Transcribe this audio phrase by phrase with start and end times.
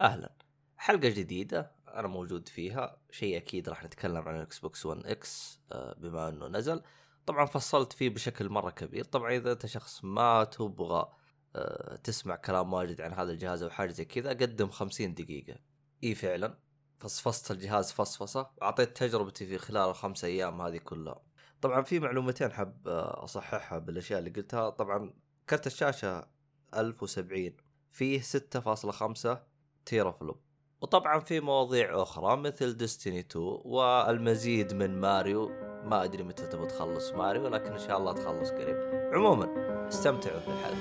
[0.00, 0.32] أهلا.
[0.76, 3.00] حلقة جديدة أنا موجود فيها.
[3.10, 5.60] شيء أكيد راح نتكلم عن ال Xbox 1 X
[5.96, 6.82] بما أنه نزل.
[7.26, 9.04] طبعا فصلت فيه بشكل مرة كبير.
[9.04, 11.12] طبعا إذا أنت شخص ما تبغى
[11.56, 15.58] آه، تسمع كلام واجد عن هذا الجهاز أو حاجة زي كذا قدم 50 دقيقة.
[16.04, 16.58] إي فعلا.
[16.98, 18.50] فصفصت الجهاز فصفصة.
[18.56, 21.22] واعطيت تجربتي في خلال الخمس أيام هذه كلها.
[21.60, 24.70] طبعا في معلومتين حاب آه، أصححها بالأشياء اللي قلتها.
[24.70, 25.14] طبعا
[25.48, 26.28] كرت الشاشة
[26.74, 27.56] 1070
[27.90, 29.48] فيه 6.5
[29.88, 30.36] تيرا فلوب
[30.80, 35.50] وطبعا في مواضيع أخرى مثل ديستني 2 والمزيد من ماريو.
[35.84, 38.76] ما أدري متى تبغى تخلص ماريو ولكن إن شاء الله تخلص قريب.
[39.14, 39.48] عموما
[39.88, 40.76] استمتعوا في الحلقة.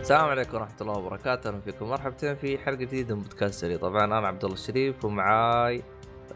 [0.00, 1.88] السلام عليكم ورحمة الله وبركاته، أهلا فيكم.
[1.88, 5.82] مرحبتين في حلقة جديدة من بودكاست سري، طبعا أنا عبد الله الشريف ومعاي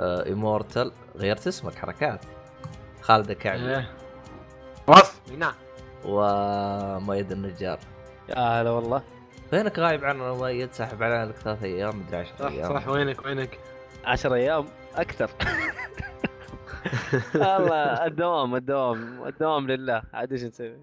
[0.01, 2.21] ايمورتال غيرت اسمك حركات.
[3.03, 3.91] خالد الكعبي إيه.
[4.87, 5.21] وصف.
[5.39, 5.55] نعم
[6.05, 7.79] ومؤيد النجار.
[8.29, 9.03] يا هلا والله.
[9.51, 12.75] فينك غايب عنا مؤيد ساحب علينا لك ثلاث أيام مدري 10 صح أيام.
[12.81, 12.89] صح.
[12.89, 13.59] وينك وينك؟
[14.05, 15.31] 10 أيام أكثر.
[17.35, 20.03] والله الدوام الدوام الدوام لله.
[20.13, 20.77] عاد إيش نسوي؟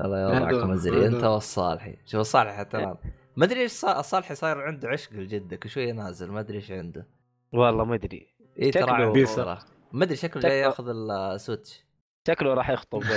[0.00, 1.24] الله يوضعك هذا- مزري أنت.
[1.24, 1.96] والصالحي.
[2.06, 2.94] شوف الصالحي حتى الآن.
[3.36, 6.70] ما ادري إيش صا- الصالحي صاير عنده عشق لجدة كل شوية نازل ما أدري إيش
[6.72, 7.06] عنده.
[7.52, 8.35] والله ما أدري.
[8.62, 9.58] اي ترى.
[9.92, 11.86] ما أدري شكله جاي ياخذ ال Switch.
[12.28, 13.02] شكله راح يخطب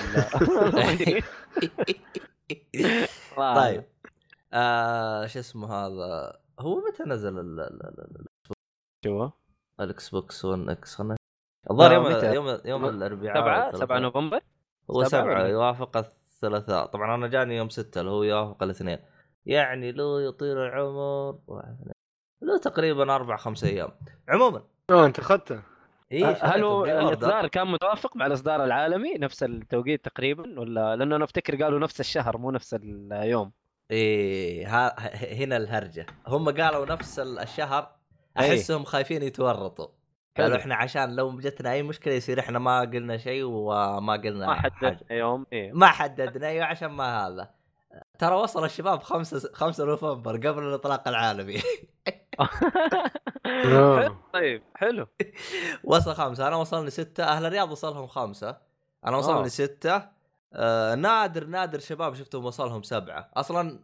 [3.37, 3.83] طيب.
[4.53, 8.25] آه شو اسمه هذا؟ هو متى نزل ال- ال- ال-
[9.05, 9.29] شو
[9.79, 11.01] ال Xbox 1 X
[11.71, 13.79] الظاهر آه، يوم؟ يوم يوم الأربعاء 7 والثلاثاء.
[13.87, 14.39] 7 نوفمبر؟
[14.91, 16.85] هو سبعة سبعة ولا؟ يوافق الثلاثاء.
[16.85, 18.99] طبعا أنا جاني يوم ستة اللي هو يوافق الاثنين.
[19.45, 21.39] يعني لو يطيل العمر
[22.41, 23.91] له تقريبا أربع خمس أيام.
[24.29, 25.61] عموما اوه انت اخذته
[26.11, 26.85] إيه هل هو.
[26.85, 31.99] الإصدار كان متوافق مع الإصدار العالمي نفس التوقيت تقريبا ولا لأنه أنا أفتكر قالوا نفس
[31.99, 33.51] الشهر مو نفس اليوم
[33.91, 34.95] إيه ها
[35.43, 37.91] هنا الهرجة هم قالوا نفس ال- الشهر
[38.39, 38.49] إيه.
[38.51, 39.87] أحسهم خايفين يتورطوا
[40.37, 40.57] قالوا.
[40.57, 44.71] إحنا عشان لو جتنا أي مشكلة يصير إحنا ما قلنا شيء وما قلنا ما حاجة
[44.73, 47.49] حدد يوم إيه ما حددنا أيوه عشان ما هذا
[48.19, 51.57] ترى وصل الشباب 5 5 نوفمبر قبل الإطلاق العالمي.
[54.33, 55.07] طيب حلو.
[55.83, 58.57] وصل خمسة أنا وصلني ستة أهل الرياض وصلهم خمسة
[59.05, 59.47] أنا وصلني آه.
[59.47, 60.09] ستة
[60.53, 63.31] آه نادر نادر شباب شفتهم وصلهم سبعة.
[63.33, 63.79] أصلا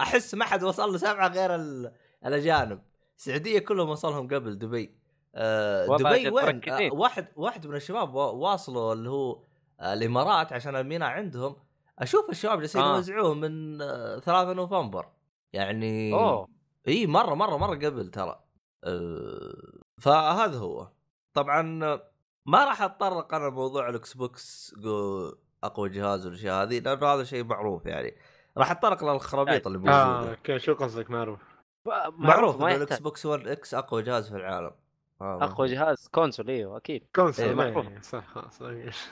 [0.00, 1.92] أحس ما حد وصل له سبعة غير ال-
[2.26, 2.82] الأجانب.
[3.18, 4.94] السعودية كلهم وصلهم قبل دبي.
[5.34, 6.60] آه دبي وين.
[6.68, 9.42] آه واحد واحد من الشباب وا- واصلوا اللي هو
[9.80, 11.56] آه الإمارات عشان الميناء عندهم.
[11.98, 12.96] أشوف الشباب جالسين آه.
[12.96, 15.06] يوزعوه من آه 3 نوفمبر.
[15.52, 16.48] يعني أوه.
[16.88, 18.40] إي مرة مرة مرة قبل ترى.
[18.84, 19.52] أه
[20.00, 20.88] فهذا هو.
[21.34, 22.02] طبعا آه،
[22.46, 25.34] ما راح أتطرق أنا لموضوع ال Xbox جو-
[25.64, 28.14] أقوى جهاز والأشياء هذه لأنه هذا شيء معروف يعني.
[28.56, 29.80] راح أتطرق للخرابيط اللي آه
[30.14, 30.30] موجودة.
[30.30, 31.40] Okay شو قصدك؟ معروف.
[32.18, 34.70] معروف ان ال X box 1 X أقوى جهاز في العالم.
[35.20, 37.06] آه، أقوى جهاز console إيوه أكيد.
[37.16, 37.88] console إيه، معروف.
[37.88, 38.24] إيه، صح.
[38.36, 38.50] آه،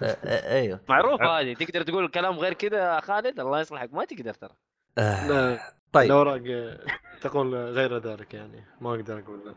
[0.03, 1.55] آه، أيوه معروف ع- هذه.
[1.55, 4.55] تقدر تقول كلام غير كذا يا خالد؟ الله يصلحك ما تقدر ترى.
[4.99, 5.61] آه.
[5.93, 6.07] طيب.
[6.11, 6.79] الأوراق آه،
[7.21, 8.65] تقول غير ذلك يعني.
[8.81, 9.57] ما أقدر أقول لك.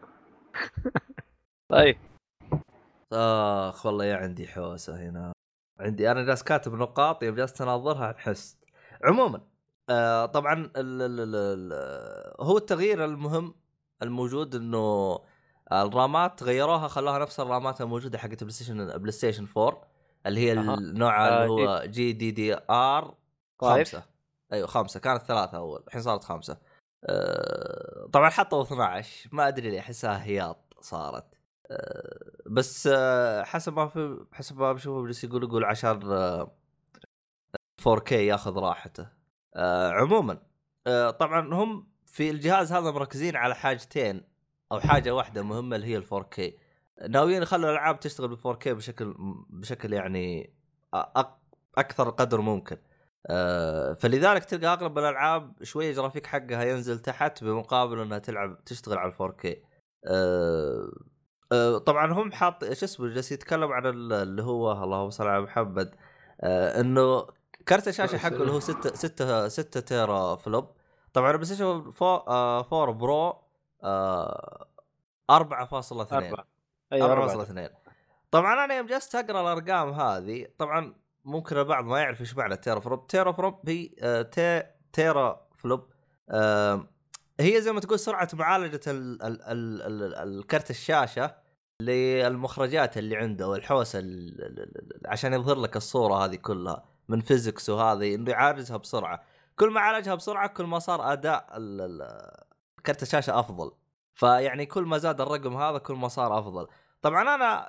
[1.69, 1.97] طيب.
[3.13, 5.33] آخ والله يا عندي حوسة هنا.
[5.79, 8.57] عندي أنا جالس كاتب نقاط يوم جالس اناظرها أحس.
[9.03, 9.41] عموما
[9.89, 11.73] آه طبعا الـ الـ الـ الـ
[12.39, 13.55] هو التغيير المهم
[14.03, 15.19] الموجود إنه
[15.71, 19.87] الرامات غيروها خلوها نفس الرامات الموجودة حقت PlayStation PlayStation 4
[20.25, 23.15] اللي هي النوع اللي آه، هو GDDR
[23.59, 23.85] طيب.
[23.85, 24.03] 5
[24.53, 24.99] أيوه خمسة.
[24.99, 25.83] كانت ثلاثة أول.
[25.87, 26.57] الحين صارت خمسة.
[27.05, 31.25] آه، طبعا حطوا 12 ما أدري ليه أحسها هياط صارت.
[31.71, 36.51] آه، بس آه، حسب ما في حسب ما بشوفه بجلس يقول يقول عشان آه،
[37.81, 39.09] 4K ياخذ راحته.
[39.55, 40.41] آه، عموما
[40.87, 44.23] آه، طبعا هم في الجهاز هذا مركزين على حاجتين
[44.71, 46.41] أو حاجة واحدة مهمة اللي هي ال 4K
[47.09, 49.15] ناويين يخلوا الألعاب تشتغل ب 4K بشكل
[49.49, 50.53] بشكل يعني
[50.95, 51.25] أ-
[51.77, 52.77] أكثر قدر ممكن.
[53.99, 59.47] فلذلك تلقى أغلب الألعاب شوية جرافيك حقها ينزل تحت بمقابل إنها تلعب تشتغل على 4K
[60.07, 60.91] آه،
[61.51, 65.41] آه، طبعا هم حاط إيش اسمه جالس يتكلم عن ال- اللي هو اللهم صل على
[65.43, 65.95] محمد
[66.41, 67.27] آه، إنه
[67.67, 70.67] كرت الشاشة حقه اللي هو 6 6 6 teraflop.
[71.13, 71.63] طبعا ال PlayStation
[72.01, 73.41] 4 Pro
[73.83, 74.67] آه،
[75.31, 76.47] 4.2 أربعة.
[76.93, 77.71] أيوه أربعة 4.2
[78.31, 80.93] طبعا أنا يوم جلست أقرأ الأرقام هذه طبعا
[81.25, 83.89] ممكن البعض ما يعرف إيش معنى teraflop teraflop هي
[84.31, 85.87] تي teraflop
[87.39, 91.35] هي زي ما تقول سرعة معالجة ال ال ال ال الكرت الشاشة
[91.81, 97.69] للمخرجات اللي عنده والحوسه ال- ال- ال- عشان يظهر لك الصورة هذه كلها من فيزكس
[97.69, 99.23] وهذه إنه يعالجها بسرعة.
[99.59, 101.45] كل ما عالجها بسرعة كل ما صار أداء
[102.85, 103.71] كرت الشاشة أفضل.
[104.13, 106.67] فيعني كل ما زاد الرقم هذا كل ما صار أفضل.
[107.01, 107.65] طبعا أنا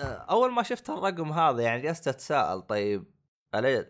[0.00, 3.04] أول ما شفت الرقم هذا يعني جلست أتساءل طيب
[3.54, 3.88] علي ال-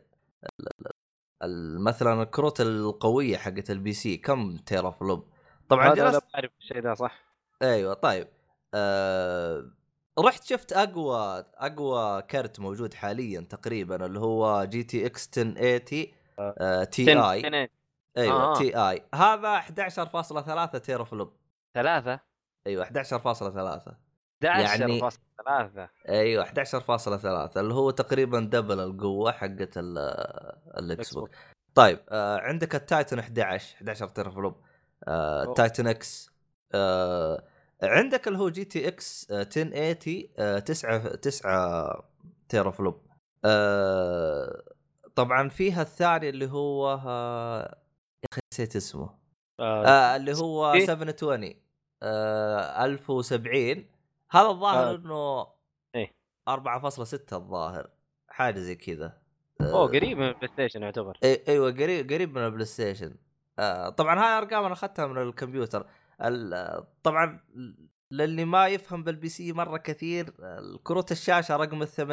[1.42, 5.28] ال- مثلا الكروت القوية حقت ال PC كم teraflop
[5.68, 7.18] طبعا جلست لا بعرف الشيء ده صح؟
[7.62, 8.28] أيوه طيب
[8.74, 9.70] آه
[10.18, 17.70] رحت شفت أقوى أقوى كرت موجود حاليا تقريبا اللي هو GTX 1080 آه Ti.
[18.18, 18.54] أيوه آه.
[18.58, 21.32] Ti هذا 11.3 teraflop
[21.74, 22.20] ثلاثة
[22.66, 22.88] أيوه 11.3
[23.26, 23.94] 11
[24.48, 29.98] يعني- فاصلة ثلاثة أيوه 11.3 اللي هو تقريبا double القوة حقت ال-
[30.78, 31.38] ال Xbox
[31.74, 34.54] طيب آه عندك ال Titan 11 11 teraflop
[35.08, 35.54] آه.
[35.54, 36.30] Titan X
[36.74, 37.44] آه
[37.82, 42.04] عندك اللي هو GTX آه 1080 آه 9 9
[42.48, 43.02] teraflop
[43.44, 44.62] آه
[45.14, 47.62] طبعا فيها الثاني اللي هو آه
[48.22, 49.10] يا أخي نسيت اسمه
[49.60, 49.86] آه.
[49.86, 51.54] آه اللي هو إيه؟ 720
[52.02, 53.86] آه 1070
[54.32, 54.94] هذا الظاهر آه.
[54.96, 55.46] إنه
[55.94, 56.14] إيه.
[56.48, 57.90] 4.6 الظاهر
[58.28, 59.18] حاجة زي كذا.
[59.60, 61.18] آه، اوه قريب من ال PlayStation يعتبر.
[61.24, 63.14] إي أيوه قريب قريب من ال PlayStation.
[63.58, 65.86] آه طبعا هاي أرقام أنا أخذتها من الكمبيوتر.
[66.22, 67.40] ال- آه، طبعا
[68.10, 72.12] للي ما يفهم بال PC مرة كثير آه، الكروت الشاشة رقم الثم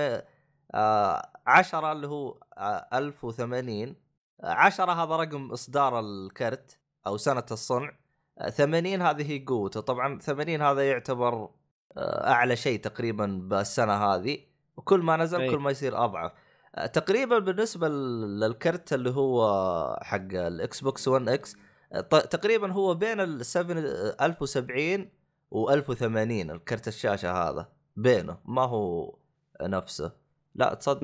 [0.74, 3.96] آه 10 اللي هو آه 1080
[4.44, 7.98] آه 10 هذا رقم إصدار الكرت أو سنة الصنع.
[8.38, 9.80] آه 80 هذه هي قوته.
[9.82, 11.59] طبعا 80 هذا يعتبر آه
[11.98, 14.38] أعلى شيء تقريبا بالسنة هذه
[14.78, 15.50] وكل ما نزل أي.
[15.50, 16.32] كل ما يصير أضعف.
[16.76, 21.56] آه، تقريبا بالنسبة لل- للكرت اللي هو حق ال Xbox 1 X
[21.94, 25.10] آه، تقريبا هو بين ال 7 آه، 1070
[25.52, 29.16] و 1080 الكرت الشاشة هذا بينه ما هو
[29.62, 30.12] نفسه.
[30.56, 31.04] لا تصدق؟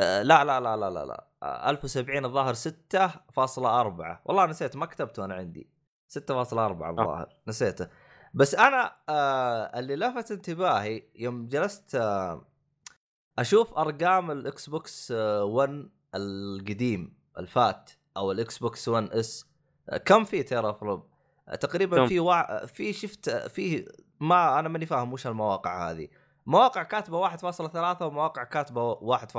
[0.00, 1.26] آه، لا لا لا لا لا لا.
[1.42, 5.70] آه، 1070 الظاهر 6.4 والله نسيت ما كتبته أنا عندي.
[6.08, 7.88] 6.4 الظاهر نسيته.
[8.36, 12.46] بس أنا آه اللي لفت انتباهي يوم جلست آه
[13.38, 19.46] أشوف أرقام ال Xbox آه 1 القديم الفات أو ال Xbox 1 S
[19.88, 21.06] آه كم في teraflop
[21.48, 22.66] آه تقريبا؟ في وا...
[22.66, 23.84] في شفت آه، فيه
[24.20, 26.08] ما أنا ماني فاهم وش المواقع هذه
[26.46, 29.36] مواقع كاتبة 1.3 ومواقع كاتبة 1.2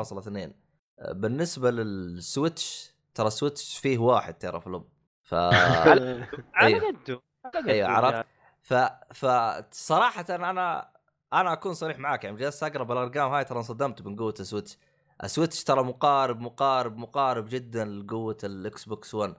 [1.00, 4.90] آه، بالنسبة لل Switch ترى ال Switch فيه واحد teraflop
[5.24, 6.28] ف على.
[6.62, 8.37] قده على قده أيوه عرفت يعني.
[8.68, 8.74] ف
[9.14, 10.92] فصراحه أنا
[11.34, 14.78] أنا أكون صريح معاك يعني جالس اقرا بالارقام هاي ترى انصدمت من قوة ال Switch.
[15.24, 19.36] ال Switch ترى مقارب مقارب مقارب جدا لقوة ال Xbox 1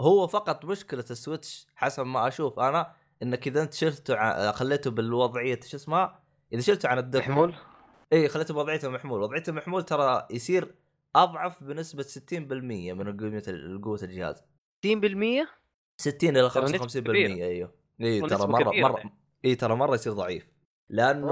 [0.00, 2.92] هو فقط مشكلة ال Switch حسب ما أشوف أنا
[3.22, 4.52] إنك إذا أنت شلته ع...
[4.52, 7.28] خليته بالوضعية شو اسمها؟ إذا شلته عن ال dock.
[7.28, 7.54] محمول؟
[8.12, 9.22] إي خليته بوضعيته محمول.
[9.22, 10.74] وضعيته المحمول ترى يصير
[11.16, 14.42] أضعف بنسبة 60% من قوه قوة الجهاز.
[14.86, 15.48] 60%
[15.96, 17.32] 60 إلى ترى نسبة 55% كبيرة.
[17.32, 17.81] أيوه.
[18.00, 19.12] اي ترى مره مره يعني.
[19.44, 20.46] اي ترى مرة يصير ضعيف.
[20.90, 21.28] لأنه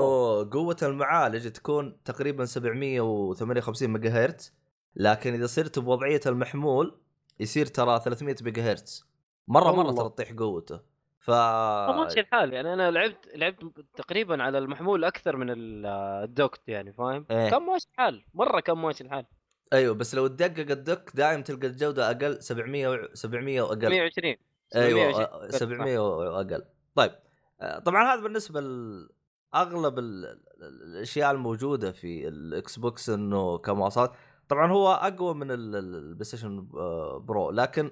[0.51, 4.55] قوة المعالج تكون تقريبا 758 ميجا هرتز
[4.97, 6.99] لكن إذا صرت بوضعية المحمول
[7.41, 9.07] يصير ترى 300 ميجا هرتز
[9.49, 9.93] مرة مره.
[9.93, 10.81] ترى تطيح قوته.
[11.21, 12.73] ف ماشي الحال يعني.
[12.75, 13.65] أنا لعبت لعبت
[13.97, 15.87] تقريبا على المحمول أكثر من ال-
[16.25, 17.51] ال dock يعني فاهم؟ إيه.
[17.51, 18.25] كان ماشي الحال.
[18.35, 19.25] مرة كان ماشي الحال.
[19.73, 23.89] أيوه بس لو تدقق ال dock دائما تلقى الجودة أقل 700 و- 700 وأقل.
[23.91, 24.37] 120
[24.77, 25.25] أيوه 720.
[25.45, 27.13] آه، 700 وأقل طيب
[27.61, 34.13] آه، طبعا هذا بالنسبة لاغلب ال- ال- الأشياء الموجودة في ال Xbox إنه كمواصفات
[34.49, 37.91] طبعا هو أقوى من ال- ال- ال PlayStation آه، Pro لكن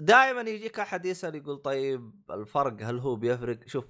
[0.00, 3.84] دائما يجيك أحد يسأل يقول طيب الفرق هل هو بيفرق؟ شوف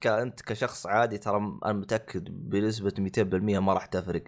[0.00, 4.22] كأنت كشخص عادي ترى أنا متأكد بنسبة 200% ما راح تفرق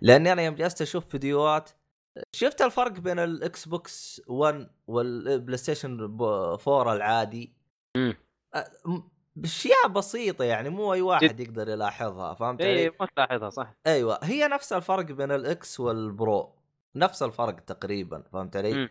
[0.00, 1.70] لأني أنا يوم جلست أشوف فيديوهات
[2.32, 7.52] شفت الفرق بين ال Xbox 1 وال PlayStation 4 العادي
[7.96, 8.14] مم.
[8.54, 9.02] أه، م-
[9.36, 14.18] بأشياء بسيطة يعني مو أي واحد يقدر يلاحظها فهمت علي؟ اي ما تلاحظها صح أيوه
[14.22, 16.54] هي نفس الفرق بين ال X وال Pro
[16.96, 18.88] نفس الفرق تقريبا فهمت علي؟ مم.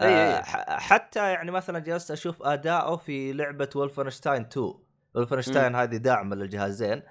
[0.00, 0.42] آه أي.
[0.42, 4.74] ح- حتى يعني مثلا جلست أشوف أداؤه في لعبة Wolfenstein 2
[5.14, 7.02] Wolfenstein هذه داعمه للجهازين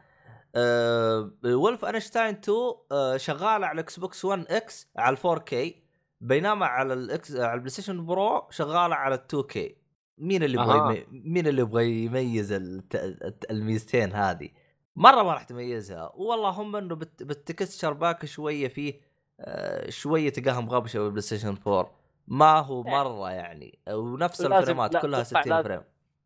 [0.56, 2.58] آه Wolfenstein 2
[2.92, 5.84] آه شغاله على ال Xbox 1 X على 4K
[6.22, 9.75] بينما على ال X على ال PlayStation Pro شغاله على 2K
[10.18, 10.78] مين اللي يبغى.
[10.78, 11.06] يمي...
[11.12, 13.46] مين اللي يبغى يميز الت...
[13.52, 14.50] الميزتين هذه؟
[14.96, 16.12] مرة ما راح تميزها.
[16.16, 17.24] والله هم إنه بت...
[17.24, 19.02] ب texture pack شوية فيه
[19.40, 21.92] آه شوية تلقاها مغبشه بال PlayStation 4
[22.28, 23.80] ما هو مرة يعني.
[23.90, 25.82] ونفس الفريمات كلها أتوقع 60 لازم- frame.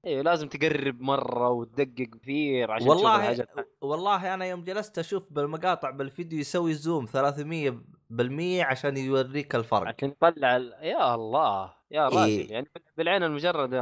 [0.05, 3.47] أيوه لازم تقرب مرة وتدقق كثير عشان تشوف والله الحاجات
[3.81, 10.09] والله أنا يوم جلست أشوف بالمقاطع بالفيديو يسوي زوم 300 بالمية عشان يوريك الفرق عشان
[10.09, 10.73] يطلع ال...
[10.81, 12.51] يا الله يا راجل إيه.
[12.51, 13.81] يعني بالعين المجردة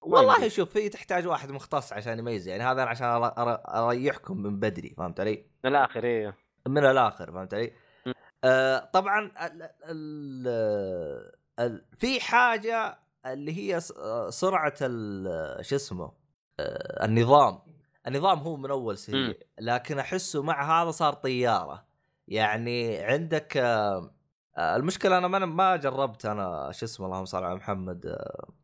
[0.00, 0.48] والله.
[0.48, 3.06] شوف هي تحتاج واحد مختص عشان يميز يعني هذا أنا عشان
[3.68, 6.36] أريحكم من بدري فهمت علي؟ من الآخر إيه
[6.68, 7.72] من الآخر فهمت علي؟
[8.44, 10.46] آه طبعا ال ال
[11.60, 13.80] ال في حاجة اللي هي
[14.30, 14.74] سرعه
[15.60, 16.12] شو اسمه
[16.60, 17.58] آه النظام
[18.06, 18.98] النظام هو من أول.
[18.98, 21.86] سيء لكن أحسه مع هذا صار طيارة
[22.28, 24.14] يعني عندك آه
[24.58, 28.00] آه، المشكلة أنا ما ما جربت أنا شو اسمه اللهم صل على محمد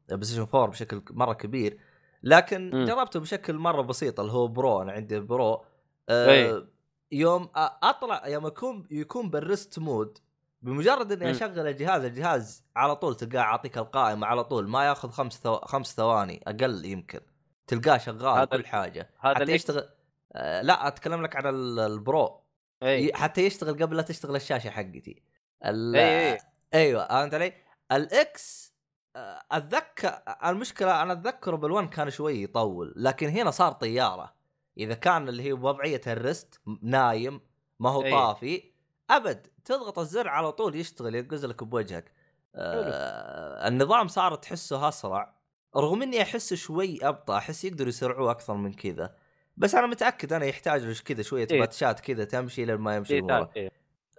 [0.09, 1.79] PlayStation 4 بشكل مرة كبير
[2.23, 2.85] لكن م.
[2.85, 5.65] جربته بشكل مرة بسيط اللي هو Pro أنا عندي Pro
[6.11, 6.57] إيه.
[6.57, 6.69] آه
[7.13, 7.49] يوم
[7.83, 10.19] أطلع يوم يكون يكون بال rest mode
[10.65, 11.31] بمجرد إني.
[11.31, 15.57] أشغل الجهاز الجهاز على طول تلقاه يعطيك القائمة على طول ما ياخذ خمس ثو...
[15.57, 17.21] خمس ثواني أقل يمكن
[17.67, 19.53] تلقاه شغال هذا كل حاجة هذا حتى.
[19.53, 19.89] يشتغل
[20.33, 22.41] آه لا أتكلم لك عن ال- ال Pro
[22.83, 25.23] اي ي- حتى يشتغل قبل لا تشتغل الشاشة حقتي
[25.65, 25.97] ال...
[25.97, 26.39] اي اي
[26.75, 27.53] أيوه فهمت علي؟
[27.93, 28.75] ال X
[29.17, 34.35] آه، أتذكر المشكلة أنا أتذكره بال One كان شوي يطول لكن هنا صار طيارة
[34.79, 37.41] إذا كان اللي هي بوضعية ال rest نايم
[37.81, 38.11] ما هو أي.
[38.11, 38.73] طافي
[39.11, 42.13] أبد تضغط الزر على طول يشتغل ينقز لك بوجهك
[42.55, 45.35] آه النظام صار تحسه أسرع
[45.77, 49.15] رغم إني احسه شوي أبطأ أحس يقدروا يسرعوه أكثر من كذا
[49.57, 51.61] بس أنا متأكد أنا يحتاج له كذا شوية إيه.
[51.61, 53.71] باتشات كذا تمشي لين ما يمشي إيه، إيه.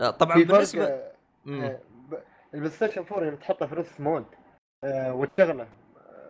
[0.01, 1.11] آه، طبعا بالنسبة آه،.
[1.47, 2.23] آه، ب-
[2.53, 4.25] ال PlayStation 4 لما تحطه في rest mode
[4.83, 5.67] آه، وتشغله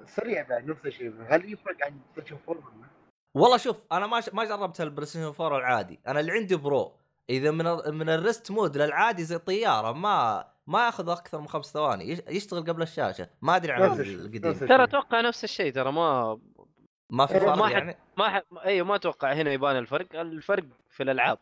[0.05, 2.87] سريع بعد نفس الشيء هل يفرق عن ال PlayStation 4 ولا لا؟
[3.33, 4.29] والله شوف أنا ما ش...
[4.33, 6.91] ما جربت ال PlayStation 4 العادي أنا اللي عندي Pro
[7.29, 7.65] إذا من.
[7.97, 12.19] من ال rest mode للعادي زي طياره ما ما ياخذ أكثر من خمس ثواني يش...
[12.29, 14.53] يشتغل قبل الشاشة ما أدري عن القديم.
[14.53, 16.39] ترى أتوقع نفس الشيء ترى ما
[17.09, 18.41] ما في ما فرق حد- يعني ما ح...
[18.65, 21.37] أيوه ما أتوقع هنا يبان الفرق الفرق في الألعاب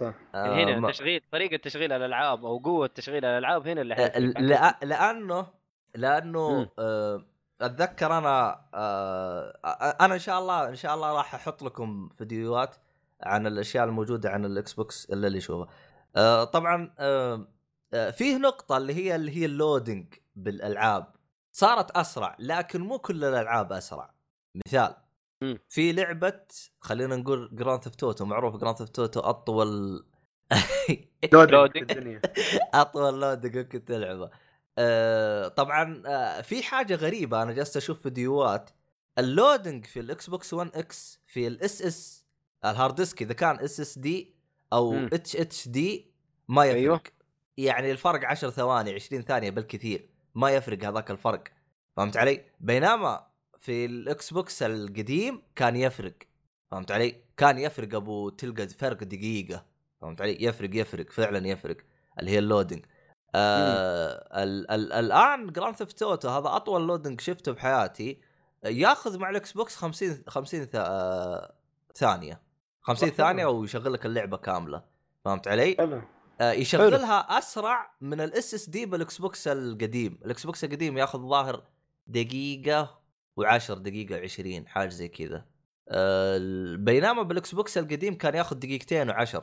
[0.00, 0.90] صح آه هنا ما...
[0.90, 4.18] تشغيل طريقة تشغيل الألعاب أو قوة تشغيل الألعاب هنا اللي آه،.
[4.18, 4.78] لأ...
[4.82, 5.46] لأنه
[5.94, 6.68] لأنه.
[6.78, 7.24] آه...
[7.60, 9.94] أتذكر أنا آه...
[10.00, 12.76] أنا إن شاء الله إن شاء الله راح أحط لكم فيديوهات
[13.22, 15.68] عن الأشياء الموجودة عن ال Xbox اللي اللي يشوفها.
[16.16, 16.44] آه...
[16.44, 17.48] طبعا آه...
[17.94, 18.10] آه...
[18.10, 21.06] فيه نقطة اللي هي اللي هي ال loading بالألعاب.
[21.52, 24.14] صارت أسرع لكن مو كل الألعاب أسرع.
[24.66, 24.94] مثال.
[25.68, 26.40] في لعبة
[26.80, 29.68] خلينا نقول Grand Theft Auto معروف Grand Theft Auto أطول
[31.32, 31.92] loading loading.
[31.92, 32.20] في الدنيا.
[32.74, 34.30] أطول loading ممكن تلعبه.
[34.78, 38.70] آه طبعا آه في حاجة غريبة أنا جالس أشوف فيديوهات.
[39.18, 42.27] ال loading في الإكس بوكس 1 إكس في ال SS
[42.64, 44.34] ال hard disk إذا كان SSD
[44.72, 44.94] أو.
[45.12, 46.12] H HD
[46.48, 46.78] ما يفرق.
[46.78, 47.00] أيوه.
[47.56, 50.08] يعني الفرق 10 ثواني 20 ثانية بالكثير.
[50.34, 51.44] ما يفرق هذاك الفرق.
[51.96, 53.26] فهمت علي؟ بينما
[53.60, 56.14] في الإكس بوكس القديم كان يفرق.
[56.70, 59.64] فهمت علي؟ كان يفرق أبو تلقى فرق دقيقة.
[60.00, 61.76] فهمت علي؟ يفرق يفرق فعلا يفرق.
[62.20, 62.84] اللي هي ال loading
[63.34, 68.20] آه ال ال الآن جراند ثيفت أوتو هذا أطول loading شفته بحياتي
[68.64, 71.54] ياخذ مع الإكس بوكس 50 50 ث- آه
[71.94, 72.40] ثانية.
[72.88, 73.16] 50 حلو.
[73.16, 74.82] ثانية ويشغل لك اللعبة كاملة
[75.24, 76.02] فهمت علي؟ حلو
[76.40, 81.62] آه يشغلها أسرع من ال SSD بالاكس بوكس القديم، الاكس بوكس القديم ياخذ ظاهر
[82.06, 83.00] دقيقة
[83.40, 85.44] و10 دقيقة 20 حاجة زي كذا.
[85.88, 86.38] آه
[86.76, 89.42] بينما بالاكس بوكس القديم كان ياخذ دقيقتين و10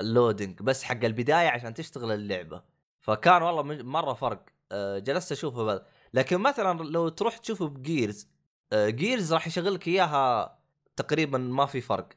[0.00, 2.62] ال loading بس حق البداية عشان تشتغل اللعبة.
[3.00, 5.80] فكان والله مرة فرق آه جلست أشوفه بل.
[6.14, 8.28] لكن مثلا لو تروح تشوفه بجيرز
[8.72, 10.58] آه جيرز راح يشغل لك إياها
[10.96, 12.08] تقريبا ما في فرق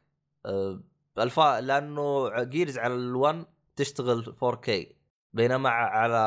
[1.18, 4.98] الفا لأنه جيرز على ال1 تشتغل 4K
[5.34, 6.18] بينما على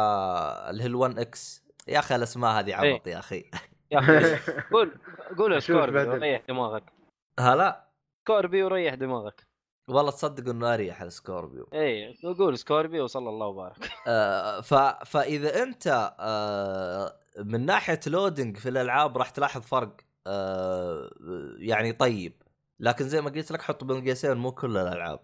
[0.71, 3.51] اللي هي ال1 إكس يا أخي الأسماء هذه عبط يا أخي.
[3.91, 4.93] يا أخي قول
[5.39, 6.13] قول سكوربيو.
[6.13, 6.93] وريح دماغك.
[7.41, 7.89] هلا؟
[8.25, 9.47] سكوربيو وريح دماغك.
[9.89, 13.91] والله تصدق إنه أريح السكوربيو اي قول سكوربيو وصلى الله وبارك.
[14.09, 14.75] آه ف...
[15.07, 19.97] فإذا أنت آه من ناحية loading في الألعاب راح تلاحظ فرق
[20.27, 21.11] آه
[21.59, 22.43] يعني طيب.
[22.81, 25.21] لكن زي ما قلت لك حط بين قوسين مو كل الألعاب.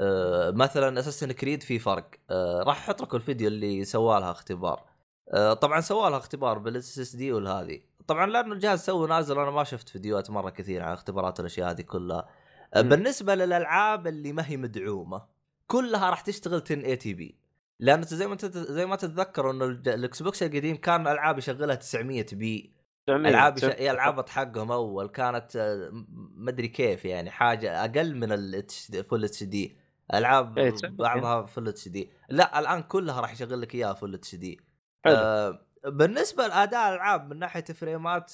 [0.00, 2.10] آه مثلا اساسنز كريد في فرق.
[2.30, 4.84] آه راح أحط لكم الفيديو اللي سوى لها اختبار.
[5.32, 9.64] آه طبعا سوى لها اختبار بال SSD والهذه طبعا لأنه الجهاز سوى نازل أنا ما
[9.64, 12.28] شفت فيديوهات مرة كثير عن اختبارات الاشياء هذه كلها.
[12.76, 12.88] مم.
[12.88, 15.22] بالنسبة للألعاب اللي ما هي مدعومة
[15.66, 17.38] كلها راح تشتغل 1080 P
[17.78, 21.74] لأن أنت زي ما انت زي ما تتذكر انه الإكس بوكس القديم كان ألعاب يشغلها
[21.74, 22.72] 900 P
[23.08, 23.58] ألعاب.
[23.64, 25.90] إيه، العاب حقهم أول كانت آه،
[26.36, 29.76] مدري كيف يعني حاجة أقل من ال full HD
[30.14, 30.96] ألعاب إيه، 900.
[30.96, 34.60] بعضها full HD لا الآن كلها راح يشغل لك إياها full HD
[35.04, 35.14] حلو.
[35.16, 38.32] آه بالنسبة لأداء الألعاب من ناحية فريمات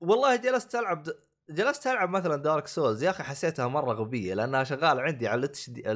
[0.00, 1.18] والله جلست ألعب د...
[1.50, 5.70] جلست ألعب مثلا دارك سولز يا أخي حسيتها مرة غبية لأنها شغالة عندي على ال
[5.70, 5.88] HD.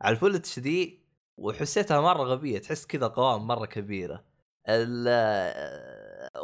[0.00, 1.00] على ال full HD
[1.36, 4.24] وحسيتها مرة غبية تحس كذا قوام مرة كبيرة.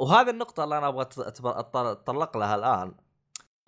[0.01, 1.47] وهذه النقطة اللي أنا أبغى أت- أت-
[1.77, 2.95] أتطرق لها الآن.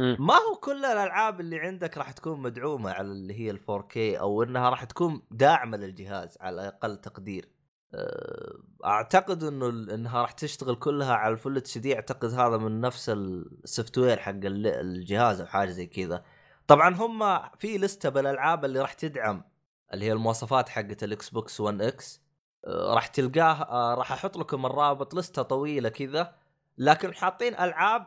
[0.00, 0.16] مم.
[0.20, 4.42] ما هو كل الألعاب اللي عندك راح تكون مدعومة على اللي هي ال 4K أو
[4.42, 7.48] إنها راح تكون داعمة للجهاز على أقل تقدير؟
[7.94, 13.08] أه، أعتقد إنه إنها راح تشتغل كلها على ال full HD أعتقد هذا من نفس
[13.10, 16.24] ال software حق ال- الجهاز أو حاجة زي كذا.
[16.66, 19.44] طبعا هم في لستة بالألعاب اللي راح تدعم
[19.94, 22.22] اللي هي المواصفات حقت الاكس بوكس 1 إكس
[22.66, 26.34] راح تلقاه أه، راح أحط لكم الرابط لستة طويلة كذا.
[26.78, 28.06] لكن حاطين ألعاب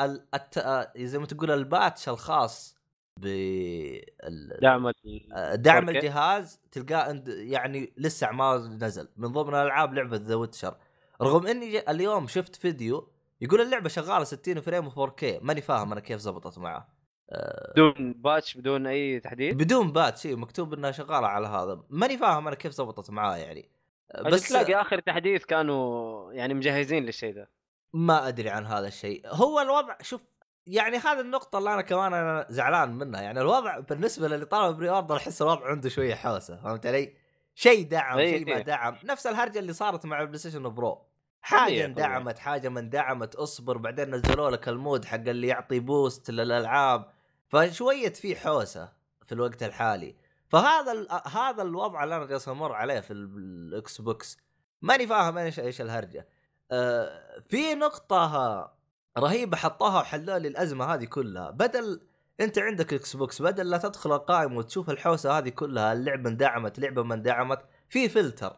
[0.00, 0.26] ال...
[0.34, 0.58] الت...
[0.58, 2.76] آه، زي ما تقول ال patch الخاص
[3.20, 5.88] ب ال- دعم ال- آه، دعم 4K.
[5.88, 9.08] الجهاز تلقاه يعني لسه ما نزل.
[9.16, 10.76] من ضمن الألعاب لعبة ذا ويتشر
[11.22, 13.08] رغم إني اليوم شفت فيديو
[13.40, 16.88] يقول اللعبة شغالة 60 frame و4K ماني فاهم أنا كيف زبطت معه.
[17.30, 21.82] آه، بدون patch بدون أي تحديث بدون patch شيء مكتوب إنها شغالة على هذا.
[21.90, 23.60] ماني فاهم أنا كيف زبطت معاه يعني.
[23.60, 23.81] آه،
[24.20, 27.46] بس تلاقي آخر تحديث كانوا يعني مجهزين للشيء ذا.
[27.92, 29.22] ما أدري عن هذا الشيء.
[29.26, 30.20] هو الوضع شوف
[30.66, 33.22] يعني هذه النقطة اللي أنا كمان أنا زعلان منها.
[33.22, 37.12] يعني الوضع بالنسبة للي طالب pre-order أحس الوضع عنده شوية حوسة فهمت علي؟
[37.54, 38.60] شيء دعم شيء ما.
[38.60, 38.96] دعم.
[39.04, 41.02] نفس الهرجة اللي صارت مع البلاي ستيشن برو
[41.40, 46.30] حاجة اندعمت حاجة ما اندعمت اصبر بعدين نزلوا لك ال mode حق اللي يعطي boost
[46.30, 47.10] للألعاب.
[47.48, 48.92] فشوية في حوسة
[49.26, 50.14] في الوقت الحالي.
[50.52, 54.38] فهذا ال- هذا الوضع اللي أنا جالس أمر عليه في ال- الإكس بوكس
[54.82, 56.28] ماني فاهم إيش إيش الهرجة
[56.70, 58.72] آه، في نقطة
[59.18, 62.00] رهيبة حطوها وحلوا لي الأزمة هذه كلها بدل
[62.40, 67.02] أنت عندك إكس بوكس بدل لا تدخل القائمة وتشوف الحوسة هذه كلها اللعبة اندعمت لعبة
[67.02, 68.56] ما اندعمت في فلتر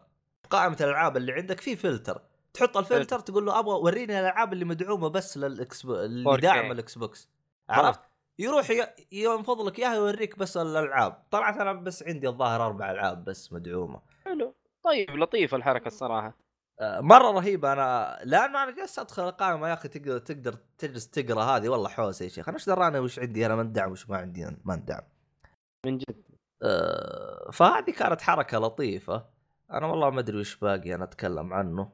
[0.49, 2.21] قائمة الألعاب اللي عندك في فلتر
[2.53, 5.85] تحط الفلتر تقول له أبغى وريني الألعاب اللي مدعومة بس للإكس.
[5.85, 6.41] اللي 4K.
[6.41, 7.29] داعم الإكس بوكس
[7.69, 7.99] عرفت؟
[8.39, 8.67] يروح.
[9.11, 11.23] ينفض لك إياها يوريك بس الألعاب.
[11.31, 14.01] طلعت أنا بس عندي الظاهر أربع ألعاب بس مدعومة.
[14.25, 14.55] حلو.
[14.83, 15.09] طيب.
[15.11, 16.37] لطيفه الحركة الصراحة.
[16.79, 17.73] آه، مرة رهيبة.
[17.73, 21.69] أنا لأنه أنا جالس أدخل القائمة يا أخي تقدر تقدر تجلس تقرأ هذه.
[21.69, 22.49] والله حوسة يا شيخ.
[22.49, 25.03] أنا إيش دراني وش عندي أنا؟ ما ندعم وش ما عندي؟ أنا ما ندعم
[25.85, 26.23] من جد.
[26.63, 29.25] آه، فهذه كانت حركة لطيفة.
[29.71, 31.91] أنا والله ما أدري وش باقي أنا أتكلم عنه.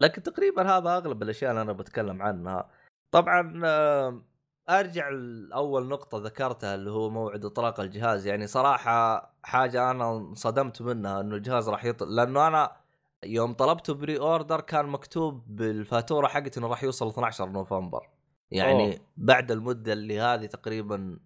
[0.00, 2.70] لكن تقريبا هذا أغلب الأشياء اللي أنا بتكلم عنها.
[3.10, 4.22] طبعا آه،
[4.68, 8.26] أرجع لأول نقطة ذكرتها اللي هو موعد إطلاق الجهاز.
[8.26, 12.76] يعني صراحة حاجة أنا انصدمت منها إنه الجهاز راح يطلق لأنه أنا
[13.24, 18.08] يوم طلبته pre-order كان مكتوب بالفاتورة حقتي إنه راح يوصل 12 نوفمبر.
[18.50, 19.00] يعني أوه.
[19.16, 21.18] بعد المدة اللي هذه تقريبا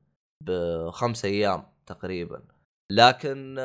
[0.44, 2.42] بخمس أيام تقريبا.
[2.90, 3.56] لكن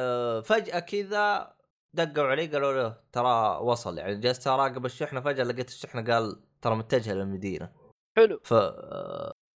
[0.45, 1.53] فجأة كذا
[1.93, 3.97] دقوا علي قالوا له ترى وصل.
[3.97, 7.69] يعني جلست أراقب الشحنة فجأة لقيت الشحنة قال ترى متجهة للمدينة.
[8.17, 8.39] حلو.
[8.43, 8.53] ف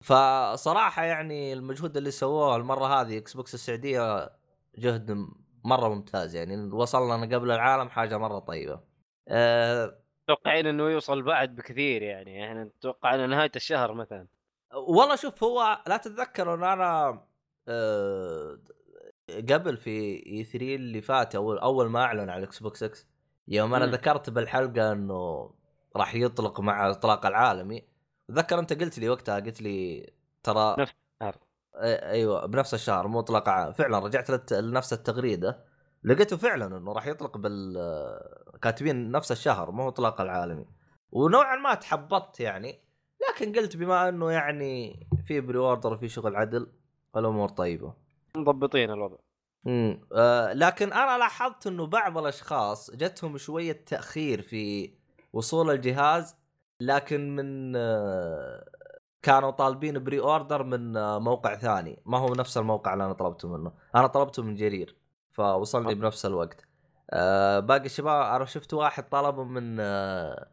[0.06, 4.30] فصراحة يعني المجهود اللي سووه المرة هذه إكس بوكس السعودية
[4.78, 5.26] جهد
[5.64, 6.72] مرة ممتاز يعني.
[6.72, 8.80] وصلنا قبل العالم حاجة مرة طيبة.
[9.28, 12.34] أه متوقعين إنه يوصل بعد بكثير يعني.
[12.34, 14.26] يعني نتوقع انه نهاية الشهر مثلا.
[14.74, 17.22] والله شوف هو لا تتذكر إن أنا
[17.68, 18.58] أه
[19.50, 23.06] قبل في E3 اللي فات اول أول ما أعلن على ال Xbox X
[23.48, 23.86] يوم أنا.
[23.86, 25.50] ذكرت بالحلقة إنه
[25.96, 27.95] راح يطلق مع الاطلاق العالمي.
[28.30, 30.10] اتذكر أنت قلت لي وقتها قلت لي
[30.42, 31.36] ترى نفس الشهر.
[31.82, 35.64] أيوه بنفس الشهر مو إطلاق فعلا رجعت لنفس التغريدة.
[36.04, 37.74] لقيته فعلا إنه راح يطلق بال
[38.62, 40.66] كاتبين نفس الشهر مو إطلاق العالمي.
[41.12, 42.80] ونوعا ما تحبطت يعني
[43.28, 46.72] لكن قلت بما إنه يعني في pre-order وفي شغل عدل
[47.16, 47.94] الأمور طيبة.
[48.36, 49.16] مضبطين الوضع.
[49.66, 54.92] امم آه لكن أنا لاحظت إنه بعض الأشخاص جتهم شوية تأخير في
[55.32, 56.36] وصول الجهاز
[56.80, 58.64] لكن من آه
[59.22, 62.02] كانوا طالبين pre-order من آه موقع ثاني.
[62.06, 63.72] ما هو نفس الموقع اللي أنا طلبته منه.
[63.94, 64.96] أنا طلبته من جرير
[65.32, 66.66] فوصلني بنفس الوقت.
[67.10, 70.50] آه باقي الشباب أنا شفت واحد طلبه من آه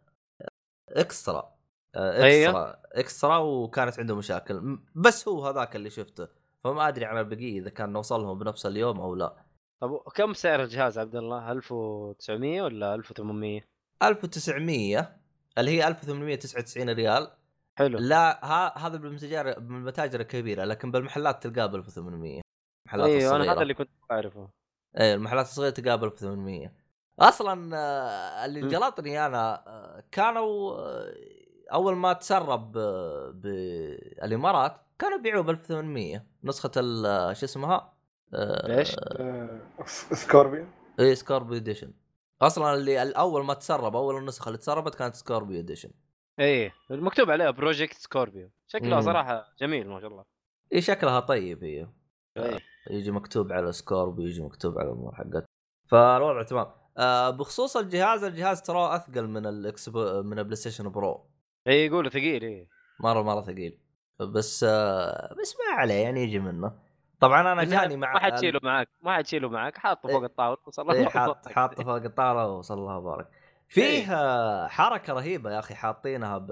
[0.89, 1.53] إكسترا.
[1.95, 2.49] آه أيوه.
[2.49, 4.79] إكسترا إكسترا وكانت عنده مشاكل.
[4.95, 6.27] بس هو هذاك اللي شفته.
[6.63, 9.35] فما أدري عن البقية إذا كان نوصلهم بنفس اليوم أو لا.
[9.79, 13.61] طب كم سعر الجهاز عبد الله؟ 1900 ولا 1800
[14.03, 15.22] 1900
[15.57, 17.27] اللي هي 1899 ريال.
[17.75, 17.99] حلو.
[17.99, 22.41] لا ها هذا بالمتاجر بالمتاجر الكبيرة لكن بالمحلات تلقاه ب 1800
[22.85, 24.49] المحلات أيوه الصغيره أنا هذا اللي كنت أعرفه.
[24.97, 26.71] إيه المحلات الصغيرة تلقاه ب 1800
[27.19, 28.61] أصلا آه، اللي.
[28.67, 31.13] جلطني أنا آه، كانوا آه،
[31.73, 32.71] أول ما تسرب
[33.41, 37.93] بالامارات كانوا يبيعوه ب 1800 نسخة ال- شو اسمها؟
[38.63, 39.59] ليش؟ آه،
[40.13, 40.67] Scorpion
[40.99, 41.93] اي Scorpio Edition.
[42.41, 45.91] أصلا اللي الأول ما تسرب اول النسخة اللي تسربت كانت Scorpio Edition
[46.39, 49.01] إيه مكتوب عليها Project Scorpio شكلها مم.
[49.01, 50.23] صراحة جميل ما شاء الله.
[50.73, 51.87] إي شكلها طيب هي.
[52.37, 52.59] إيه.
[52.89, 55.45] يجي مكتوب عليه Scorpio ويجي مكتوب على الأمور حقته
[55.87, 56.67] فالوضع تمام.
[56.97, 59.89] آه بخصوص الجهاز الجهاز ترى أثقل من ال X
[60.25, 61.29] من ال PlayStation Pro
[61.67, 62.69] إيه يقولوا ثقيل إيه.
[62.99, 63.79] مرة مرة ثقيل.
[64.19, 66.79] بس آه بس ما عليه يعني يجي منه.
[67.19, 70.25] طبعا أنا جاني مع ما حتشيله معاك ما حتشيله معاك حاطه فوق إيه.
[70.25, 71.51] الطاوله وصل الله إيه حاط يبارك.
[71.55, 73.27] حاطه فوق الطاولة وصلى الله وبارك.
[73.67, 76.51] فيه آه، حركة رهيبة يا أخي حاطينها ب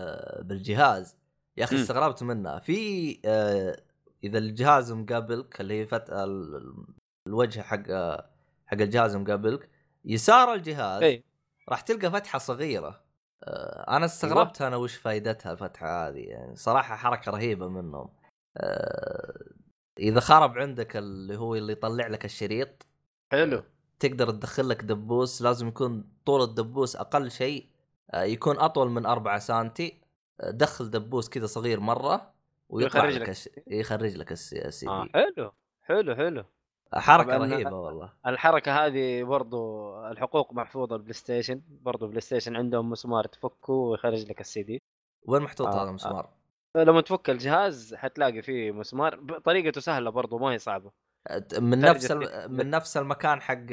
[0.00, 1.16] آه، بالجهاز.
[1.56, 1.76] يا أخي.
[1.82, 3.76] استغربت منها في آه،
[4.24, 6.10] إذا الجهاز مقابلك اللي هي فت...
[6.10, 6.86] ال-
[7.26, 7.82] الوجه حق
[8.66, 9.68] حق الجهاز مقابلك
[10.04, 11.24] يسار الجهاز إيه.
[11.68, 13.04] راح تلقى فتحة صغيرة.
[13.88, 18.08] أنا استغربت أنا وش فائدتها الفتحة هذه يعني صراحة حركة رهيبة منهم.
[19.98, 22.86] إذا خرب عندك اللي هو اللي يطلع لك الشريط
[23.32, 23.62] حلو.
[24.00, 27.66] تقدر تدخل لك دبوس لازم يكون طول الدبوس أقل شيء
[28.10, 30.00] آه، يكون أطول من 4 سنتي
[30.40, 32.32] آه، دخل دبوس كذا صغير مرة
[32.68, 33.28] ويطلع ويخرج لك.
[33.28, 33.48] الش...
[33.66, 35.52] يخرج لك السي دي حلو
[35.82, 36.44] حلو حلو.
[36.94, 38.12] حركة طبعاً رهيبة والله.
[38.26, 44.62] الحركة هذه برضو الحقوق محفوظة ال PlayStation برضو PlayStation عندهم مسمار تفكه ويخرج لك السي
[44.62, 44.82] دي
[45.26, 46.28] وين محطوط آه، هذا المسمار؟
[46.76, 49.38] لما تفك الجهاز حتلاقي فيه مسمار.
[49.44, 50.90] طريقته سهلة برضو ما هي صعبة.
[51.58, 52.10] من نفس
[52.48, 53.66] من نفس المكان حق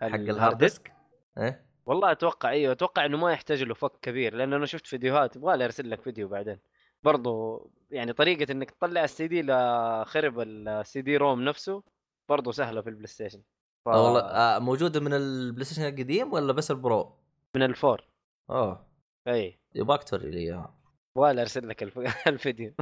[0.00, 0.92] حق ال hard disk؟
[1.38, 5.36] إيه؟ والله أتوقع أيوه أتوقع إنه ما يحتاج له فك كبير لأن أنا شفت فيديوهات
[5.36, 6.58] يبغى أرسل لك فيديو بعدين.
[7.02, 11.82] برضو يعني طريقة إنك تطلع السي دي لخرب ال CD-ROM نفسه
[12.28, 13.42] برضو سهلة في ال PlayStation.
[13.84, 13.88] ف...
[13.88, 17.12] والله آه موجودة من ال PlayStation القديم ولا بس ال Pro؟
[17.56, 18.04] من ال four.
[18.50, 18.86] أوه.
[19.28, 20.81] اي يبغاك توري لي إياها.
[21.16, 21.98] لي ارسل لك الف...
[22.26, 22.74] الفيديو.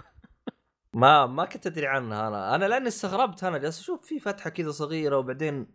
[0.95, 2.55] ما ما كنت أدري عنها أنا.
[2.55, 5.67] أنا لأني استغربت أنا جالس أشوف في فتحة كذا صغيرة وبعدين.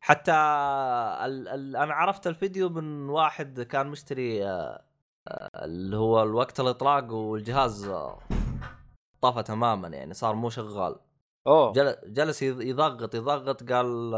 [0.00, 1.48] حتى ال...
[1.48, 1.76] ال...
[1.76, 4.82] أنا عرفت الفيديو من واحد كان مشتري آه،
[5.28, 8.18] آه، اللي هو الوقت الإطلاق والجهاز آه،
[9.20, 10.96] طفى تماما يعني صار مو شغال.
[11.46, 11.72] أوه.
[11.72, 11.96] جل...
[12.06, 14.12] جلس يض- يضغط يضغط قال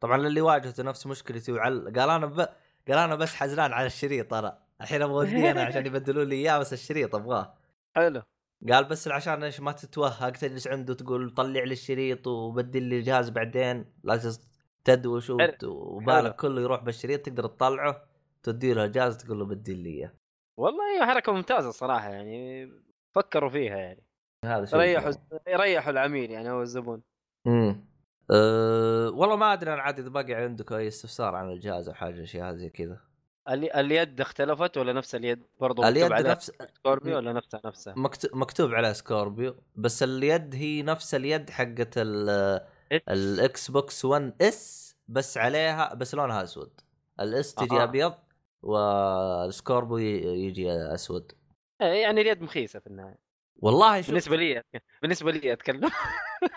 [0.00, 1.92] طبعا اللي واجهته نفس مشكلتي وعل...
[1.98, 2.40] قال أنا ب...
[2.88, 4.58] قال أنا بس حزنان على الشريط أنا.
[4.82, 7.54] الحين أبغى ودي أنا عشان يبدلوا لي إياه بس الشريط أبغاه.
[7.96, 8.22] حلو.
[8.70, 13.30] قال بس عشان إيش ما تتوهق تجلس عنده تقول طلع لي الشريط وبدل لي الجهاز
[13.30, 13.92] بعدين.
[14.04, 14.42] لازم
[14.84, 18.04] تدوش وبالك كله يروح بالشريط تقدر تطلعه
[18.42, 20.12] تدي له الجهاز تقول له بدل لي إياه.
[20.58, 22.70] والله هي حركة ممتازة صراحة يعني
[23.14, 24.02] فكروا فيها يعني.
[24.44, 25.40] هذا شيء ريحوا جميل.
[25.48, 27.02] يريحوا العميل يعني هو الزبون.
[27.46, 27.84] امم
[28.30, 32.22] أه والله ما أدري أنا عاد إذا باقي عندك أي استفسار عن الجهاز أو حاجة
[32.22, 33.00] اشياء زي كذا.
[33.48, 38.94] اليد اختلفت ولا نفس اليد؟ برضو اليد نفس Scorpio ولا نفسها نفسها؟ مكتوب مكتوب عليه
[38.94, 42.60] Scorpio بس اليد هي نفس اليد حقت ال-
[43.08, 46.80] ال Xbox 1 S بس عليها بس لونها أسود.
[47.20, 47.82] ال S تجي أها.
[47.82, 48.14] أبيض
[48.62, 51.32] وال Scorpio ي- يجي أسود.
[51.80, 53.18] إيه، يعني اليد مخيسة في النهاية.
[53.56, 54.62] والله شوف بالنسبة لي
[55.02, 55.90] بالنسبة لي أتكلم.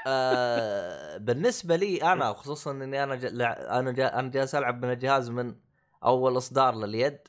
[0.08, 3.26] آه بالنسبة لي أنا خصوصا إني أنا ج...
[3.26, 4.20] لا- أنا جا...
[4.20, 5.56] أنا جالس ألعب من الجهاز من
[6.06, 7.20] أول إصدار لليد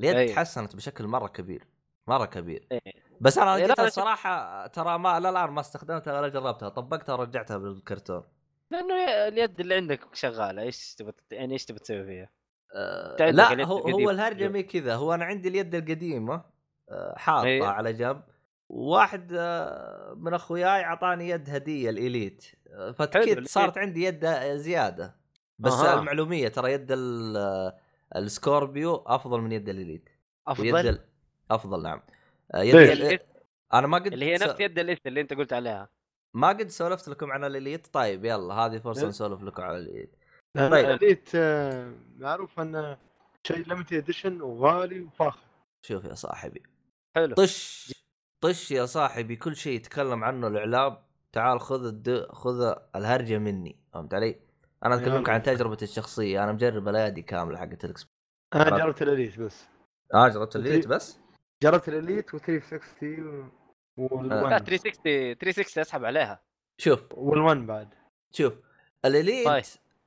[0.00, 0.28] اليد أي.
[0.28, 1.66] تحسنت بشكل مرة كبير
[2.06, 2.80] مرة كبير إيه.
[3.20, 3.80] بس أنا إيه، شوف.
[3.80, 8.22] الصراحه ترى ما لا الآن ما استخدمتها ولا جربتها طبقتها ورجعتها بالكرتون
[8.70, 8.94] لأنه
[9.28, 12.30] اليد اللي عندك شغالة إيش تبغى يعني إيش تبغى تسوي فيها؟
[13.20, 13.78] عندك لا هو.
[13.78, 16.44] هو الهرجة مي كذا هو أنا عندي اليد القديمة
[16.90, 17.62] آه حاطها أي.
[17.62, 18.22] على جنب
[18.68, 23.48] واحد آه من أخوياي أعطاني يد هدية ال Elite آه، ال Elite.
[23.48, 25.16] صارت عندي يد زيادة
[25.58, 26.00] بس أها.
[26.00, 27.72] المعلومية ترى يد ال-
[28.16, 30.08] Scorpio أفضل من يد ال Elite.
[30.58, 31.04] ويد افضل ال...
[31.50, 32.02] أفضل نعم.
[32.54, 33.18] آه، يد؟ ال...
[33.74, 35.88] أنا ما قد اللي هي نفس يد ال S اللي أنت قلت عليها.
[36.34, 39.08] ما قد سولفت لكم عن ال Elite؟ طيب يلا هذه فرصة إيه.
[39.08, 40.16] نسولف لكم عن ال Elite.
[40.54, 40.72] طيب.
[40.74, 42.98] الإليت آه، معروف انه
[43.46, 45.40] شيء limited edition وغالي وفاخر.
[45.82, 46.62] شوف يا صاحبي.
[47.16, 47.34] حلو.
[47.34, 47.92] طش
[48.40, 50.96] طش يا صاحبي كل شيء يتكلم عنه الإعلام.
[51.32, 52.26] تعال خذ الد...
[52.30, 53.76] خذ الهرجة مني.
[53.92, 54.40] فهمت علي؟
[54.84, 56.44] أنا اكلمك عن تجربتي الشخصية.
[56.44, 58.06] أنا مجرب الايادي كاملة حقت ال X
[58.54, 58.78] أنا.
[58.78, 59.66] جربت ال Elite بس.
[60.14, 61.18] آه جربت الإليت بس؟
[61.62, 63.48] جربت الإليت و360 لا
[64.00, 66.40] وال1 360 360 أسحب عليها.
[66.78, 67.00] شوف.
[67.12, 67.94] وال1 بعد.
[68.32, 68.52] شوف
[69.04, 69.62] الإليت طيب.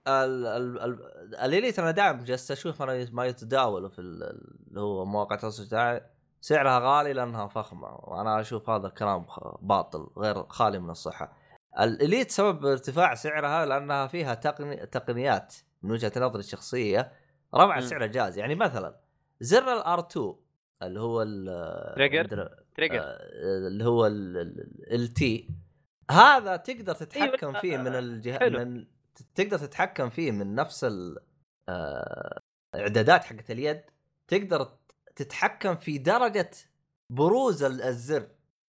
[0.07, 0.45] ال...
[0.45, 0.79] ال...
[0.79, 1.35] ال...
[1.35, 4.23] الإليت أنا دائما جالس أشوف أنا ما يتداول في ال-
[4.69, 6.01] اللي هو مواقع التواصل الاجتماعي.
[6.41, 11.37] سعرها غالي لأنها فخمة وأنا أشوف هذا كلام خ- باطل غير خالي من الصحة.
[11.79, 14.85] الإليت سبب ارتفاع سعرها لأنها فيها تقني...
[14.85, 17.11] تقنيات من وجهة نظري الشخصية
[17.55, 17.89] رفعت مم.
[17.89, 18.99] سعر الجهاز يعني مثلا
[19.41, 20.35] زر ال R 2
[20.83, 21.45] اللي هو ال
[21.95, 23.17] trigger؟ trigger آه،
[23.67, 24.07] اللي هو
[24.91, 25.49] التي
[26.11, 28.51] هذا تقدر تتحكم أيوة، فيه من آه، الجهاز.
[28.51, 28.87] من
[29.35, 31.17] تقدر تتحكم فيه من نفس ال
[31.69, 32.39] آه،
[33.09, 33.81] حقت اليد
[34.27, 34.67] تقدر
[35.15, 36.51] تتحكم في درجة
[37.09, 38.27] بروز ال- الزر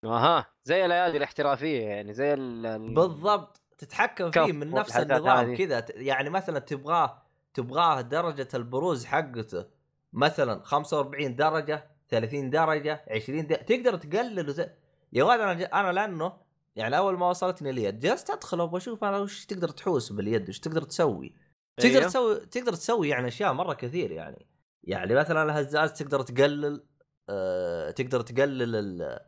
[0.07, 5.55] أها زي الايادي الاحترافية يعني زي ال ال- بالضبط تتحكم فيه من نفس النظام.
[5.55, 7.21] كذا يعني مثلا تبغاه
[7.53, 9.65] تبغاه درجة البروز حقته
[10.13, 13.61] مثلا 45 درجة 30 درجة 20 درجة.
[13.61, 14.69] تقدر تقلل وت...
[15.13, 15.61] يا ولد أنا ج...
[15.73, 16.33] أنا لأنه
[16.75, 20.59] يعني أول ما وصلتني اليد جلست أدخل أبغى أشوف أنا وش تقدر تحوس باليد وش
[20.59, 21.33] تقدر تسوي
[21.77, 22.07] تقدر أيوه.
[22.07, 24.45] تسوي تقدر تسوي يعني أشياء مرة كثير يعني
[24.83, 26.83] يعني مثلا الهزاز تقدر تقلل
[27.29, 29.19] آه تقدر تقلل ال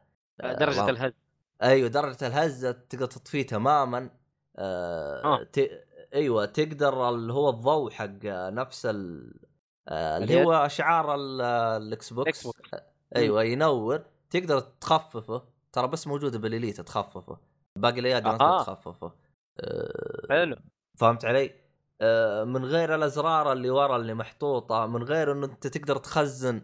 [0.44, 1.14] درجة اللهم- الهز
[1.64, 4.10] أيوه درجة الهزه تقدر تطفيه تماما
[4.58, 5.44] آه آه.
[5.44, 5.60] ت...
[6.14, 9.34] أيوه تقدر اللي هو الضوء حق نفس ال...
[9.88, 11.42] آه اللي؟ هو شعار ال-
[11.82, 12.48] Xbox.
[13.16, 17.38] أيوه ينور تقدر تخففه ترى بس موجودة بال Elite تخففه
[17.76, 18.38] باقي الأيادي ما.
[18.38, 19.12] تقدر تخففه
[19.60, 20.56] آه حلو
[20.98, 21.52] فهمت علي؟
[22.02, 26.62] آه، من غير الأزرار اللي ورا اللي محطوطة من غير انه أنت تقدر تخزن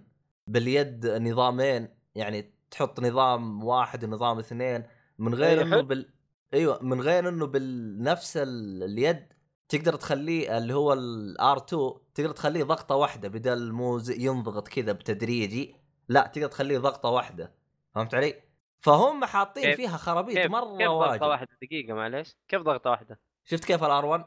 [0.48, 4.84] باليد نظامين يعني تحط نظام واحد ونظام اثنين
[5.18, 5.82] من غير أي إنه.
[5.82, 6.14] بال
[6.54, 8.84] أيوه من غير إنه بنفس ال...
[8.84, 9.34] اليد
[9.70, 14.92] تقدر تخليه اللي هو ال R 2 تقدر تخليه ضغطة واحدة بدل مو ينضغط كذا
[14.92, 15.76] بتدريجي
[16.10, 17.56] لا تقدر تخليه ضغطة واحدة
[17.96, 18.44] فهمت علي؟
[18.82, 21.24] فهم حاطين فيها خرابيط كيف مرة كيف ضغطة واجد.
[21.24, 24.26] واحدة؟ دقيقة معلش كيف ضغطة واحدة؟ شفت كيف ال R 1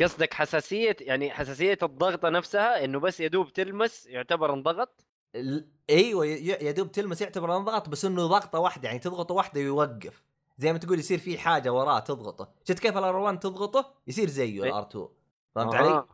[0.00, 5.06] قصدك حساسية يعني حساسية الضغطة نفسها إنه بس يدوب تلمس يعتبر انضغط؟
[5.90, 10.22] أيوه يا دوب تلمس يعتبر انضغط بس إنه ضغطة واحدة يعني تضغطة واحدة ويوقف
[10.58, 14.28] زي ما تقول يصير في حاجة وراه تضغطه شفت كيف ال R 1 تضغطه يصير
[14.28, 14.70] زيه إيه.
[14.70, 15.08] ال R 2
[15.54, 15.78] فهمت آه.
[15.78, 16.04] علي؟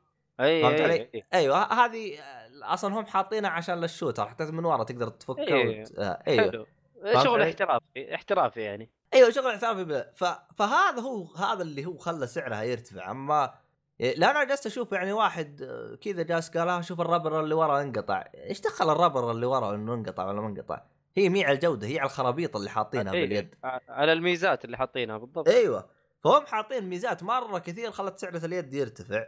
[0.40, 4.44] اي فهمت اي علي؟ اي أيوه هذه آه، أصلا هم حاطينها عشان لل shooter حتى
[4.44, 5.83] من ورا تقدر تفكها إيه.
[5.83, 5.98] وت...
[5.98, 6.66] آه أيوه حلو
[7.02, 10.11] فهمت شغل؟ احترافي احترافي يعني أيوه شغل احترافي.
[10.14, 10.24] ف...
[10.57, 13.55] فهذا هو هذا اللي هو خلى سعرها يرتفع أما
[14.01, 17.55] لا أنا جالس أشوف يعني واحد آه، كذا جالس قال آه شوف ال rubber اللي
[17.55, 18.25] ورا انقطع.
[18.35, 20.83] إيش دخل ال rubber اللي ورا إنه انقطع ولا ما انقطع؟
[21.17, 23.55] هي مي على الجودة هي على الخرابيط اللي حاطينها إيه، باليد.
[23.65, 25.49] ع- على الميزات اللي حاطينها بالضبط.
[25.49, 25.89] أيوه.
[26.25, 29.25] فهم حاطين ميزات مرة كثير خلت سعر اليد يرتفع.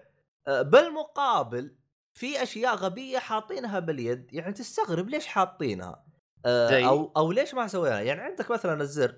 [0.47, 1.75] آه، بالمقابل
[2.15, 4.35] في أشياء غبية حاطينها باليد.
[4.35, 6.05] يعني تستغرب ليش حاطينها؟
[6.47, 9.15] أو أو ليش ما سويناها يعني عندك مثلا الزر.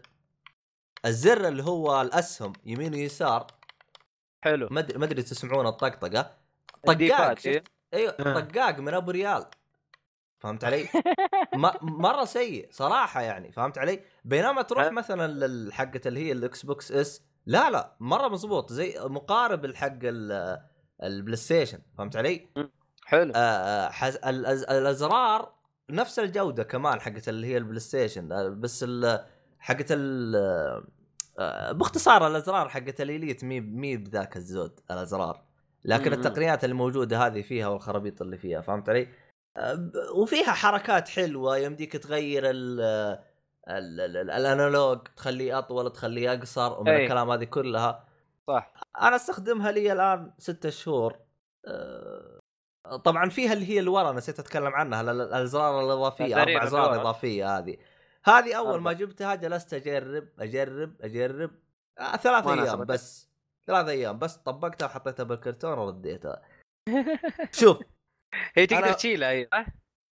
[1.04, 3.46] الزر اللي هو الأسهم يمين ويسار.
[4.40, 6.36] حلو ما ادري ما أدري تسمعون الطقطقة
[6.86, 7.64] طقاق إيه.
[7.94, 8.40] إيوه آه.
[8.40, 9.44] طقاق من أبو ريال
[10.38, 10.88] فهمت علي؟
[11.54, 16.92] ما مرة سيء صراحة يعني فهمت علي؟ بينما تروح؟ مثلا للحقه اللي هي ال Xbox
[16.92, 20.60] S لا لا مرة مضبوط زي مقارب الحق ال-
[21.02, 22.48] ال PlayStation فهمت علي؟
[23.04, 24.16] حلو آه، آه حز...
[24.16, 24.62] الأز...
[24.62, 25.54] الأزرار
[25.90, 29.24] نفس الجودة كمان حقت اللي هي ال PlayStation آه، بس ال...
[29.58, 30.34] حقت ال...
[31.38, 35.42] آه، باختصار الأزرار حقت ال Elite مي مي بذاك الزود الأزرار
[35.84, 36.12] لكن.
[36.12, 39.08] التقنيات الموجودة هذه فيها والخرابيط اللي فيها فهمت علي؟
[39.56, 46.80] آه، وفيها حركات حلوة يمديك تغير ال ال- ال- ال- الأنالوج تخليه أطول تخليه أقصر
[46.80, 47.02] ومن أي.
[47.04, 48.04] الكلام هذه كلها
[48.48, 51.16] صح أنا أستخدمها لي الآن ستة شهور
[51.66, 52.40] أه،
[53.04, 57.00] طبعا فيها اللي هي اللي ورا نسيت أتكلم عنها ال- ال- الأزرار الإضافية أربع أزرار.
[57.00, 57.76] إضافية هذه
[58.24, 58.92] هذه أول ما أربع.
[58.92, 61.50] جبتها جلست أجرب أجرب أجرب
[61.98, 62.84] آه ثلاث ما أيام.
[62.84, 63.28] بس
[63.66, 66.42] ثلاث أيام بس طبقتها وحطيتها بالكرتون ورديتها
[67.60, 67.78] شوف
[68.54, 69.66] هي تقدر أنا- تشيلها هي صح؟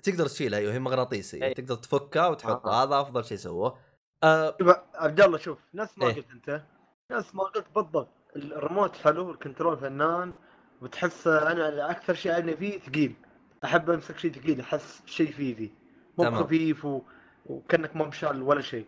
[0.04, 1.54] تقدر تشيلها أيوه هي مغناطيسية أي.
[1.54, 2.84] تقدر تفكها وتحطها آه.
[2.84, 3.80] هذا أفضل شيء سووه
[4.24, 4.56] أه
[4.96, 6.14] عبد الله شوف نفس ما إيه.
[6.16, 6.64] قلت أنت
[7.12, 10.34] نفس ما قلت بالضبط الريموت حلو الكنترول فنان
[10.82, 13.16] وتحس أنا أكثر شيء عجبني فيه ثقيل
[13.64, 15.74] أحب أمسك شيء ثقيل أحس شيء في يدي
[16.18, 16.44] مو.
[16.44, 17.02] خفيف و...
[17.46, 18.88] وكأنك ما مشال ولا شيء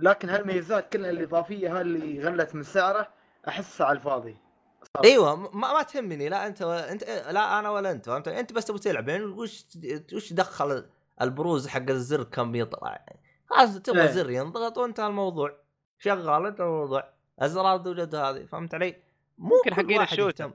[0.00, 3.08] لكن هالميزات كلها الإضافية هاللي غلت من سعره
[3.48, 4.36] احسها على الفاضي
[4.82, 5.08] صراحة.
[5.08, 8.64] إيوه ما, ما تهمني لا أنت ولا انت لا أنا ولا أنت فهمت أنت بس
[8.64, 9.66] تبغى تلعب يعني وش
[10.14, 10.86] وش دخل
[11.22, 14.10] البروز حق الزر كم يطلع يعني خلاص تبغى إيه.
[14.10, 15.58] زر ينضغط وانتهى الموضوع
[15.98, 18.96] شغال انت الموضوع الزرار توجد هذه فهمت علي؟
[19.38, 20.52] ممكن حقين ال shooter.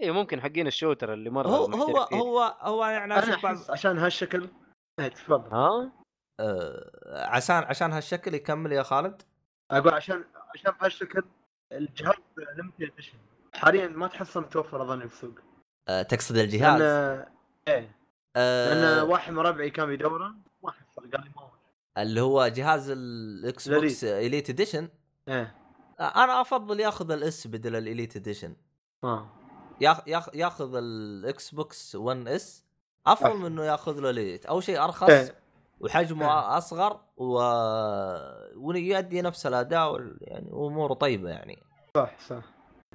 [0.00, 1.98] اي ممكن حقين ال shooter اللي مرة هو هو.
[1.98, 4.48] هو هو يعني بعض أحس عشان هالشكل
[5.00, 5.99] إيه تفضل ها
[7.06, 9.22] عشان عشان هالشكل يكمل يا خالد؟
[9.70, 10.24] أقول عشان
[10.54, 11.22] عشان بهالشكل
[11.72, 12.14] الجهاز
[12.56, 13.18] limited edition
[13.54, 15.34] حاليا ما تحصل متوفر أظن في السوق
[15.88, 17.26] آه تقصد الجهاز؟ لأن
[17.68, 17.96] إيه.
[18.36, 21.50] آه لأن واحد من ربعي كان بيدوره ما حصل قال لي ما هو.
[21.98, 24.88] اللي هو جهاز ال Xbox Elite Edition
[25.28, 25.54] إيه.
[26.00, 28.56] أنا أفضل ياخذ ال S بدل ال Elite Edition
[29.04, 29.28] آه.
[29.80, 32.64] ياخ ياخ ياخذ ال Xbox 1 S
[33.06, 33.36] أفضل.
[33.36, 35.34] من إنه ياخذ له اليت اول شيء أرخص إيه.
[35.80, 36.58] وحجمه إيه.
[36.58, 37.34] أصغر و...
[38.56, 41.62] ويؤدي نفس الأداء يعني أموره طيبة يعني.
[41.96, 42.42] صح صح.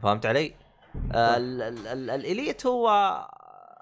[0.01, 0.55] فهمت علي؟
[1.15, 2.89] ال- ال- ال- الإليت هو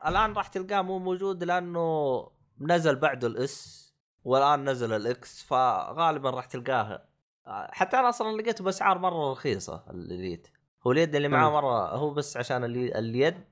[0.07, 2.27] الآن راح تلقاه مو موجود لأنه
[2.61, 3.83] نزل بعده الإس
[4.23, 7.05] والآن نزل الإكس فغالبا راح تلقاه.
[7.47, 10.47] حتى أنا أصلا لقيته بأسعار مرة رخيصة الإليت.
[10.87, 11.53] هو اليد اللي معاه مم.
[11.55, 13.43] مرة هو بس عشان الي- اليد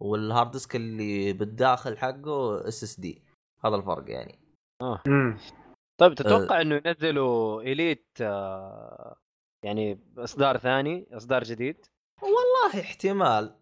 [0.00, 3.22] وال hard disk اللي بالداخل حقه SSD
[3.64, 4.38] هذا الفرق يعني.
[4.82, 5.36] امم
[5.98, 9.16] طيب تتوقع إنه ينزلوا Elite آه،
[9.62, 11.86] يعني إصدار ثاني إصدار جديد؟
[12.22, 13.54] والله احتمال.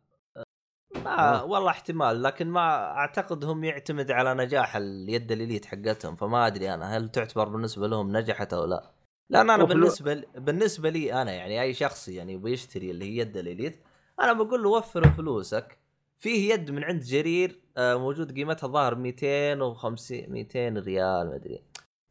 [1.05, 1.45] ما آه.
[1.45, 6.75] والله احتمال لكن ما أعتقد هم يعتمد على نجاح اليد ال Elite حقتهم فما أدري
[6.75, 8.91] أنا هل تعتبر بالنسبة لهم نجحت أو لا.
[9.31, 13.37] لأن أنا بالنسبة بالنسبة لي أنا يعني أي شخص يعني يبغى يشتري اللي هي يد
[13.37, 13.83] ال Elite
[14.21, 15.79] أنا بقول له وفر فلوسك.
[16.27, 21.63] فيه يد من عند جرير آه، موجود قيمتها ظاهر 250 200 ريال ما أدري.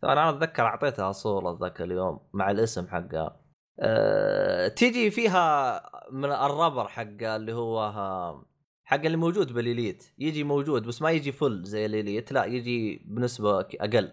[0.02, 3.40] طبعا أنا أتذكر أعطيتها صوره ذاك اليوم مع الاسم حقها.
[3.80, 8.46] أه تيجي فيها من ال rubber حق اللي هو ها-
[8.84, 12.46] حق اللي موجود بال Elite يجي موجود بس ما يجي full زي ال Elite لا
[12.46, 14.12] يجي بنسبة أقل.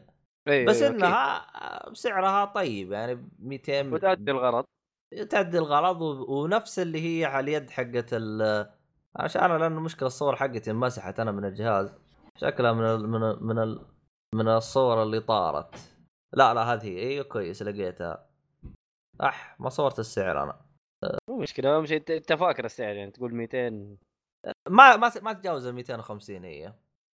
[0.48, 0.82] أي بس.
[0.82, 1.46] إنها
[1.94, 4.64] سعرها طيب يعني 200 وتؤدي الغرض.
[5.30, 8.08] تعدي الغرض ونفس اللي هي على اليد حقت
[9.16, 11.94] عشان أنا لأنه مشكلة الصور حقتي انمسحت أنا من الجهاز.
[12.36, 13.86] شكلها من ال من ال من ال
[14.34, 15.74] من الصور اللي طارت.
[16.32, 16.98] لا لا هذه هي.
[16.98, 18.26] أيوه كويس لقيتها.
[19.22, 20.60] أح ما صورت السعر أنا.
[21.28, 23.96] مو مشكلة أهم شيء انت- فاكر السعر يعني تقول 200
[24.68, 26.72] ما ما ما تتجاوز ال 250 هي.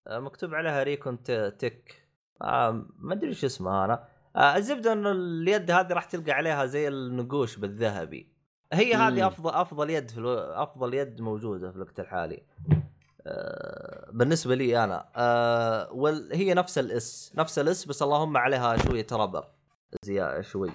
[0.08, 2.08] آه، مكتوب عليها ريكون تك.
[2.42, 4.08] آه، ما أدري إيش اسمها أنا.
[4.36, 8.32] آه، الزبدة انه اليد هذه راح تلقى عليها زي النقوش بالذهبي.
[8.72, 8.94] هي.
[8.94, 10.38] هذه افضل أفضل يد في ألو...
[10.38, 12.42] أفضل يد موجودة في الوقت الحالي.
[13.26, 15.08] آه، بالنسبة لي أنا.
[15.16, 17.32] آه، وهي نفس ال S.
[17.36, 19.44] نفس ال S بس اللهم عليها شوية rubber.
[20.02, 20.70] زيادة شوي.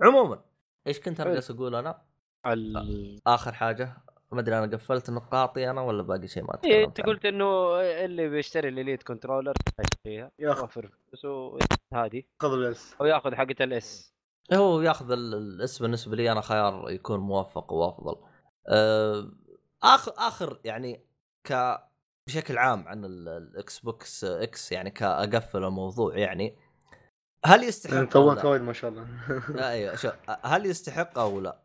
[0.00, 0.40] عموما
[0.86, 1.34] إيش كنت أنا.
[1.34, 2.02] جالس أقول أنا؟
[2.46, 3.20] ال...
[3.26, 3.96] آخر حاجة.
[4.32, 7.80] ما أدري أنا قفلت نقاطي أنا ولا باقي شيء ما إيه تكلمت أنت؟ قلت إنه
[7.80, 11.58] اللي بيشتري ال Elite controller يشتريها ياخذ يوفر فلوسه.
[11.94, 12.22] هذه.
[12.40, 12.96] خذ ال S.
[13.00, 14.13] أو يأخذ حقة ال S.
[14.52, 18.16] هو ياخذ ال- ال S بالنسبة لي أنا خيار يكون موفق وأفضل.
[18.68, 19.30] آه،
[19.82, 21.00] اخر آخر يعني
[21.46, 21.78] ك
[22.26, 26.56] بشكل عام عن ال- ال Xbox X يعني كأقفل الموضوع يعني
[27.44, 29.06] هل يستحق لا؟ وايد ما شاء الله
[29.70, 30.12] أيوه شوف
[30.44, 31.60] هل يستحق أو لا؟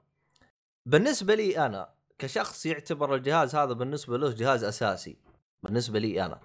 [0.86, 5.18] بالنسبة لي أنا كشخص يعتبر الجهاز هذا بالنسبة له جهاز أساسي
[5.64, 6.40] بالنسبة لي أنا.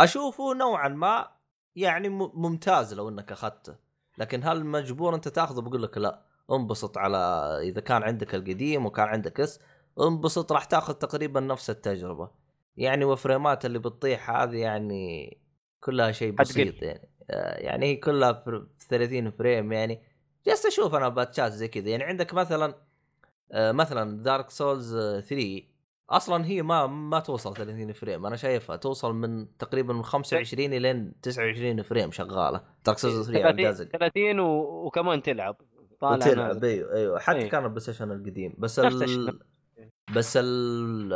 [0.00, 1.28] أشوفه نوعا ما
[1.76, 3.76] يعني ممتاز لو إنك أخذته
[4.18, 7.16] لكن هل مجبور انت تاخذه بقول لك لا انبسط على
[7.62, 9.60] إذا كان عندك القديم وكان عندك S
[10.00, 12.30] انبسط راح تاخذ تقريبا نفس التجربة.
[12.76, 15.38] يعني وفريمات اللي بتطيح هذه يعني
[15.80, 16.32] كلها شيء.
[16.32, 17.08] بسيط يعني.
[17.30, 20.02] آه، يعني هي كلها في 30 frame يعني.
[20.46, 21.88] جالس أشوف أنا باتشات زي كذا.
[21.88, 22.74] يعني عندك مثلا
[23.52, 24.96] آه، مثلا Dark Souls
[25.28, 25.62] 3
[26.10, 28.26] أصلا هي ما ما توصل 30 frame.
[28.26, 32.62] أنا شايفها توصل من تقريبا من 25 إلين 29 frame شغالة.
[32.86, 34.86] Dark Souls 3 على 30 الجهاز 30 و...
[34.86, 35.56] وكمان تلعب.
[36.00, 36.64] طالع نازل.
[36.64, 37.18] أيوه أيوه.
[37.18, 37.48] حتى أيوة.
[37.48, 38.54] كان ال PlayStation القديم.
[38.58, 39.38] بس ال...
[40.14, 41.08] بس ال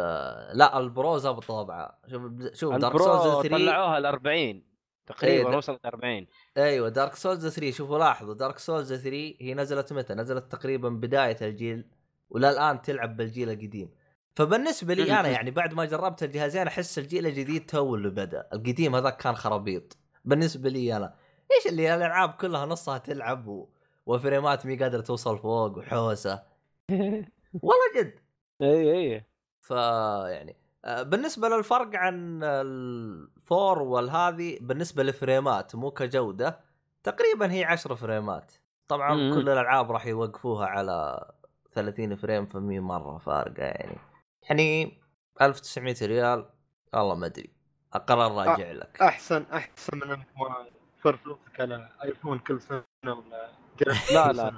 [0.59, 4.62] لا ال Pro زبط طابعه شوف شوف Dark Souls 3 طلعوها ال 40
[5.07, 6.26] تقريبا إيه، وصلت 40
[6.57, 11.37] أيوه Dark Souls 3 شوفوا لاحظوا Dark Souls 3 هي نزلت متى؟ نزلت تقريبا بداية
[11.42, 11.85] الجيل
[12.30, 13.90] ولا الان تلعب بالجيل القديم.
[14.34, 18.48] فبالنسبة لي أنا يعني بعد ما جربت الجهازين أحس الجيل الجديد تو اللي بدأ.
[18.52, 19.96] القديم هذاك كان خرابيط.
[20.24, 21.14] بالنسبة لي أنا
[21.52, 23.68] إيش اللي الألعاب كلها نصها تلعب و...
[24.06, 26.42] وفريمات مي قادرة توصل فوق وحوسة.
[27.62, 28.14] والله جد.
[28.62, 29.24] إي إي
[29.60, 36.60] فيعني آه، بالنسبة للفرق عن ال four والهذه بالنسبة لفريمات مو كجودة
[37.02, 38.52] تقريبا هي 10 فريمات.
[38.88, 39.34] طبعا.
[39.34, 41.28] كل الألعاب راح يوقفوها على
[41.72, 44.13] 30 frame فمهي مرة فارقة يعني.
[44.50, 44.98] يعني
[45.42, 46.50] 1900 ريال؟
[46.94, 47.50] والله ما أدري.
[47.94, 49.02] القرار راجع لك.
[49.02, 50.66] احسن أحسن من إنك ما
[51.02, 54.52] توفر فلوسك على ايفون كل سنة ولا جهاز لا لا.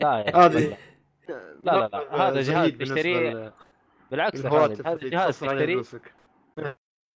[0.00, 0.76] لا يا هذه
[1.28, 3.54] لا، لا، لا، هذا جهاز تشتريه
[4.10, 5.82] بالعكس خالد هذا جهاز تشتريه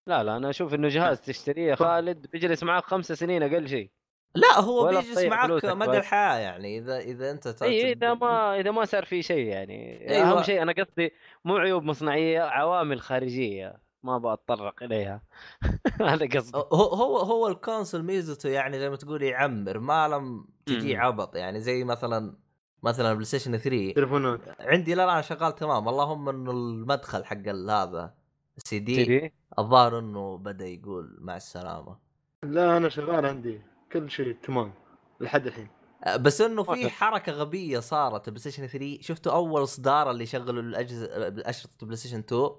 [0.06, 3.90] لا لا أنا أشوف إنه جهاز تشتريه خالد بيجلس معاك خمس سنين أقل شيء.
[4.36, 5.98] لا هو بيجلس معك مدى.
[5.98, 10.08] الحياة يعني إذا إذا أنت إي إذا ما إذا ما صار في شيء يعني.
[10.10, 10.32] أيوة.
[10.32, 11.12] أهم شيء أنا قصدي
[11.44, 15.22] مو عيوب مصنعية عوامل خارجية ما بتطرق إليها.
[16.00, 16.58] هذا قصدي.
[16.58, 20.96] هو هو هو ال console ميزته يعني زي ما تقول يعمر ما لم تجي.
[20.96, 22.36] عبط يعني زي مثلا
[22.82, 25.88] مثلا بلاي ستيشن 3 تليفونات عندي لا لا شغال تمام.
[25.88, 28.14] اللهم انه المدخل حق هذا
[28.56, 31.96] السي دي الظاهر إنه بدأ يقول مع السلامة.
[32.42, 33.60] لا أنا شغال عندي.
[34.00, 34.72] كل شيء تمام
[35.20, 35.68] لحد الحين.
[36.04, 36.90] أه، بس إنه في.
[36.90, 41.08] حركة غبية صارت البلاي ستيشن 3 شفتوا أول اصدار اللي يشغلوا الأجهزة
[41.50, 42.50] أشرطة بلاي ستيشن 2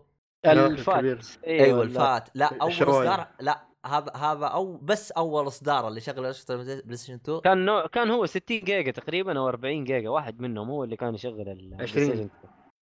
[0.46, 1.00] لا، ال fat.
[1.00, 1.22] كبير.
[1.48, 1.84] أيوه لا.
[1.84, 2.30] ال fat.
[2.36, 2.72] لا أول.
[2.72, 7.66] اصدار لا هذا هذا أو بس أول اصدار اللي شغل نسخه بلاي ستيشن 2 كان
[7.66, 11.50] نوع كان هو 60 جيجا تقريبا أو 40 جيجا واحد منهم هو اللي كان يشغل
[11.50, 12.08] ال 20.
[12.08, 12.30] PlayStation 2.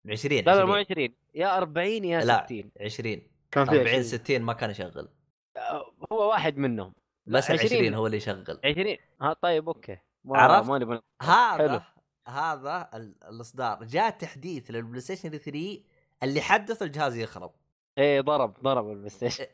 [0.10, 3.22] 20 لا لا مو 20 20 يا 40 يا لا 60 20
[3.52, 5.10] كان في 40 20 60 ما كان يشغل.
[5.58, 6.94] آه، هو واحد منهم.
[7.28, 8.60] بس ال 20 20 هو اللي يشغل.
[8.66, 9.98] 20 ها طيب okay.
[10.30, 11.82] عرفت؟ ما نبغى هذا حلو.
[12.28, 13.84] هذا ال- الإصدار.
[13.84, 15.80] جاء تحديث للبلاي ستيشن 3
[16.24, 17.52] اللي حدث الجهاز يخرب.
[17.98, 19.46] إيه ضرب ضرب البلاي ستيشن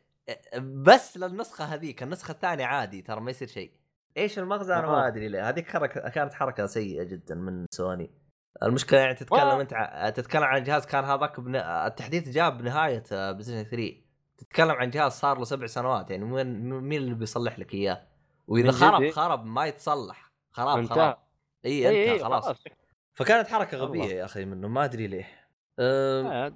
[0.62, 3.72] بس للنسخة هذيك النسخة الثانية عادي ترى ما يصير شيء.
[4.18, 5.08] إيش المغزى؟ أنا ما.
[5.08, 5.50] أدري ليه.
[5.50, 8.12] هذيك حركه كانت حركة سيئة جدا من سوني.
[8.64, 9.40] المشكلة يعني تتكلم.
[9.40, 11.56] أنت ع- تتكلم عن جهاز كان هذاك بن...
[11.56, 13.96] التحديث جاء بنهاية آه، بلاي ستيشن 3
[14.38, 18.08] تتكلم عن جهاز صار له سبع سنوات يعني وين مين اللي بيصلح لك إياه؟
[18.48, 20.32] وإذا خرب إيه؟ خرب ما يتصلح.
[20.52, 20.86] خراب.
[20.86, 21.18] خراب.
[21.66, 22.64] إي انت إي خلاص.
[23.14, 23.86] فكانت حركة الله.
[23.86, 25.28] غبية يا أخي منه ما أدري ليه.
[25.80, 26.54] أه...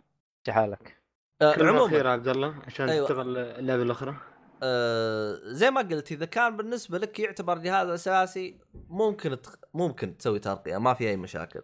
[0.50, 1.02] حالك.
[1.42, 1.54] أه...
[1.60, 3.08] عموما أخيرة عبد الله عشان أيوة.
[3.08, 4.16] تشتغل اللعبة الأخرى.
[4.64, 8.60] آه، زي ما قلت إذا كان بالنسبة لك يعتبر جهاز أساسي
[8.90, 9.56] ممكن تخ...
[9.74, 11.62] ممكن تسوي ترقيه ما في أي مشاكل.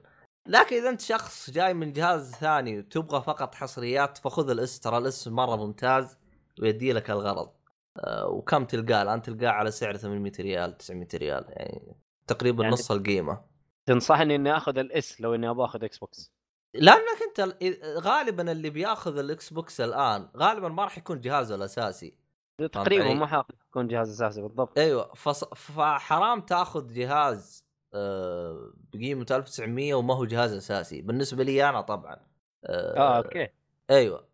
[0.47, 4.97] لكن إذا أنت شخص جاي من جهاز ثاني وتبغى فقط حصريات فخذ ال S ترى
[4.97, 6.17] ال S مرة ممتاز
[6.61, 7.49] ويدي لك الغرض.
[7.97, 11.95] آه، وكم تلقاه؟ الآن تلقاه على سعر 800 ريال 900 ريال يعني
[12.27, 13.41] تقريبا يعني- نص القيمة.
[13.85, 16.33] تنصحني إني آخذ ال S لو إني أبغى آخذ إكس بوكس
[16.73, 22.13] لأنك أنت ال- غالبا اللي بياخذ الاكس بوكس الآن غالبا ما راح يكون جهازه الأساسي.
[22.71, 24.77] تقريبا؟ ما حاخذ يكون جهاز أساسي بالضبط.
[24.79, 25.43] أيوه فص...
[25.45, 27.62] فحرام تاخذ جهاز
[28.93, 31.01] بقيمه 1900 وما هو جهاز أساسي.
[31.01, 32.17] بالنسبة لي أنا طبعا.
[32.65, 33.47] آه، آه okay.
[33.89, 34.27] أيوه.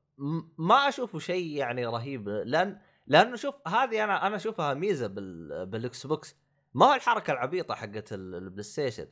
[0.58, 5.66] ما أشوفه شيء يعني رهيب لأن لأنه شوف هذه أنا أنا أشوفها ميزة بال...
[5.66, 6.36] بالإكس بوكس.
[6.74, 9.08] ما هو الحركة العبيطة حقت ال- البلاي ستيشن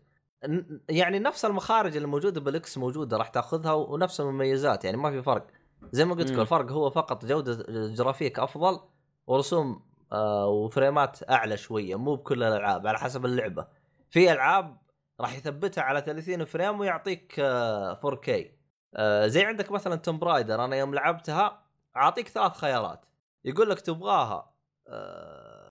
[0.90, 5.22] يعني نفس المخارج اللي موجودة بال X موجودة راح تأخذها ونفس المميزات يعني ما في
[5.22, 5.48] فرق.
[5.92, 6.42] زي ما قلت لكم.
[6.42, 8.80] الفرق هو فقط جودة جرافيك أفضل
[9.28, 9.82] ورسوم
[10.12, 13.68] آه وفريمات أعلى شوية مو بكل الألعاب على حسب اللعبة.
[14.10, 14.78] في ألعاب
[15.20, 18.32] راح يثبتها على 30 frame ويعطيك آه 4K
[18.96, 21.64] آه زي عندك مثلا Tomb Raider أنا يوم لعبتها
[21.96, 23.06] أعطيك ثلاث خيارات.
[23.46, 24.54] يقول لك تبغاها
[24.88, 25.70] آه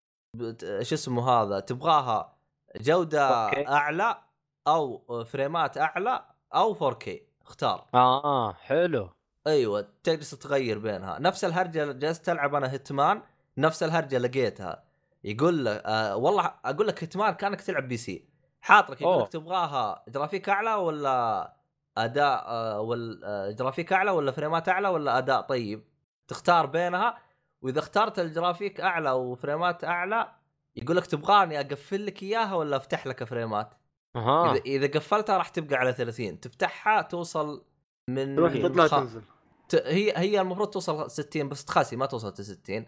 [0.82, 2.36] شو اسمه هذا تبغاها
[2.76, 3.68] جودة okay.
[3.68, 4.18] أعلى
[4.66, 6.24] أو فريمات أعلى
[6.54, 7.10] أو 4K
[7.42, 7.86] اختار.
[7.94, 9.10] آه حلو.
[9.46, 11.18] أيوه تجلس تغير بينها.
[11.18, 13.22] نفس الهرجة جلست تلعب أنا هيتمان
[13.58, 14.85] نفس الهرجة لقيتها.
[15.26, 18.28] يقول لك آه والله أقول لك هيتمان كأنك تلعب PC.
[18.60, 19.22] حاط لك يقول.
[19.22, 21.52] لك تبغاها جرافيك أعلى ولا
[21.98, 25.84] أداء آه ولا آه جرافيك أعلى ولا فريمات أعلى ولا أداء طيب؟
[26.28, 27.18] تختار بينها
[27.62, 30.28] وإذا اخترت الجرافيك أعلى وفريمات أعلى
[30.76, 33.74] يقول لك تبغاني أقفل لك إياها ولا أفتح لك فريمات؟
[34.16, 34.52] أها.
[34.52, 37.64] إذا إذا قفلتها راح تبقى على 30 تفتحها توصل
[38.08, 39.22] من تروح تطلع خ- تنزل.
[39.68, 42.86] ت- هي هي المفروض توصل 60 بس تخاسي ما توصل 60 مم.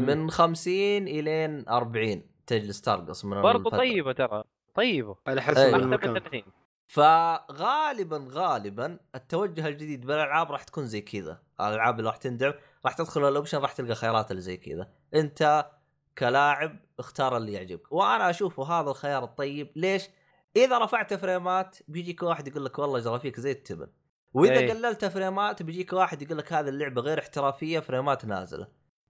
[0.00, 0.74] من 50
[1.08, 3.78] إلين 40 تجلس ترقص من برضو الفترة.
[3.78, 4.44] طيبة ترى
[4.74, 5.16] طيبة.
[5.26, 5.78] على حسب أيوة.
[5.78, 6.42] ما المكان 30
[6.86, 11.42] فغالبا غالبا التوجه الجديد بالألعاب راح تكون زي كذا.
[11.60, 12.52] الألعاب اللي راح تندعم
[12.84, 14.88] راح تدخل الأوبشن راح تلقى خيارات اللي زي كذا.
[15.14, 15.70] أنت
[16.18, 17.92] كلاعب اختار اللي يعجبك.
[17.92, 19.72] وأنا أشوفه هذا الخيار الطيب.
[19.76, 20.08] ليش؟
[20.56, 23.88] إذا رفعت فريمات بيجيك واحد يقول لك والله جرافيك زي التبن.
[24.34, 24.70] وإذا أي.
[24.70, 28.68] قللت فريمات بيجيك واحد يقول لك هذه اللعبة غير احترافية فريمات نازلة.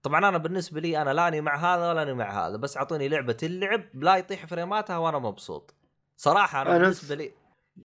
[0.09, 3.37] طبعا أنا بالنسبة لي أنا لاني مع هذا ولا أني مع هذا بس أعطوني لعبة
[3.43, 5.75] اللعب لا يطيح فريماتها وأنا مبسوط
[6.17, 7.33] صراحة أنا أنا بالنسبة لي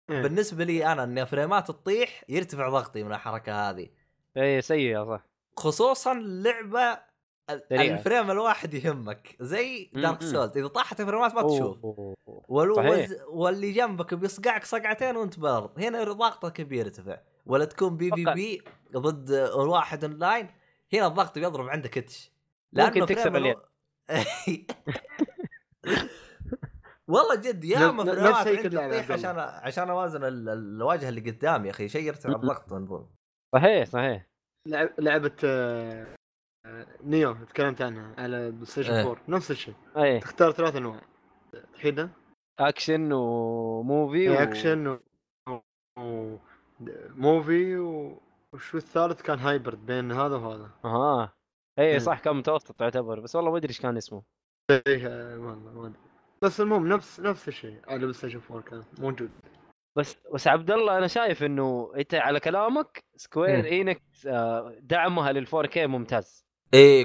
[0.10, 0.22] إيه.
[0.22, 3.90] بالنسبة لي أنا إن فريمات تطيح يرتفع ضغطي من الحركة هذه
[4.38, 5.22] اي سيئة صح
[5.58, 7.00] خصوصا لعبه
[7.70, 7.98] سريعة.
[7.98, 10.24] الفريم الواحد يهمك زي دارك.
[10.24, 12.16] سولز إذا طاحت فريمات ما تشوف أوه.
[12.48, 13.10] والو- صحيح.
[13.10, 18.62] وز- واللي جنبك بيصقعك صقعتين وأنت بارض هنا ضغطك بيرتفع ولا تكون بي بي بي
[18.98, 20.48] ضد الواحد اونلاين
[20.94, 22.32] هنا الضغط بيضرب عندك إتش.
[22.74, 23.62] ممكن لأنه تكسب الو-
[27.08, 29.14] والله جد نفس- نفس اللعبة تطيح عبد الله.
[29.14, 32.30] عشان عشان أوازن ال- الواجهة اللي قدامي يا أخي شيء يرتفع.
[32.30, 33.06] الضغط من ضمن
[33.56, 34.26] صحيح صحيح.
[34.68, 36.16] لعب لعبة آه،
[37.04, 39.02] نيو تكلمت عنها على بلاي ستيشن إيه.
[39.10, 39.76] 4 نفس الشيء.
[39.98, 41.02] اي تختار ثلاث أنواع.
[41.74, 42.10] تحيدها
[42.60, 44.34] action و movie و...
[44.34, 45.00] اكشن و...
[46.00, 46.38] و...
[47.16, 48.22] movie و...
[48.54, 51.34] وشو الثالث كان hybrid بين هذا وهذا؟ أها.
[51.80, 52.00] اي إيه.
[52.00, 54.24] صح كان متوسط تعتبر بس والله ما أدري إيش كان اسمه.
[54.72, 56.00] إيه، آه، والله ما أدري.
[56.42, 57.82] بس المهم نفس نفس الشيء.
[57.88, 59.32] على بلاي ستيشن 4 كان موجود.
[59.96, 63.66] بس بس عبد الله أنا شايف إنه أنت على كلامك Square مم.
[63.66, 66.46] Enix آه، دعمها لل 4K ممتاز.
[66.74, 67.04] إيه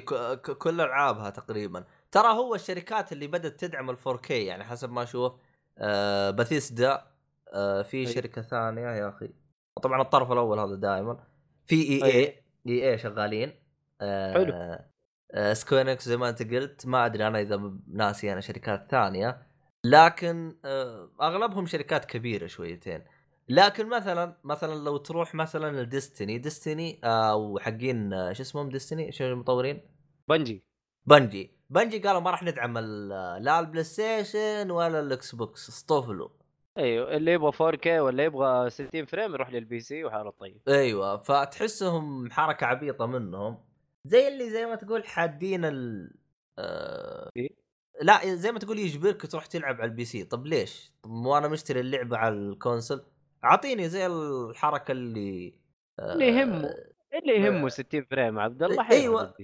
[0.59, 1.84] كل ألعابها تقريبا.
[2.12, 5.32] ترى هو الشركات اللي بدأت تدعم ال 4K يعني حسب ما أشوف
[5.78, 7.07] آه باثيسدا
[7.53, 8.07] آه في.
[8.07, 9.30] شركة ثانية يا أخي.
[9.82, 11.36] طبعا الطرف الأول هذا دائما.
[11.66, 12.04] في EA.
[12.04, 13.52] EA EA شغالين.
[14.00, 14.78] آه حلو.
[15.32, 19.46] آه، Square Enix زي ما انت قلت ما أدري أنا إذا ناسي أنا شركات ثانية.
[19.84, 23.04] لكن آه، أغلبهم شركات كبيرة شويتين.
[23.48, 29.12] لكن مثلا مثلا لو تروح مثلا ل Destiny Destiny أو حقين آه، شو اسمهم Destiny
[29.12, 29.80] شو المطورين؟
[30.28, 30.64] Bungie
[31.07, 36.28] Bungie Bungie قالوا ما راح ندعم لا البلاي ستيشن ولا الاكس بوكس اسطفلوا
[36.78, 42.30] أيوه اللي يبغى 4K ولا يبغى 60 frame يروح لل PC وحاله طيب أيوه فتحسهم
[42.30, 43.58] حركة عبيطة منهم
[44.04, 46.10] زي اللي زي ما تقول حادين ال
[46.58, 47.30] آه...
[47.36, 47.48] إيه؟
[48.02, 51.80] لا زي ما تقول يجبرك تروح تلعب على ال PC طب ليش؟ طب وأنا مشتري
[51.80, 53.04] اللعبة على ال console
[53.44, 55.54] أعطيني زي الحركة اللي
[55.98, 56.12] آه...
[56.12, 56.74] اللي يهمه
[57.14, 58.76] اللي يهمه 60 frame عبد الله.
[58.76, 58.82] لا
[59.26, 59.42] بس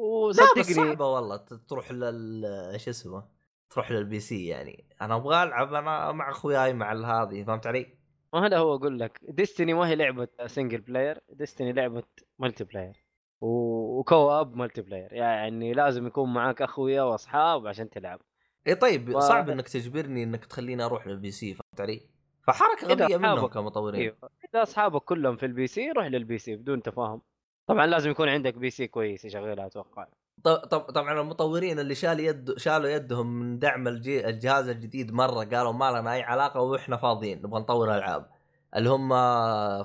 [0.00, 3.33] وصدقني صعبة والله تروح لل شو اسمه
[3.70, 4.84] تروح لل PC يعني.
[5.02, 7.86] أنا أبغى ألعب أنا مع أخوياي مع هذه فهمت علي؟
[8.34, 9.20] ما هذا هو أقول لك.
[9.22, 12.02] Destiny ما هي لعبة single player Destiny لعبة
[12.38, 13.04] multiplayer
[13.40, 18.20] و co-op multiplayer يعني لازم يكون معاك أخويا وأصحاب عشان تلعب.
[18.66, 22.00] إي طيب و- صعب إنك تجبرني إنك تخليني أروح لل PC فهمت علي؟
[22.46, 24.00] فحركة غبية منهم كمطورين.
[24.00, 24.16] إيوه.
[24.54, 27.22] إذا أصحابك كلهم في ال PC روح لل PC بدون تفاهم.
[27.66, 30.06] طبعا لازم يكون عندك PC كويس يشغلها أتوقع.
[30.94, 34.28] طبعا المطورين اللي شال يد شالوا يدهم من دعم الجي...
[34.28, 38.30] الجهاز الجديد مرة قالوا ما لنا أي علاقة وإحنا فاضيين نبغى نطور ألعاب
[38.76, 39.08] اللي هم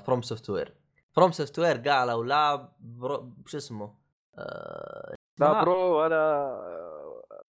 [0.00, 0.74] From Software
[1.12, 3.32] From Software قالوا لا Pro...
[3.46, 3.94] شو اسمه؟
[4.38, 5.14] آه...
[5.38, 6.56] لا Pro ولا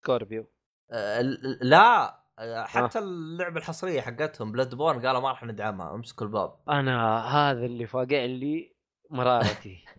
[0.02, 0.46] Scorpio
[0.92, 1.22] آه...
[1.62, 6.56] لا آه، حتى اللعبة الحصرية حقتهم Bloodborne قالوا ما راح ندعمها امسكوا الباب.
[6.70, 8.76] أنا هذا اللي فاقع لي
[9.10, 9.86] مرارتي.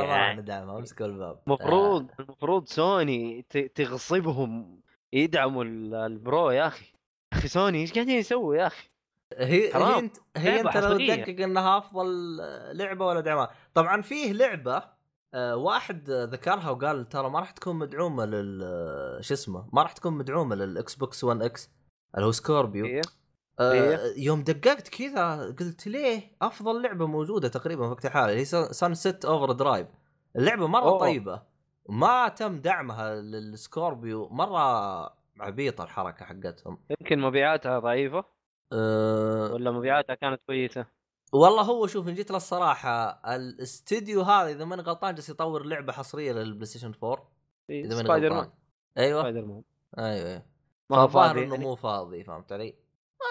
[0.00, 3.42] راح يعني ندعمها امسكوا الباب المفروض المفروض سوني
[3.74, 4.80] تغصبهم
[5.12, 6.86] يدعموا ال- ال Pro يا أخي
[7.32, 8.88] أخي سوني إيش قاعدين يسووا يا أخي
[9.38, 9.98] هي هي.
[9.98, 10.98] انت هي أنت لو.
[10.98, 12.36] تدقق إنها أفضل
[12.72, 14.82] لعبة ولا دعمها طبعا فيه لعبة
[15.34, 19.92] آه، واحد ذكرها وقال ترى ما راح تكون مدعومة لل آه، شو اسمه ما راح
[19.92, 21.70] تكون مدعومة للإكس بوكس 1 X
[22.14, 23.02] اللي هو Scorpio إيه.
[23.60, 24.24] آه إيه.
[24.24, 29.88] يوم دققت كذا قلت ليه أفضل لعبة موجودة تقريبا في وقت الحالي هي Sunset Overdrive
[30.36, 30.98] اللعبة مرة أوه.
[30.98, 31.42] طيبة
[31.88, 36.78] ما تم دعمها لل Scorpio مرة عبيطة الحركة حقتهم.
[36.90, 38.24] يمكن مبيعاتها ضعيفة؟
[38.72, 39.52] أه.
[39.52, 40.86] ولا مبيعاتها كانت كويسة؟
[41.32, 46.32] والله هو شوف إن جيت للصراحه الاستديو هذا إذا ماني غلطان جالس يطور لعبة حصرية
[46.32, 47.28] للبلاي ستيشن 4
[47.70, 48.50] إيه، إذا ماني غلطان.
[48.98, 49.20] أيوه.
[49.20, 49.62] سبايدر مان
[49.98, 50.28] أيوه.
[50.28, 50.42] أيوه
[50.90, 51.64] ما هو فاضي إنه يعني.
[51.64, 52.74] مو فاضي فهمت علي؟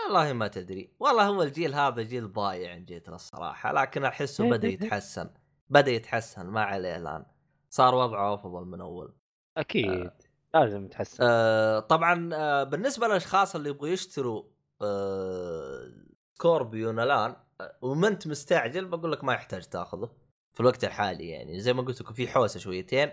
[0.06, 0.94] والله ما تدري.
[1.00, 5.30] والله هو الجيل هذا جيل ضايع إن جيت للصراحه لكن أحسه بدأ يتحسن
[5.70, 7.26] بدأ يتحسن ما عليه الآن.
[7.70, 9.14] صار وضعه أفضل من أول.
[9.58, 10.12] أكيد.
[10.54, 14.44] لازم تحسن آه طبعا آه بالنسبة للأشخاص اللي يبغوا يشتروا
[14.82, 15.92] آه
[16.34, 20.10] Scorpio الآن آه، وما أنت مستعجل بقول لك ما يحتاج تأخذه.
[20.54, 21.60] في الوقت الحالي يعني.
[21.60, 23.12] زي ما قلت لكم في حوسة شويتين.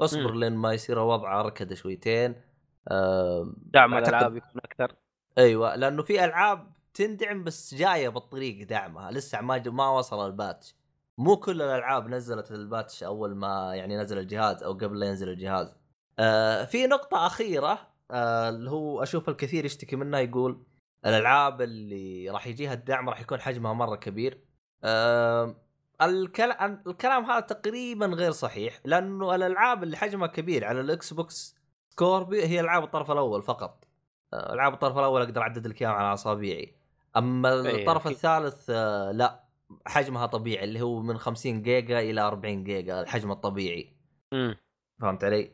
[0.00, 0.34] اصبر.
[0.34, 2.42] لين ما يصير وضعه ركده شويتين.
[2.88, 4.94] آه دعم الألعاب يكون أكثر.
[5.38, 9.10] أيوه لأنه في ألعاب تندعم بس جاية بالطريق دعمها.
[9.10, 10.76] لسه ما ما وصل ال patch.
[11.18, 15.28] مو كل الألعاب نزلت ال patch أول ما يعني نزل الجهاز أو قبل لا ينزل
[15.28, 15.74] الجهاز.
[16.18, 20.66] آه في نقطة أخيرة آه اللي هو أشوف الكثير يشتكي منها يقول
[21.06, 24.44] الألعاب اللي راح يجيها الدعم راح يكون حجمها مرة كبير.
[24.84, 25.56] آه
[26.02, 31.56] الكلام الكلام هذا تقريبا غير صحيح لأنه الألعاب اللي حجمها كبير على الإكس بوكس
[31.88, 33.87] Scorpio هي ألعاب الطرف الأول فقط.
[34.34, 36.74] العاب الطرف الأول أقدر أعدد لك اياهم على أصابعي
[37.16, 38.06] أما إيه، الطرف.
[38.06, 39.44] الثالث آه، لا
[39.86, 43.92] حجمها طبيعي اللي هو من 50 جيجا إلى 40 جيجا الحجم الطبيعي
[44.32, 44.56] امم
[45.00, 45.50] فهمت علي؟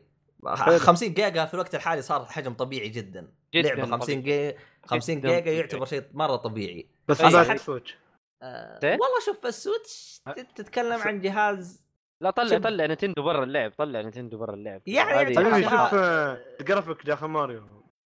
[0.47, 0.77] حلو.
[0.79, 4.21] 50 جيجا في الوقت الحالي صار حجم طبيعي جدا, جداً لعبة 50 طبيعي.
[4.51, 5.57] جيجا 50 جداً جيجا طبيعي.
[5.57, 7.97] يعتبر شيء مرة طبيعي بس أي هذا حد- Switch
[8.43, 11.85] آه إيه؟ والله شوف ال Switch تت- تتكلم عن جهاز
[12.21, 12.57] لا طلع.
[12.57, 15.63] طلع Nintendo برا اللعب طلع Nintendo برا اللعب يعني حبيبي.
[15.63, 17.63] شوف آه، الجرافيك داخل ماريو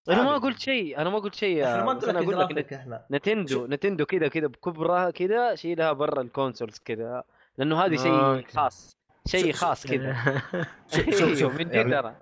[0.10, 0.38] أنا ما.
[0.38, 3.68] قلت شيء أنا ما قلت شيء إحنا ما أنا لك أقول لك جرافيك إحنا Nintendo
[3.68, 7.24] Nintendo كذا كذا بكبرها كذا شيلها برا ال consoles كذا.
[7.58, 8.52] لأنه هذه شيء okay.
[8.58, 8.98] خاص
[9.28, 10.16] شيء خاص كذا.
[10.96, 12.16] شوف- شوف- شوف، من جد يعني- ترى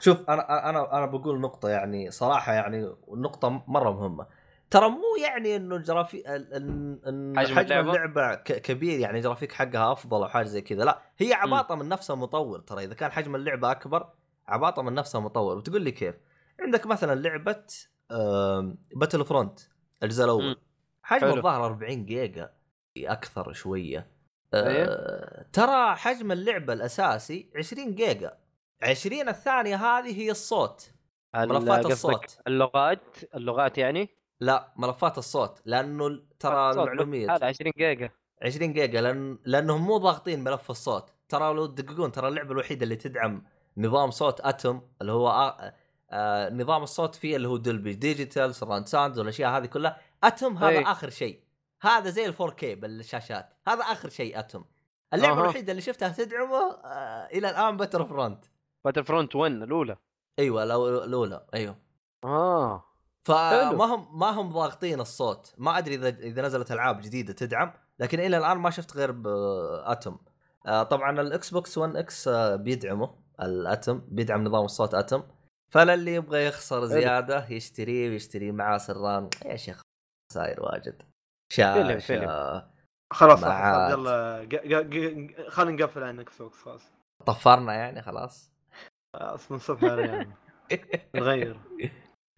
[0.00, 4.26] شوف أنا أنا أنا بقول نقطة يعني صراحة يعني نقطة مرة مهمة.
[4.70, 9.18] ترى مو يعني إنه الجرافيك ال- ال- ان حجم حجم اللعبة؟ اللعبة ك- كبير يعني
[9.18, 10.84] الجرافيك حقها أفضل أو حاجة زي كذا.
[10.84, 12.84] لا هي عباطة من نفس المطور ترى.
[12.84, 14.06] إذا كان حجم اللعبة أكبر
[14.48, 16.14] عباطة من نفس المطور وتقول لي كيف؟
[16.60, 17.64] عندك مثلا لعبة
[18.96, 19.60] Battlefront
[20.02, 20.56] الجزء الأول.
[21.02, 21.26] حجم.
[21.26, 22.52] الظاهر 40 جيجا
[22.98, 24.10] أكثر شوية.
[24.54, 24.84] أيه.
[24.84, 28.38] آه، ترى حجم اللعبة الأساسي 20 جيجا.
[28.82, 30.92] 20 الثانية هذه هي الصوت.
[31.36, 32.38] ملفات الصوت.
[32.46, 34.08] اللغات؟ اللغات يعني؟
[34.40, 35.62] لا ملفات الصوت.
[35.64, 37.36] لأنه ترى المعلومية.
[37.36, 38.10] هذا 20 جيجا.
[38.42, 41.12] 20 جيجا لأن لأنهم مو ضاغطين ملف الصوت.
[41.28, 43.44] ترى لو تدققون ترى اللعبة الوحيدة اللي تدعم
[43.76, 45.56] نظام صوت Atmos اللي هو
[46.10, 50.00] آه نظام الصوت فيه اللي هو Dolby digital surround sound والأشياء هذه كلها.
[50.24, 50.82] Atmos هذا أي.
[50.82, 51.40] آخر شيء.
[51.82, 53.48] هذا زي ال 4K بالشاشات.
[53.68, 54.64] هذا آخر شيء Atmos.
[55.14, 55.42] اللعبة أها.
[55.42, 58.44] الوحيدة اللي شفتها تدعمه آه إلى الآن Battlefront
[58.84, 59.96] Battlefront 1 الأولى.
[60.38, 60.62] أيوه
[61.04, 61.46] الأولى.
[61.54, 61.76] أيوه.
[62.24, 62.84] آه.
[63.22, 65.54] فما هم ما هم ضاغطين الصوت.
[65.58, 69.29] ما أدري اذا إذا نزلت ألعاب جديدة تدعم لكن إلى الآن ما شفت غير بـ
[69.29, 70.16] Atmos
[70.66, 75.22] آه، طبعا ال Xbox One X آه، بيدعمه ال Atmos بيدعم نظام الصوت Atmos
[75.70, 79.30] فللي يبغى يخسر زيادة يشتريه ويشتري معاه surround.
[79.44, 79.82] يا شيخ
[80.32, 81.02] صاير واجد.
[81.52, 82.62] فيلم، شاشه فيلم.
[83.12, 84.46] خلاص يلا
[85.48, 86.92] خلينا نقفل عن Xbox خلاص.
[87.26, 88.52] طفرنا يعني خلاص.
[89.16, 90.36] خلاص من الصبح يعني
[91.14, 91.60] نغير.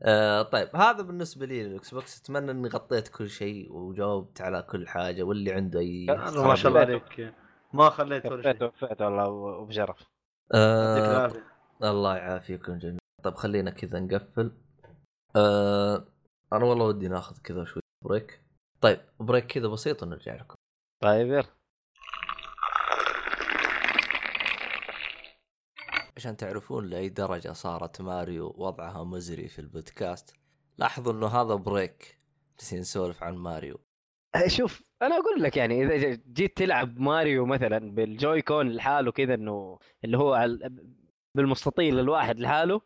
[0.03, 2.21] آه طيب هذا بالنسبة لي لل Xbox.
[2.21, 6.81] أتمنى إني غطيت كل شيء وجاوبت على كل حاجة واللي عنده أي ما شاء الله
[6.81, 7.35] عليك.
[7.73, 8.65] ما خليت ولا شيء.
[8.65, 10.11] وفيت والله وبشرف يعطيك
[10.55, 11.45] آه العافية.
[11.83, 13.02] الله يعافيكم جميعا.
[13.25, 14.53] طيب خلينا كذا نقفل.
[15.37, 16.07] آه
[16.53, 18.41] أنا والله ودي ناخذ كذا شوي break
[18.81, 20.55] طيب break كذا بسيط ونرجع لكم.
[21.03, 21.45] طيب يلا.
[26.17, 30.37] عشان تعرفون لأي درجة صارت ماريو وضعها مزري في البودكاست
[30.79, 32.19] لاحظوا إنه هذا break
[32.59, 33.81] جالسين نسولف عن ماريو.
[34.47, 39.79] شوف أنا أقول لك يعني إذا جيت تلعب ماريو مثلا بال Joy-Con لحاله كذا إنه
[40.05, 40.71] اللي هو على-
[41.37, 42.81] بالمستطيل الواحد لحاله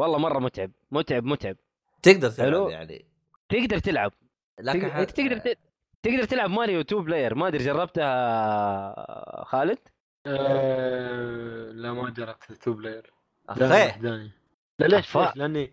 [0.00, 1.56] والله مرة متعب متعب متعب.
[2.02, 2.68] تقدر تلعب حلو.
[2.68, 3.04] يعني.
[3.48, 4.12] تقدر تلعب.
[4.60, 5.58] لكن تقدر, تقدر ت-
[6.02, 7.34] تقدر تلعب ماريو two player.
[7.34, 9.78] ما أدري جربتها خالد؟
[10.26, 13.12] آه، لا ما جربت two player.
[13.56, 14.30] لا أخي وحداني
[14.78, 15.16] لا ليش.
[15.16, 15.72] ليش؟ لاني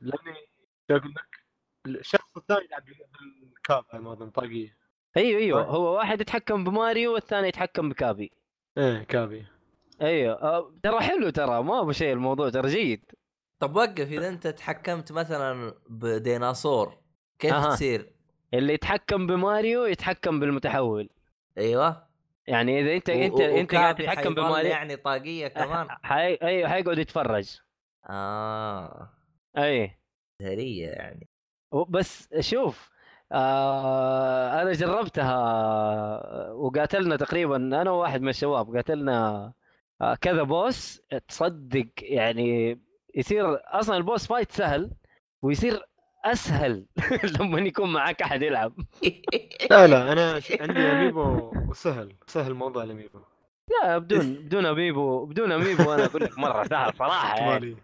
[0.00, 0.34] لأني
[0.90, 1.38] شو أقول لك؟
[1.86, 4.76] الشخص الثاني يلعب بالكاب على ما أظن طاقية.
[5.16, 5.62] أيوه أيوه.
[5.62, 5.70] طيب.
[5.74, 8.32] هو واحد يتحكم بماريو والثاني يتحكم بكابي.
[8.78, 9.46] إيه كابي.
[10.02, 10.42] أيوه.
[10.42, 13.04] آه، ترى حلو ترى ما ابو شيء الموضوع ترى جيد.
[13.58, 16.98] طب وقف إذا أنت تحكمت مثلا بديناصور
[17.38, 17.74] كيف أها.
[17.74, 18.12] تصير؟
[18.54, 21.08] اللي يتحكم بماريو يتحكم بالمتحول.
[21.58, 22.06] أيوه.
[22.46, 25.86] يعني إذا أنت و- أنت أنت قاعد تتحكم بماريو يعني طاقية كمان.
[26.02, 26.34] حي...
[26.34, 27.60] أيوه حيقعد يتفرج.
[28.10, 29.10] آه.
[29.58, 29.98] أي.
[30.40, 31.28] هريه يعني.
[31.88, 32.90] بس شوف
[33.32, 35.36] آه أنا جربتها
[36.52, 39.52] وقاتلنا تقريبا أنا وواحد من الشباب قاتلنا
[40.00, 42.80] آه كذا بوس تصدق يعني
[43.16, 44.90] يصير أصلا البوس فايت سهل
[45.42, 45.82] ويصير
[46.24, 46.86] أسهل
[47.40, 48.72] لما يكون معك أحد يلعب.
[49.70, 53.18] لا لا أنا عندي أميبو وسهل سهل موضوع الأميبو.
[53.82, 57.76] لا بدون بدون amiibo بدون amiibo أنا أقول لك مرة سهل صراحة يعني.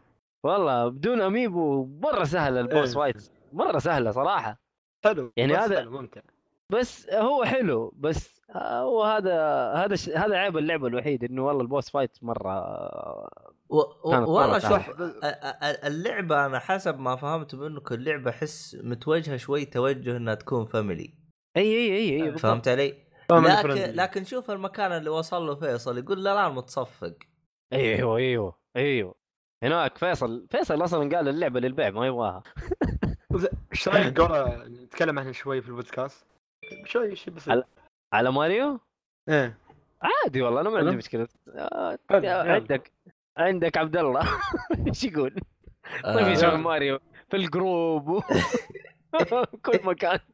[0.44, 2.94] والله بدون amiibo مرة سهل ال boss.
[2.94, 4.60] fight مرة سهلة صراحة.
[5.04, 6.20] حلو يعني بس هذا- ممتع.
[6.72, 9.34] بس هو حلو بس هو هذا
[9.74, 9.96] هذا.
[10.16, 12.60] هذا عيب اللعبة الوحيد إنه والله ال boss fight مرة
[13.70, 14.90] والله شوف
[15.84, 21.14] اللعبة أنا حسب ما فهمت منك اللعبة أحس متوجهة شوي توجه إنها تكون family
[21.56, 22.40] إي إي إي إي بالضبط.
[22.42, 23.70] فهمت علي؟ لكن.
[23.96, 27.14] لكن شوف المكان اللي وصل له فيصل يقول لا لا متصفق.
[27.72, 29.14] أيوه أيوه أيوه.
[29.64, 32.42] هناك فيصل فيصل أصلا قال اللعبة للبيع ما يبغاها.
[33.72, 34.20] إيش رايك
[34.84, 36.26] نتكلم عنها شوي في البودكاست؟
[36.84, 37.52] شوي شيء بسيط.
[37.64, 37.66] على-
[38.12, 38.80] على ماريو؟
[39.28, 39.58] إيه.
[40.02, 40.96] عادي والله أنا ما عندي.
[40.96, 41.28] مشكلة.
[41.54, 42.52] آه، يلا.
[42.52, 42.92] عندك.
[43.40, 44.28] عندك عبد الله
[44.86, 45.40] إيش يقول؟
[46.04, 46.98] طيب آه، يشوف ماريو
[47.30, 48.22] في ال group و...
[49.64, 50.18] كل مكان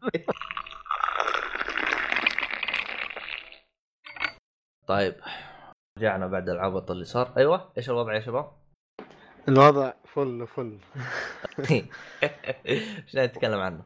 [4.86, 5.14] طيب
[5.98, 8.52] رجعنا بعد العبط اللي صار أيوه إيش الوضع يا شباب؟
[9.48, 10.78] الوضع فل فل
[12.66, 13.82] إيش نتكلم عنه؟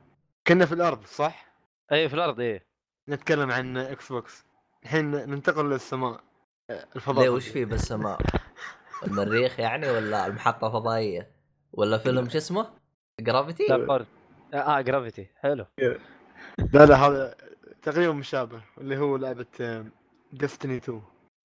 [0.47, 1.47] كنا في الأرض صح؟
[1.93, 2.67] أي في الأرض إيه
[3.09, 4.45] نتكلم عن Xbox
[4.83, 6.21] الحين ننتقل للسماء
[6.97, 8.21] الفضاء ليه وش فيه بالسماء؟
[9.07, 11.31] المريخ يعني ولا المحطة الفضائية؟
[11.73, 12.71] ولا فيلم شو اسمه؟
[13.21, 13.67] Gravity؟
[14.55, 15.67] آه Gravity حلو
[16.75, 17.35] لا لا هذا
[17.83, 19.47] تقريبا مشابه اللي هو لعبة
[20.33, 21.03] Destiny 2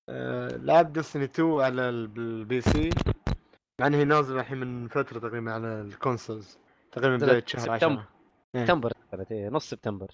[0.10, 2.90] آه، لعب Destiny 2 على ال- ال PC
[3.82, 6.58] مع انها نازلة الحين من فترة تقريبا على ال consoles
[6.92, 8.02] تقريبا بداية شهر سبتمبر.
[8.02, 8.08] 10
[8.56, 8.62] إيه.
[8.62, 10.08] سبتمبر كانت إيه، نص سبتمبر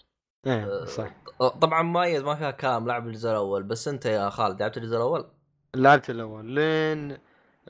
[0.48, 4.78] إيه صح طبعا مميز ما فيها كلام لعب الجزء الأول بس أنت يا خالد لعبت
[4.78, 5.26] الجزء الأول؟
[5.76, 7.18] لعبت الأول لين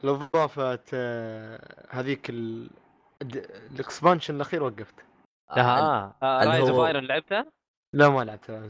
[0.04, 2.30] الاضافه آه، هذيك
[3.22, 4.96] ال expansion الأخير وقفت
[5.52, 7.46] آه, آه اللي Rise of هو- Iron لعبتها؟
[7.94, 8.68] لا ما لعبتها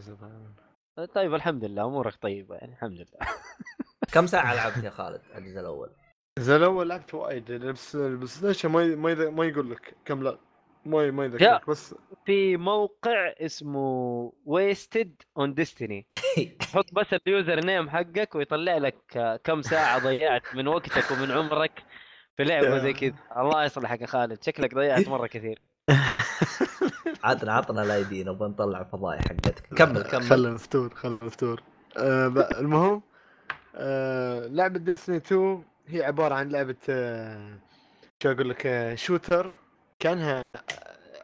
[1.16, 3.08] طيب الحمد لله أمورك طيبة يعني الحمد لله
[4.14, 5.90] كم ساعة لعبت يا خالد الجزء الأول؟
[6.38, 10.24] الجزء الأول لعبت وايد بس ال PlayStation ما ي- ما ي- ما يقول لك كم
[10.24, 10.38] لا
[10.86, 16.08] ما ما يذكرك بس في موقع اسمه Wasted on Destiny
[16.74, 21.84] حط بس ال username حقك ويطلع لك آه، كم ساعة ضيعت من وقتك ومن عمرك
[22.38, 23.14] في لعبة زي كذا.
[23.38, 25.62] الله يصلحك يا خالد شكلك ضيعت مرة كثير.
[27.24, 29.68] عطنا عطنا ال ID نبغى نطلع فضايح حقتك.
[29.78, 30.24] كمل كمل.
[30.24, 31.62] خله مفتور خله مفتور
[31.98, 33.02] آه ب- المهم
[33.76, 37.58] آه لعبة Destiny 2 هي عبارة عن لعبة آه
[38.24, 39.52] شو أقول لك آه شوتر
[40.02, 40.44] كانها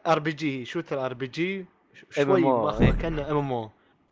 [0.07, 1.65] آر بي جي شوتر آر بي جي
[2.11, 2.43] شوي
[2.82, 2.91] إيه.
[2.91, 3.69] كانها MMO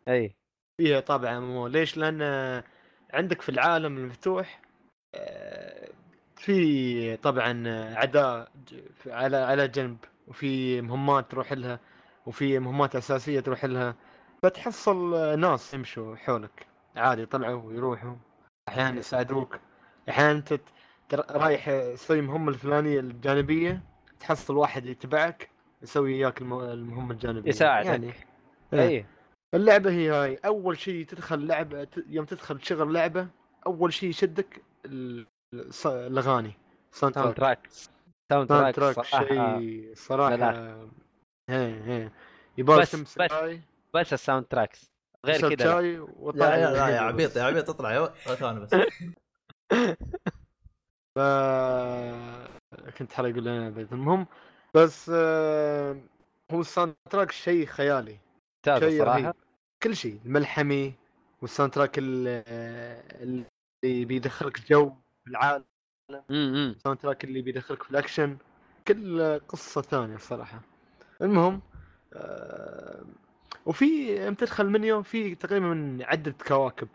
[0.08, 0.34] اي
[0.80, 2.22] فيها طابع MMO ليش؟ لأن
[3.14, 4.60] عندك في العالم المفتوح
[5.14, 5.88] آه،
[6.36, 7.52] في طبعا
[8.94, 9.96] في- على على جنب
[10.28, 11.80] وفي مهمات تروح لها
[12.26, 13.94] وفي مهمات أساسية تروح لها.
[14.42, 16.66] فتحصل ناس يمشوا حولك.
[16.96, 18.14] عادي يطلعوا ويروحوا.
[18.68, 19.58] أحيانا يساعدوك.
[20.08, 20.60] أحيانا أنت
[21.12, 23.82] رايح تسوي المهمه الفلانية الجانبية.
[24.20, 25.48] تحصل واحد يتبعك
[25.82, 27.86] يسوي وياك الم- المهمة الجانبية يساعدك.
[27.86, 28.12] يعني
[28.72, 28.88] إيه.
[28.88, 29.06] اي
[29.54, 33.28] اللعبة هي هاي أول شيء تدخل لعبة ت- يوم تدخل تشغل لعبة
[33.66, 36.52] أول شيء يشدك ال- الص- الأغاني
[36.92, 37.68] soundtrack
[38.32, 39.94] soundtrack صراحة شيء
[40.36, 40.88] ثلاث.
[41.50, 42.10] هي هي
[42.58, 42.96] يبغى بس-
[43.94, 44.12] بس.
[44.12, 44.90] ال soundtracks
[45.26, 45.72] غير كذا لا.
[45.72, 47.36] شاي لا وطلع يا, لا يا الفيديو عبيط.
[47.36, 48.70] يا عبيط اطلع يا ثواني بس
[52.90, 53.86] كنت حرق أقول أنا.
[53.92, 54.26] المهم
[54.74, 55.96] بس آه،
[56.50, 58.18] هو ال soundtrack شيء خيالي.
[58.66, 58.98] شيء رهيب.
[58.98, 59.34] صراحة.
[59.82, 60.94] كل شيء الملحمي
[61.42, 63.44] وال soundtrack ال-
[63.84, 64.92] اللي بيدخلك جو
[65.28, 65.64] العالم.
[66.30, 68.36] ال soundtrack اللي بيدخلك في الأكشن.
[68.88, 70.60] كل قصة ثانية الصراحه
[71.22, 71.60] المهم
[72.12, 73.04] آه،
[73.66, 76.88] وفي يوم تدخل منيو في تقريبا من عدة كواكب.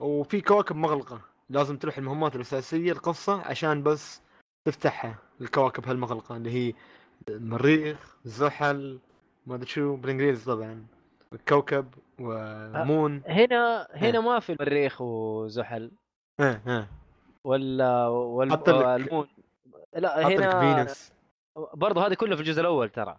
[0.00, 1.20] وفي كواكب مغلقة.
[1.50, 4.20] لازم تروح المهمات الأساسية القصة عشان بس
[4.64, 5.14] تفتحها.
[5.40, 6.72] الكواكب هالمغلقة اللي هي
[7.28, 8.98] المريخ زحل
[9.46, 10.86] ما أدري شو بالإنجليزي طبعا.
[11.48, 14.22] كوكب ومون هنا هنا إيه.
[14.22, 15.90] ما في المريخ وزحل.
[16.40, 16.86] ها ها
[17.44, 19.26] ولا والمون
[19.94, 21.12] لا حط لك هنا فينوس.
[21.74, 23.16] برضه هذه كلها في الجزء الأول ترى.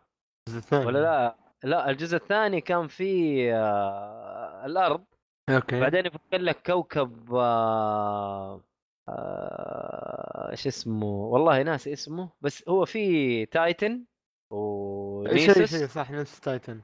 [0.48, 0.86] الجزء الثاني.
[0.86, 5.04] ولا لا؟ لا الجزء الثاني كان فيه آه الأرض.
[5.50, 5.80] Okay.
[5.80, 8.62] بعدين يفك لك كوكب آه
[9.10, 14.04] آه إيش اسمه؟ والله ناسي اسمه بس هو في تايتن
[14.50, 15.76] ونيسوس.
[15.76, 16.82] شيء صح نفس تايتن.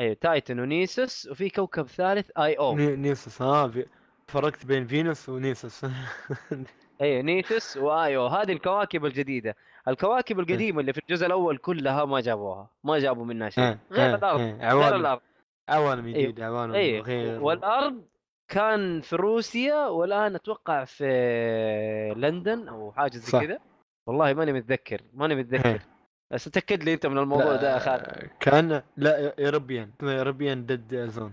[0.00, 2.76] أيوه تايتن ونيسوس وفي كوكب ثالث Io.
[2.76, 3.86] ني- نيسوس ها في-
[4.28, 5.86] فرقت بين فينوس ونيسوس.
[7.00, 9.56] أيوه نيسوس وايو هذه الكواكب الجديدة.
[9.88, 13.64] الكواكب القديمة اللي في الجزء الأول كلها ما جابوها ما جابوا منها شيء.
[13.64, 15.20] ها، غير ها، الأرض غير الأرض.
[15.68, 17.42] عوالم جديدة عوالم غير.
[17.42, 18.02] والأرض
[18.48, 23.40] كان في روسيا والآن أتوقع في لندن أو حاجة زي.
[23.40, 23.58] كذا
[24.06, 25.80] والله ماني متذكر ماني متذكر ها.
[26.30, 30.94] بس تاكد لي أنت من الموضوع ده يا خالد كان لا European اسمه European Dead
[31.06, 31.32] Zone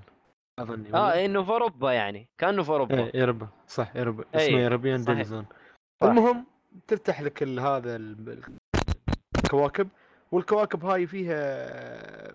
[0.59, 4.59] أظني آه إنه في أوروبا يعني كأنه في أوروبا إيه يوروبا صح يوروبا إيه، اسمه
[4.59, 5.21] European Dead.
[5.21, 5.45] Zone.
[6.03, 6.45] المهم
[6.87, 8.43] تفتح لك هذا ال-
[9.43, 9.89] الكواكب
[10.31, 12.33] والكواكب هاي فيها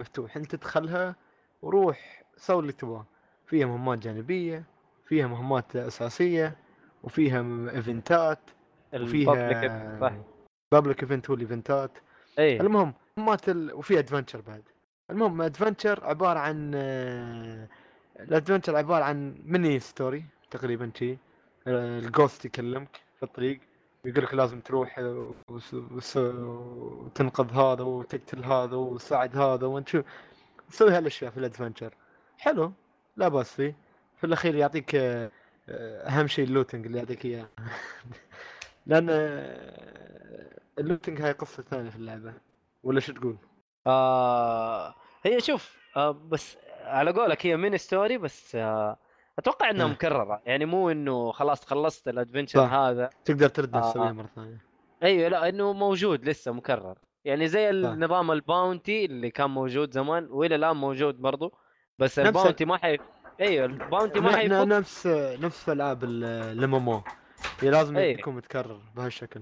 [0.00, 1.16] مفتوح انت تدخلها
[1.62, 3.06] وروح سوي اللي تبغاه
[3.46, 4.64] فيها مهمات جانبية
[5.06, 6.56] فيها مهمات أساسية
[7.02, 7.40] وفيها
[7.74, 8.38] event ات
[8.94, 10.12] وفيها صح
[10.72, 11.90] public event هو ال event ات.
[12.38, 13.72] اي المهم مهمات ال...
[13.74, 14.62] وفي adventure بعد.
[15.10, 17.68] المهم adventure عبارة عن آه،
[18.20, 21.12] ال adventure عبارة عن mini story تقريبا شي.
[21.66, 23.60] آه، ال Ghost يكلمك في الطريق
[24.04, 25.74] يقول لك لازم تروح آه، وس...
[25.74, 26.16] وس...
[26.16, 30.02] وتنقذ هذا وتقتل هذا وتساعد هذا وانت شو.
[30.70, 31.94] تسوي هالأشياء في ال adventure
[32.38, 32.72] حلو.
[33.16, 33.76] لا باس فيه
[34.16, 35.30] في الأخير يعطيك آه،
[35.68, 37.48] آه، أهم شيء ال looting اللي يعطيك إياه
[38.86, 42.34] لأن آه، ال looting هاي قصة ثانية في اللعبة
[42.84, 43.36] ولا شو تقول؟
[43.86, 48.96] آه هي شوف آه بس على قولك هي mini story بس آه
[49.38, 49.88] أتوقع إنها آه.
[49.88, 52.60] مكررة يعني مو إنه خلاص خلصت ال adventure.
[52.60, 53.90] هذا تقدر ترد آه.
[53.90, 54.60] تسويها مرة ثانية
[55.02, 60.26] أيوه لا إنه موجود لسه مكرر يعني زي النظام ال bounty اللي كان موجود زمان
[60.30, 61.54] وإلى الآن موجود برضو
[61.98, 62.98] بس نفس- ال bounty ما حي
[63.40, 65.06] أيوه ال bounty ما حيفك نفس
[65.40, 66.88] نفس العاب ال MMO
[67.60, 68.18] هي لازم إيه.
[68.18, 69.40] يكون متكرر بهالشكل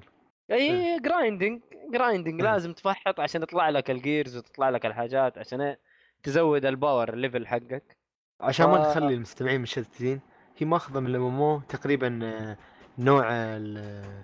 [0.50, 1.60] اي grinding
[1.92, 2.50] grinding إيه.
[2.52, 5.80] لازم تفحت عشان يطلع لك ال gears وتطلع لك الحاجات عشان إيه؟
[6.22, 7.96] تزود ال power ال level حقك
[8.40, 8.90] عشان ما.
[8.92, 10.20] تخلي المستمعين مشتتين
[10.58, 12.56] هي ماخذة من ال MMO تقريبا آه،
[12.98, 14.22] نوع ال-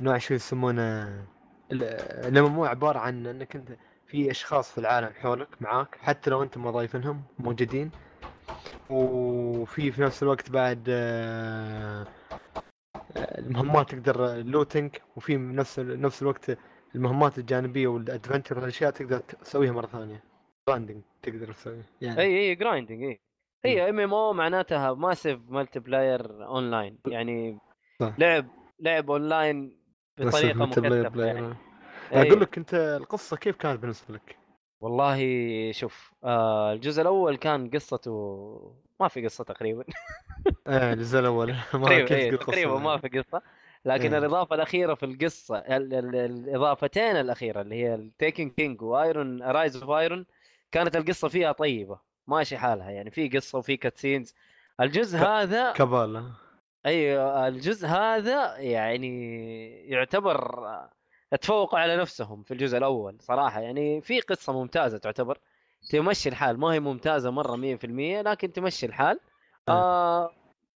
[0.00, 1.08] نوع شو يسمونه
[1.72, 3.68] ال MMO عبارة عن إنك أنت
[4.06, 7.90] في أشخاص في العالم حولك معاك حتى لو انت ما ضايفينهم موجودين.
[8.90, 12.06] وفي في نفس الوقت بعد آه،
[13.16, 16.58] المهمات تقدر looting وفي نفس نفس الوقت
[16.94, 20.22] المهمات الجانبية وال adventure والاشياء تقدر تسويها مرة ثانية.
[20.68, 22.20] grinding تقدر تسوي يعني.
[22.20, 23.20] إي إي grinding إي.
[23.64, 27.58] هي MMO معناتها massive multiplayer online يعني
[28.00, 28.14] صح.
[28.18, 28.46] لعب
[28.80, 29.76] لعب اونلاين
[30.18, 31.54] بس بطريقة مكثفه يعني.
[32.12, 34.36] أقول لك أنت القصة كيف كانت بالنسبة لك؟
[34.80, 35.18] والله
[35.72, 38.12] شوف آه الجزء الأول كان قصته
[39.00, 39.84] ما في قصة تقريبا
[40.68, 43.00] إيه الجزء الأول ما تقريبا كيف إيه قصة تقريبا ما يعني.
[43.00, 43.42] في قصة
[43.84, 44.18] لكن إيه.
[44.18, 49.76] الإضافة الأخيرة في القصة ال- ال- الإضافتين الأخيرة اللي هي Taken King و Iron Rise
[49.76, 50.26] of Iron
[50.72, 54.34] كانت القصة فيها طيبة ماشي حالها يعني في قصة وفي cutscenes
[54.80, 56.32] الجزء ك- هذا كبال
[56.86, 59.08] اي الجزء هذا يعني
[59.90, 60.64] يعتبر
[61.40, 63.60] تفوقوا على نفسهم في الجزء الأول صراحة.
[63.60, 65.38] يعني في قصة ممتازة تعتبر.
[65.90, 69.20] تمشي الحال ما هي ممتازة مرة 100% لكن تمشي الحال.
[69.68, 70.30] آه.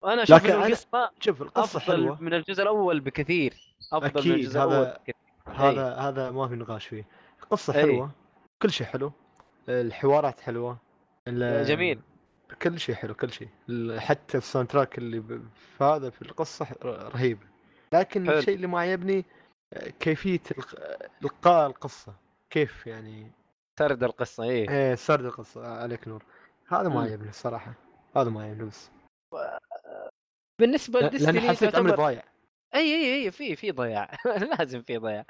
[0.04, 2.22] أنا أشوف لكن القصة شوف القصة أفضل حلوة.
[2.22, 3.54] من الجزء الأول بكثير.
[3.92, 5.14] أفضل من أكيد، الجزء هذا- الأول بكثير.
[5.46, 7.06] هذا هذا ما في نقاش فيه.
[7.42, 7.80] القصة إيه.
[7.82, 8.10] حلوة
[8.62, 9.12] كل شيء حلو.
[9.68, 10.78] الحوارات حلوة.
[11.28, 12.00] ال- جميل.
[12.62, 13.48] كل شيء حلو كل شيء.
[13.98, 15.22] حتى ال soundtrack اللي
[15.78, 17.38] في هذا في القصة رهيب.
[17.92, 18.38] لكن حلو.
[18.38, 19.24] الشيء اللي ما عجبني آه،
[20.00, 22.14] كيفية الق- إلقاء القصة
[22.50, 23.30] كيف يعني؟
[23.78, 24.70] سرد القصة إيه.
[24.70, 26.22] إيه سرد القصة آه، عليك نور.
[26.68, 26.98] هذا ما مم.
[26.98, 27.74] عجبني الصراحه
[28.16, 28.90] هذا ما عجبني بس
[30.60, 32.22] بالنسبة ل Destiny حسيت عمري تعتبر ضايع.
[32.74, 34.10] إي إي إي في في ضياع.
[34.58, 35.24] لازم في ضياع.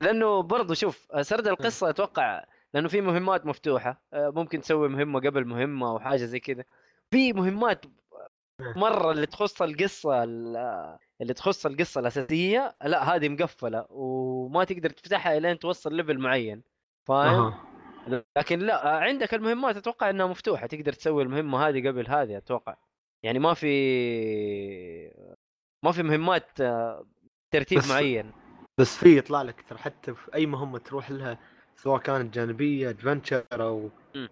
[0.00, 4.02] لأنه برضو شوف سرد القصة أتوقع لأنه في مهمات مفتوحة.
[4.12, 6.64] آه، ممكن تسوي مهمة قبل مهمة أو حاجة زي كذا.
[7.10, 7.84] في مهمات
[8.60, 15.36] مرة اللي تخص القصة ال- اللي تخص القصة الأساسية لا هذه مقفلة وما تقدر تفتحها
[15.36, 16.62] إلين توصل level معين
[17.08, 17.54] فاهم.
[18.38, 22.76] لكن لا عندك المهمات أتوقع إنها مفتوحة تقدر تسوي المهمة هذه قبل هذه أتوقع
[23.22, 23.68] يعني ما في
[25.84, 27.06] ما في مهمات آه،
[27.50, 28.32] ترتيب بس- معين
[28.80, 31.38] بس في يطلع لك ترى حتى في أي مهمة تروح لها
[31.76, 34.28] سواء كانت جانبية adventure أو مم.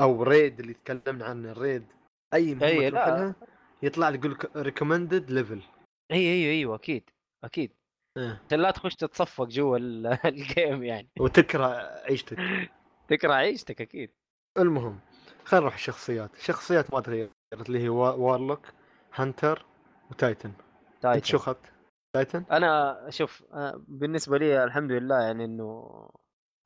[0.00, 1.86] أو raid اللي تكلمنا عنه ال raid
[2.34, 3.10] أي مهمة أي، تروح لا.
[3.16, 3.34] لها
[3.82, 5.62] يطلع لك يقول لك recommended level
[6.12, 7.10] إي أيوه أيوه أكيد
[7.44, 7.72] أكيد.
[8.18, 8.42] إيه.
[8.46, 11.08] عشان لا تخش تتصفق جوا ال- ال game يعني.
[11.20, 11.66] وتكره
[12.04, 12.38] عيشتك.
[13.10, 14.10] تكره عيشتك أكيد.
[14.58, 15.00] المهم
[15.44, 16.34] خلينا نروح الشخصيات.
[16.34, 18.66] الشخصيات ما تغيرت اللي هي وا- Warlock
[19.14, 19.64] Hunter
[20.10, 21.72] و Titan أنت Titan شو أخذت؟
[22.14, 25.88] Titan؟ أنا شوف آه، بالنسبة لي الحمد لله يعني إنه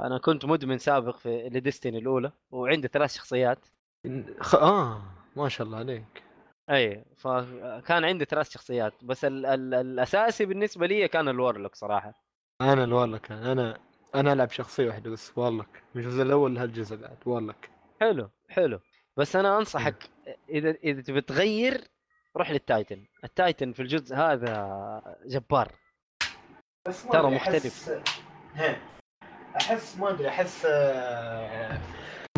[0.01, 3.67] أنا كنت مدمن سابق في ل Destiny الأولى وعندي ثلاث شخصيات.
[4.41, 4.55] خ...
[4.55, 5.03] آه
[5.37, 6.23] ما شاء الله عليك.
[6.71, 12.15] أي فكان عندي ثلاث شخصيات بس ال ال الأساسي بالنسبة لي كان ال Warlock صراحة.
[12.61, 13.79] أنا ال Warlock أنا
[14.15, 15.69] أنا ألعب شخصية واحدة بس Warlock.
[15.95, 17.69] من الجزء الأول لهالجزء بعد Warlock.
[18.01, 18.81] حلو حلو.
[19.17, 20.11] بس أنا أنصحك
[20.49, 21.85] إذا إذا تبي تغير
[22.37, 23.07] روح لل Titan.
[23.25, 25.73] ال Titan في الجزء هذا جبار.
[26.89, 28.03] بس ما ترى مختلف.
[29.57, 31.70] أحس ما أدري أحس آه،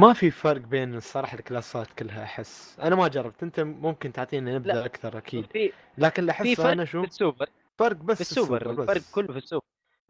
[0.01, 2.77] ما في فرق بين الصراحه الكلاسات كلها أحس.
[2.81, 3.43] أنا ما جربت.
[3.43, 4.85] أنت ممكن تعطينا نبذه لا.
[4.85, 5.47] أكثر أكيد.
[5.47, 7.49] في لكن اللي في احسه فرق أنا شو في السوبر.
[7.79, 8.89] فرق بس في السوبر بس.
[8.89, 9.65] الفرق كله في السوبر.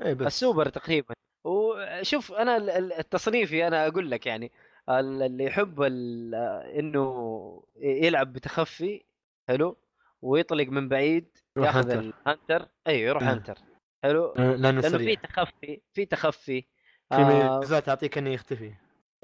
[0.04, 0.26] اي بس.
[0.26, 1.14] السوبر تقريبا.
[1.44, 4.52] وشوف أنا ال- ال- التصنيفي أنا أقول لك يعني
[4.88, 9.02] ال- اللي يحب إنه يلعب بتخفي
[9.48, 9.76] حلو
[10.22, 11.98] ويطلق من بعيد ياخذ Hunter.
[12.26, 12.68] ال Hunter.
[12.88, 13.32] اي يروح آه.
[13.32, 13.58] Hunter.
[14.04, 14.26] حلو.
[14.26, 16.60] آه، لأنه لأنه في تخفي في تخفي.
[17.08, 17.58] في آه.
[17.58, 18.72] ميزات تعطيك إنه يختفي.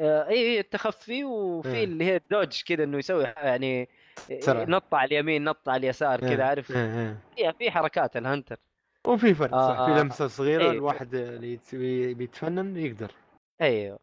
[0.01, 1.85] آه، اي اي التخفي وفي إيه.
[1.85, 3.89] اللي هي ال dodge كذا إنه يسوي يعني.
[4.47, 7.17] نط على اليمين نط على اليسار إيه، كذا عارف؟ إيه، إيه.
[7.37, 8.57] فيها في حركات ال Hunter
[9.07, 10.71] وفي فرق صح في آه، لمسة صغيرة إيه.
[10.71, 13.11] الواحد اللي يت- بي- بيتفنن يقدر.
[13.61, 13.99] أيوه.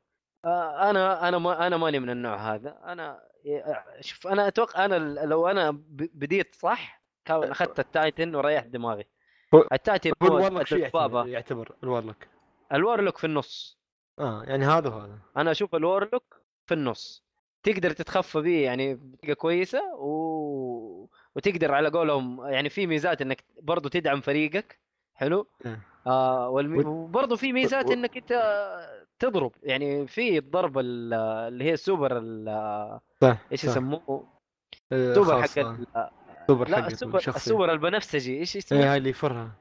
[0.46, 2.78] آه، أنا أنا ما أنا ماني من النوع هذا.
[2.86, 3.20] أنا
[4.02, 9.06] شوف أنا أتوقع أنا لو أنا بديت صح كان أخذت ال Titan وريحت دماغي.
[9.74, 12.28] ال Titan هو يعتبر, الدبابه يعتبر ال Warlock.
[12.74, 13.80] ال Warlock في النص.
[14.20, 17.24] آه يعني هذا وهذا أنا أشوف ال Warlock في النص
[17.64, 21.08] تقدر تتخفى به يعني بطريقة كويسة و...
[21.36, 24.80] وتقدر على قولهم يعني في ميزات إنك برضو تدعم فريقك
[25.14, 25.80] حلو إيه.
[26.08, 26.84] آه والمي...
[26.84, 28.34] و- وبرضو في ميزات إنك أنت
[29.20, 31.14] تضرب يعني في الضربه ال-
[31.48, 32.20] اللي هي السوبر
[33.22, 33.64] صح إيش.
[33.64, 34.28] يسموه
[34.92, 35.72] السوبر حق آه.
[35.72, 36.12] ال-
[36.46, 37.20] السوبر حق السوبر.
[37.36, 39.52] السوبر البنفسجي إيش إيه اسمه؟ هاي اللي يفرها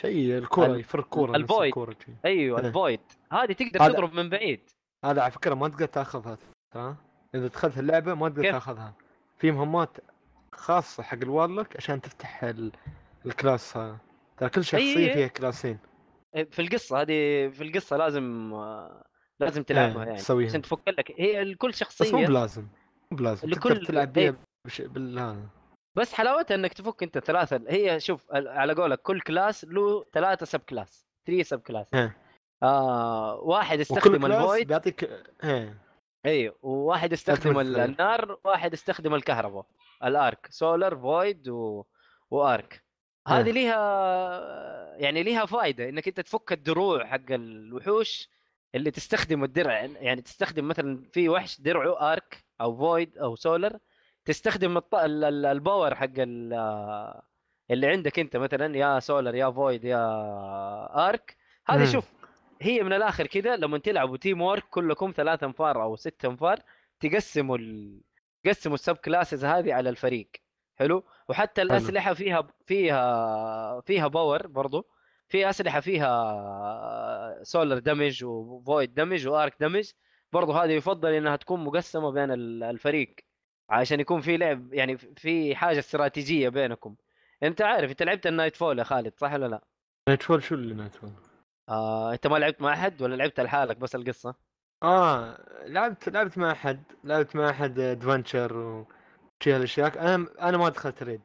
[0.00, 2.12] شيء الكورة ال- يفر كورة شي.
[2.24, 2.66] أيوه إيه.
[2.66, 3.00] ال void
[3.32, 4.70] هذه تقدر تضرب من بعيد
[5.04, 6.36] هذا على فكرة ما تقدر تاخذها
[6.74, 6.96] ها
[7.34, 8.94] إذا دخلت اللعبة ما تقدر؟ تاخذها
[9.38, 9.96] في مهمات
[10.52, 12.72] خاصة حق ال Warlock عشان تفتح ال...
[13.26, 13.98] ال class هذا
[14.36, 15.14] ترى كل شخصية إيه.
[15.14, 15.78] فيها كلاسين
[16.50, 18.54] في القصة هذه في القصة لازم
[19.40, 20.48] لازم تلعبها إيه، يعني تسويها.
[20.48, 22.66] عشان تفك لك هي كل بس مو شخصية بلازم
[23.10, 24.36] مو بلازم لكل- تقدر تلعب بيها إيه.
[24.66, 24.80] بش...
[24.82, 25.38] بال
[25.94, 27.60] بس حلاوتها إنك تفك أنت ثلاثة.
[27.68, 31.90] هي شوف على قولك كل class له ثلاثة subclass 3 subclass.
[32.62, 35.10] آه واحد يستخدم ال void بيعطيك
[36.26, 37.58] أيوه وواحد يستخدم.
[37.58, 39.66] النار وواحد يستخدم الكهرباء
[40.04, 41.84] ال arc solar void و...
[42.30, 42.84] و arc
[43.28, 43.50] هذه.
[43.50, 48.28] ليها يعني ليها فائده إنك أنت تفك الدروع حق الوحوش
[48.74, 49.80] اللي تستخدم الدرع.
[49.84, 53.78] يعني تستخدم مثلا في وحش درعه arc أو void أو سولار
[54.24, 54.94] تستخدم الط...
[54.94, 57.22] ال- ال- ال power حق ال-
[57.70, 61.84] اللي عندك انت مثلا يا سولار يا void يا arc هذه.
[61.92, 62.12] شوف
[62.62, 66.58] هي من الآخر كذا لما تلعبوا teamwork كلكم ثلاث انفار أو ست انفار
[67.00, 68.00] تقسموا ال...
[68.44, 70.30] تقسموا ال subclasses هذه على الفريق.
[70.76, 74.88] حلو؟ وحتى الأسلحة فيها فيها فيها power برضو.
[75.28, 79.90] في أسلحة فيها solar damage و void damage و arc damage
[80.32, 83.14] برضو هذه يفضل إنها تكون مقسمة بين ال- الفريق.
[83.72, 86.94] عشان يكون في لعب يعني في حاجة استراتيجية بينكم
[87.42, 89.60] انت عارف انت لعبت ال Nightfall يا خالد صح ولا لا؟
[90.08, 91.10] Nightfall شو اللي Nightfall؟
[91.68, 94.34] آه، انت ما لعبت مع أحد ولا لعبت لحالك بس القصة؟
[94.82, 101.02] آه لعبت لعبت مع أحد لعبت مع أحد adventure وشي هالأشياء أنا أنا ما دخلت
[101.02, 101.20] raid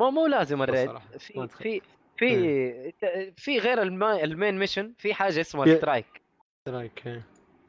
[0.00, 1.48] مو مو لازم ال raid في.
[1.48, 1.80] في
[2.16, 6.22] في في غير ال main mission في حاجة اسمها strike
[6.68, 7.22] strike إيه.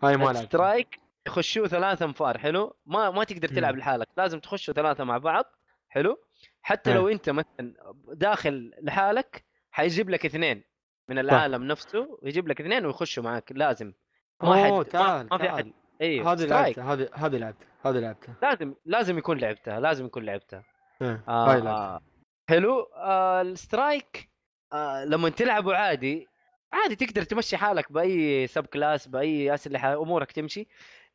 [0.04, 3.78] هاي ما لعبت strike يخشوا ثلاثة انفار حلو؟ ما ما تقدر تلعب.
[3.78, 5.46] لحالك لازم تخشوا ثلاثة مع بعض
[5.90, 6.24] حلو؟
[6.62, 7.74] حتى لو انت مثلا
[8.08, 10.64] داخل لحالك حيجيب لك اثنين
[11.10, 13.94] من العالم نفسه يجيب لك اثنين ويخشوا معك لازم.
[14.44, 15.72] ما حد تعال ما في احد
[16.02, 18.36] أيوه هذه لعبتها هذه هذه لعبتها هذه لعبتها.
[18.42, 20.64] لازم لازم يكون لعبتها لازم يكون لعبتها.
[21.02, 22.02] لعبتها آه
[22.50, 24.30] حلو؟ آه ال strike
[24.74, 26.28] آه لما تلعبه عادي
[26.74, 30.68] عادي تقدر تمشي حالك بأي subclass بأي أسلحة أمورك تمشي.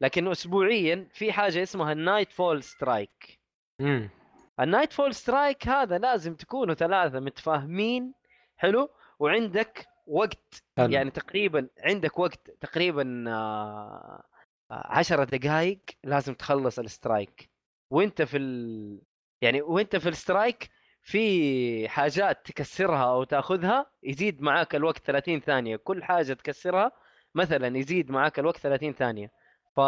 [0.03, 3.41] لكن اسبوعيا في حاجة اسمها ال Nightfall strike.
[3.81, 4.11] امم
[4.61, 8.15] ال Nightfall strike هذا لازم تكونوا ثلاثة متفاهمين
[8.57, 10.93] حلو؟ وعندك وقت حلو.
[10.93, 14.23] يعني تقريبا عندك وقت تقريبا آه،
[14.71, 17.51] آه، عشرة دقائق لازم تخلص ال strike.
[17.91, 19.01] وانت في ال...
[19.43, 20.71] يعني وانت في ال strike
[21.03, 25.77] في حاجات تكسرها أو تأخذها يزيد معاك الوقت 30 ثانية.
[25.77, 26.93] كل حاجة تكسرها
[27.35, 29.42] مثلا يزيد معاك الوقت 30 ثانية.
[29.77, 29.81] ف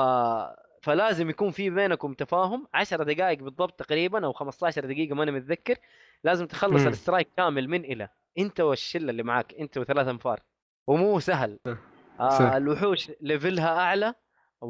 [0.83, 2.67] فلازم يكون في بينكم تفاهم.
[2.75, 5.77] 10 دقائق بالضبط تقريبا أو 15 دقيقة ماني متذكر.
[6.25, 6.89] لازم تخلص مم.
[6.89, 8.09] ال strike كامل من إلى.
[8.39, 10.41] أنت والشلة اللي معاك أنت وثلاث أنفار.
[10.87, 11.59] ومو سهل.
[11.65, 11.79] سهل.
[12.21, 14.15] آه الوحوش level ها أعلى
[14.61, 14.69] و...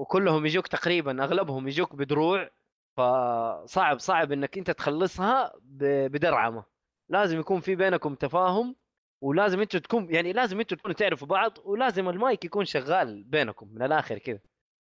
[0.00, 2.50] وكلهم يجوك تقريبا أغلبهم يجوك بدروع.
[2.96, 5.84] فصعب صعب إنك أنت تخلصها ب...
[6.12, 6.64] بدرعمة.
[7.08, 8.76] لازم يكون في بينكم تفاهم.
[9.22, 13.82] ولازم أنتوا تكون يعني لازم أنتوا تكونوا تعرفوا بعض ولازم المايك يكون شغال بينكم من
[13.82, 14.38] الآخر كذا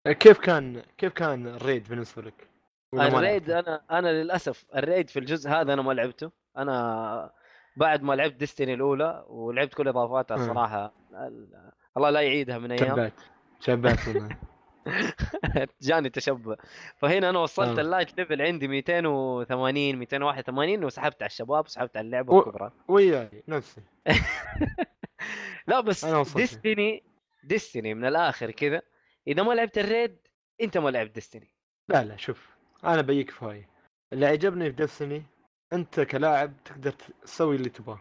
[0.07, 2.47] كيف كان كيف كان الريد بالنسبة لك؟
[2.93, 7.31] الريد؟ أنا أنا للأسف الريد في الجزء هذا أنا ما لعبته أنا
[7.77, 10.35] بعد ما لعبت Destiny الأولى ولعبت كل إضافاتها.
[10.35, 13.11] الصراحه ال- الله لا يعيدها من أيام
[13.59, 14.29] شباط والله
[15.81, 16.55] جاني تشبع
[16.97, 17.81] فهنا أنا وصلت آه.
[17.81, 23.43] ال light level عندي 280 281 وسحبت على الشباب وسحبت على اللعبة و- الكبرى وياي
[23.47, 23.81] نفسي.
[25.67, 26.05] لا بس.
[26.05, 27.03] Destiny
[27.43, 28.81] Destiny من الآخر كذا.
[29.27, 30.17] إذا ما لعبت ال raid
[30.61, 31.47] أنت ما لعبت Destiny
[31.89, 32.49] لا لا شوف
[32.83, 33.67] أنا بيك في هاي
[34.13, 35.23] اللي عجبني في Destiny
[35.73, 36.91] أنت كلاعب تقدر
[37.23, 37.99] تسوي اللي تبغاه.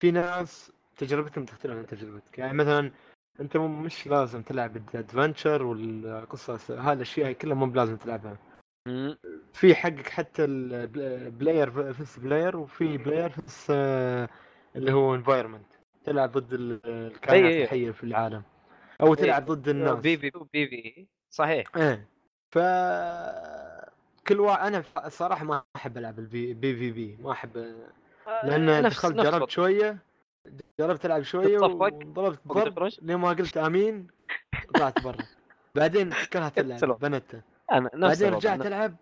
[0.00, 2.38] في ناس تجربتهم تختلف عن تجربتك.
[2.38, 2.92] يعني مثلا
[3.40, 8.36] انت مو- مش لازم تلعب ال adventure والقصص هذه الاشياء كلها مو بلازم تلعبها.
[9.52, 14.28] في حقك حتى ال player versus player وفي player versus آه،
[14.76, 15.66] اللي هو environment
[16.04, 17.52] تلعب ضد ال- الكائنات.
[17.64, 18.42] الحية في العالم
[19.00, 19.98] أو تلعب ضد الناس.
[19.98, 21.66] بي في بي في صحيح.
[21.76, 22.08] إيه.
[22.50, 22.58] ف
[24.28, 27.56] كل واحد أنا الصراحه ما أحب ألعب البي بي في بي ما أحب
[28.44, 29.50] لأن آه، نفس- دخلت جربت.
[29.50, 29.98] شوية.
[30.80, 34.06] جربت ألعب شوية وضربت ضرب وتخرج لين ما قلت آمين
[34.74, 35.16] طلعت برا
[35.74, 36.98] بعدين كرهت اللعب.
[37.00, 37.42] بنته
[37.72, 38.34] أنا نفس بعدين.
[38.34, 38.96] رجعت ألعب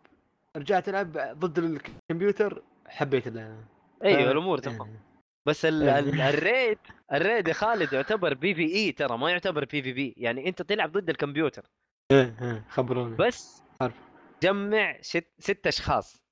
[0.56, 3.64] رجعت ألعب ضد الكمبيوتر حبيت اللعب
[4.04, 5.00] أيوه آه، الأمور تمام إيه.
[5.46, 5.98] بس ال إيه.
[5.98, 6.78] ال ال raid
[7.12, 11.64] ال raid يا خالد يعتبر PvE ترى ما يعتبر PvP يعني أنت تلعب ضد الكمبيوتر
[12.12, 13.94] إيه إيه خبروني بس عارف.
[14.42, 16.22] جمع ست, ست أشخاص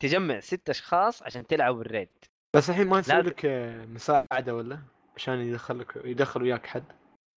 [0.00, 2.08] تجمع ست أشخاص عشان تلعبوا ال raid
[2.54, 4.78] بس الحين ما يسوي لك آه، مساعدة ولا؟
[5.16, 6.84] عشان يدخلك يدخل وياك حد.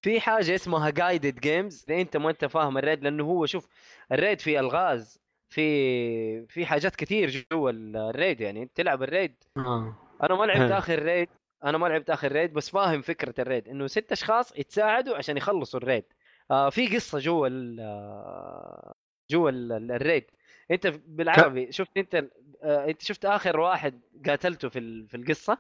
[0.02, 3.68] في حاجة اسمها guided games إذا أنت ما أنت فاهم ال raid لأنه هو شوف
[4.12, 8.70] ال raid في ألغاز في في حاجات كثير جوا ال raid يعني.
[8.76, 9.36] تلعب ال raid.
[9.58, 9.96] آه.
[10.24, 10.72] أنا ما لعبت.
[10.72, 11.30] آخر raid
[11.64, 13.68] أنا ما لعبت آخر raid بس فاهم فكرة ال raid.
[13.70, 16.04] إنه ست أشخاص يتساعدوا عشان يخلصوا ال raid.
[16.52, 17.50] آه في قصة جوا
[17.80, 18.94] آه،
[19.32, 20.26] جوا ال- ال- ال raid.
[20.72, 22.30] أنت بالعربي شفت أنت آه
[22.66, 25.58] انت شفت آخر واحد قاتلته في ال- في القصة؟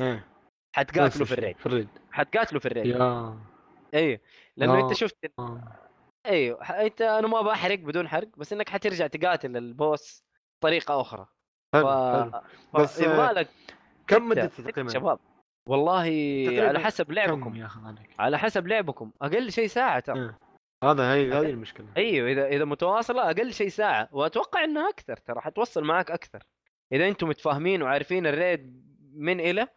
[0.00, 0.26] إيه
[0.98, 2.86] نفس في ال raid في ال raid حتقاتلوا في الريد
[3.94, 4.20] أيوه
[4.56, 4.94] لأنه أنت آه.
[4.94, 5.62] شفت آه.
[6.26, 10.24] أيوه أنت أنا ما بحرق بدون حرق بس إنك حترجع تقاتل ال boss
[10.60, 11.26] بطريقة أخرى.
[11.72, 11.76] ف...
[11.76, 11.90] حلو.
[11.90, 12.42] حلو
[12.74, 13.48] بس، يبغى آه، لك
[14.06, 15.18] كم ستة تقريبا؟ شباب.
[15.68, 16.02] والله
[16.58, 17.54] على حسب كم لعبكم.
[17.56, 17.68] يا
[18.18, 19.10] على حسب لعبكم.
[19.22, 20.20] أقل شيء ساعة ترى.
[20.20, 20.38] إيه.
[20.84, 21.86] هذا هي هذه المشكلة.
[21.96, 24.08] أيوه إذا إذا متواصلة أقل شيء ساعة.
[24.12, 26.42] وأتوقع إنها أكثر ترى حتوصل معك أكثر.
[26.92, 29.68] إذا أنتم متفاهمين وعارفين الريد من إلى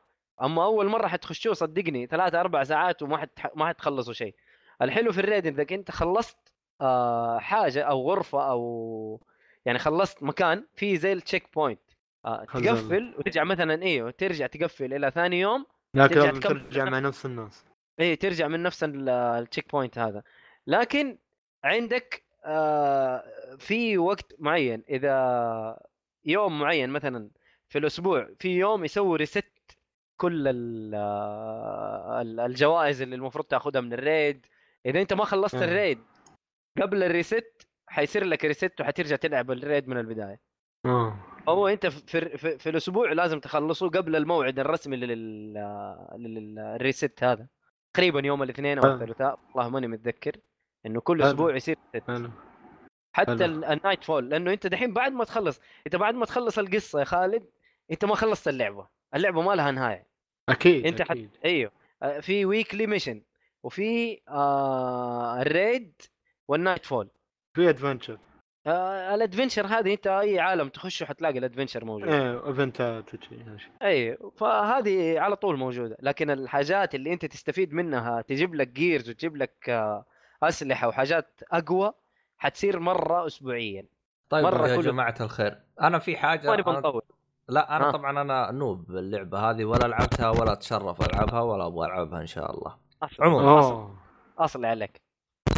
[0.42, 4.36] أما أول مرة حتخشوه صدقني ثلاثة أربع ساعات وما حت ما حتخلصوا شيء
[4.82, 6.38] الحلو في الريد إنك أنت خلصت
[6.82, 9.22] آه حاجة أو غرفة أو
[9.66, 11.82] يعني خلصت مكان فيه زي ال check point
[12.26, 17.26] آه تقفل وترجع مثلا إيوه ترجع تقفل إلى ثاني يوم لكن ترجع ترجع مع نفس
[17.26, 17.66] الناس.
[18.00, 20.24] إيه ترجع من نفس ال- ال check point هذا.
[20.68, 21.18] لكن
[21.64, 23.24] عندك آه
[23.60, 25.80] في وقت معين اذا
[26.26, 27.30] يوم معين مثلا
[27.70, 29.52] في الأسبوع في يوم يسوي reset
[30.18, 34.46] كل ال- آه، ال- الجوائز اللي المفروض تاخذها من ال raid
[34.86, 35.64] اذا انت ما خلصت آه.
[35.64, 36.00] ال raid
[36.82, 40.40] قبل ال reset حيصير لك reset وحترجع تلعب ال raid من البدايه
[40.86, 41.16] آه
[41.50, 45.54] هو انت في, في, في الأسبوع لازم تخلصه قبل الموعد الرسمي لل
[46.18, 47.48] لل reset هذا
[47.94, 48.94] تقريبا يوم الاثنين أو آه.
[48.94, 50.38] الثلاثاء والله ماني متذكر
[50.86, 51.22] إنه كل.
[51.22, 51.78] أسبوع يصير.
[52.08, 52.30] حلو
[53.14, 57.06] حتى ال Nightfall لأنه أنت دحين بعد ما تخلص انت بعد ما تخلص القصة يا
[57.06, 57.46] خالد
[57.92, 58.88] أنت ما خلصت اللعبة.
[59.16, 60.08] اللعبة ما لها نهاية.
[60.50, 61.12] أكيد أنت حت...
[61.12, 61.30] أكيد.
[61.46, 61.72] أيوه.
[62.04, 63.22] آه، في weekly mission
[63.64, 66.02] وفي آه ال raid وال
[66.48, 67.10] Nightfall
[67.56, 68.18] في adventure
[68.68, 72.08] آه ال adventure هذه أنت أي عالم تخشه حتلاقي ال adventure موجود.
[72.08, 73.10] إيه event ات.
[73.84, 75.98] أي فهذه على طول موجودة.
[76.00, 80.06] لكن الحاجات اللي أنت تستفيد منها تجيب لك gears وتجيب لك آه،
[80.44, 81.94] أسلحة وحاجات أقوى
[82.38, 83.86] حتصير مرة اسبوعيا.
[84.30, 87.02] طيب مرة يا كله- جماعة الخير أنا في حاجة أنا...
[87.50, 87.92] لا أنا ها.
[87.92, 92.52] طبعا أنا نوب باللعبه هذه ولا لعبتها ولا أتشرف ألعبها ولا أبغى ألعبها إن شاء
[92.58, 92.78] الله.
[93.20, 93.60] عموما.
[93.60, 93.96] اصل, أوه.
[94.40, 95.02] أصل عليك.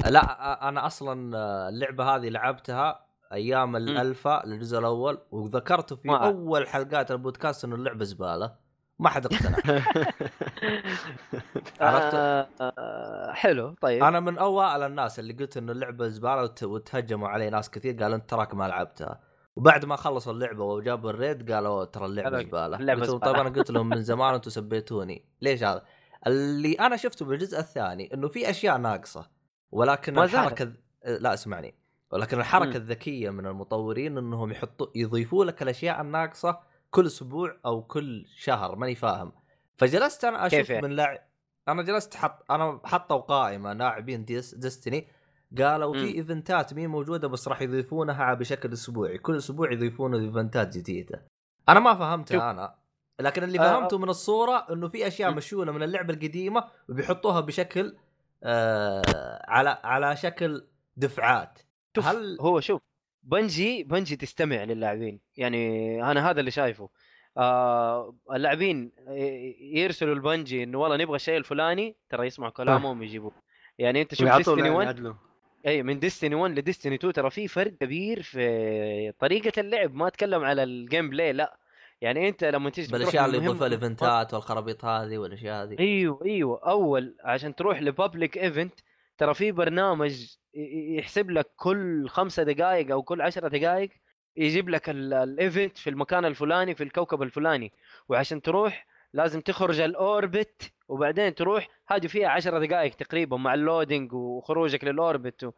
[0.10, 1.38] لا أنا أصلا
[1.70, 8.04] اللعبة هذه لعبتها أيام الالفا للجزء الأول وذكرت في ما- أول حلقات البودكاست انه اللعبة
[8.06, 8.56] زبالة.
[9.04, 9.58] ما حد اقتنع
[11.82, 12.14] عرفت؟
[12.62, 17.50] آه حلو طيب أنا من أوائل الناس اللي قلت إنه اللعبة زبالة وت- وتهجموا علي
[17.50, 19.20] ناس كثير قالوا إنت تراك ما لعبتها
[19.56, 23.20] وبعد ما خلصوا اللعبة وجابوا ال raid قالوا ترى اللعبة زبالة قلت لهم.
[23.20, 25.84] طيب أنا قلت لهم من زمان أنتم سبيتوني ليش هذا؟
[26.28, 29.30] اللي أنا شفته بالجزء الثاني إنه في أشياء ناقصة
[29.72, 30.20] ولكن.
[30.20, 30.72] الحركة
[31.06, 31.76] لا اسمعني
[32.12, 32.78] ولكن الحركة.
[32.78, 36.60] الذكية من المطورين إنهم يحطوا يضيفوا لك الأشياء الناقصة
[36.94, 39.32] كل أسبوع أو كل شهر ماني فاهم
[39.78, 41.20] فجلست أنا أشوف يعني؟ من لاعب
[41.68, 44.56] أنا جلست حط أنا حطوا قائمة لاعبين ديس...
[44.56, 45.08] Destiny
[45.58, 46.16] قالوا في.
[46.16, 51.28] إيفنتات مي موجودة بس راح يضيفونها بشكل أسبوعي كل أسبوع يضيفون إيفنتات جديدة
[51.70, 52.44] أنا ما فهمتها شوف.
[52.44, 52.76] أنا
[53.20, 55.38] لكن اللي آه، فهمته من الصورة إنه في أشياء مم.
[55.38, 57.96] مشونه من اللعبة القديمة وبيحطوها بشكل
[58.44, 60.68] آه على على شكل
[60.98, 61.60] دفعات
[62.04, 62.82] هل هو شوف
[63.24, 65.20] بنجي بنجي تستمع للاعبين.
[65.38, 66.90] يعني أنا هذا اللي شايفه.
[67.38, 68.92] آه اللاعبين
[69.60, 73.32] يرسلوا البنجي إنه والله نبغى الشيء الفلاني ترى يسمعوا كلامهم يجيبوه
[73.78, 75.14] يعني أنت شوف ويعطوا Destiny 1 يعدلوا
[75.68, 79.96] إي من Destiny 1 ل Destiny 2 ترى في فرق كبير في طريقة اللعب.
[79.96, 81.58] ما أتكلم على ال gameplay لا.
[82.02, 85.80] يعني أنت لما تيجي بالأشياء اللي يضيفها ال event ات والخرابيط هذه والأشياء هذه.
[85.80, 86.60] إيوه إيوه.
[86.66, 88.80] أول عشان تروح ل public event
[89.24, 90.36] ترى في برنامج
[90.98, 93.90] يحسب لك كل خمسة دقائق أو كل عشرة دقائق
[94.38, 97.72] يجيب لك ال- ال event في المكان الفلاني في الكوكب الفلاني
[98.10, 103.61] وعشان تروح لازم تخرج ال orbit وبعدين تروح هذه فيها عشرة دقائق تقريبا مع ال
[103.61, 105.52] loading وخروجك لل orbit و...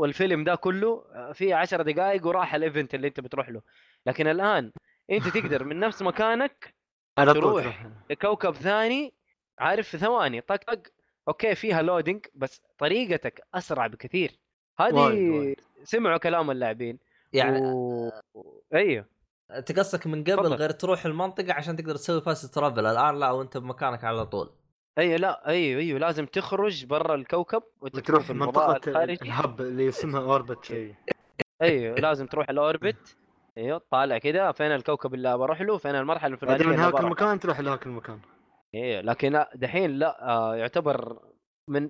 [0.00, 3.62] والفيلم ده كله فيه عشرة دقائق وراح ال event اللي أنت بتروح له
[4.06, 4.72] لكن الآن
[5.10, 6.74] أنت تقدر من نفس مكانك
[7.18, 7.32] على.
[7.34, 9.14] تروح لكوكب ثاني
[9.58, 10.82] عارف في ثواني طق طق
[11.28, 14.38] أوكي فيها loading بس طريقتك أسرع بكثير.
[14.78, 15.56] هذه.
[15.84, 16.98] سمعوا كلام اللاعبين.
[17.32, 18.10] يعني و...
[18.74, 19.04] أيوه.
[19.50, 20.54] انت قصدك من قبل تفضل.
[20.54, 24.50] غير تروح المنطقة عشان تقدر تسوي fast travel الآن لا وأنت بمكانك على طول.
[24.98, 30.64] أيوه لا أيوه أيوه لازم تخرج برا الكوكب وتروح الخارجي ال hub اللي اسمها orbit
[30.64, 30.94] شيء
[31.62, 33.16] أيوه لازم تروح ال orbit
[33.58, 37.00] أيوه طالع كذا فين الكوكب اللي بروح له فين المرحلة الفلانية بعدين من اللي هاك
[37.00, 38.20] المكان تروح لهاك المكان.
[38.84, 41.18] أيوه لكن دحين لا آه يعتبر
[41.68, 41.88] من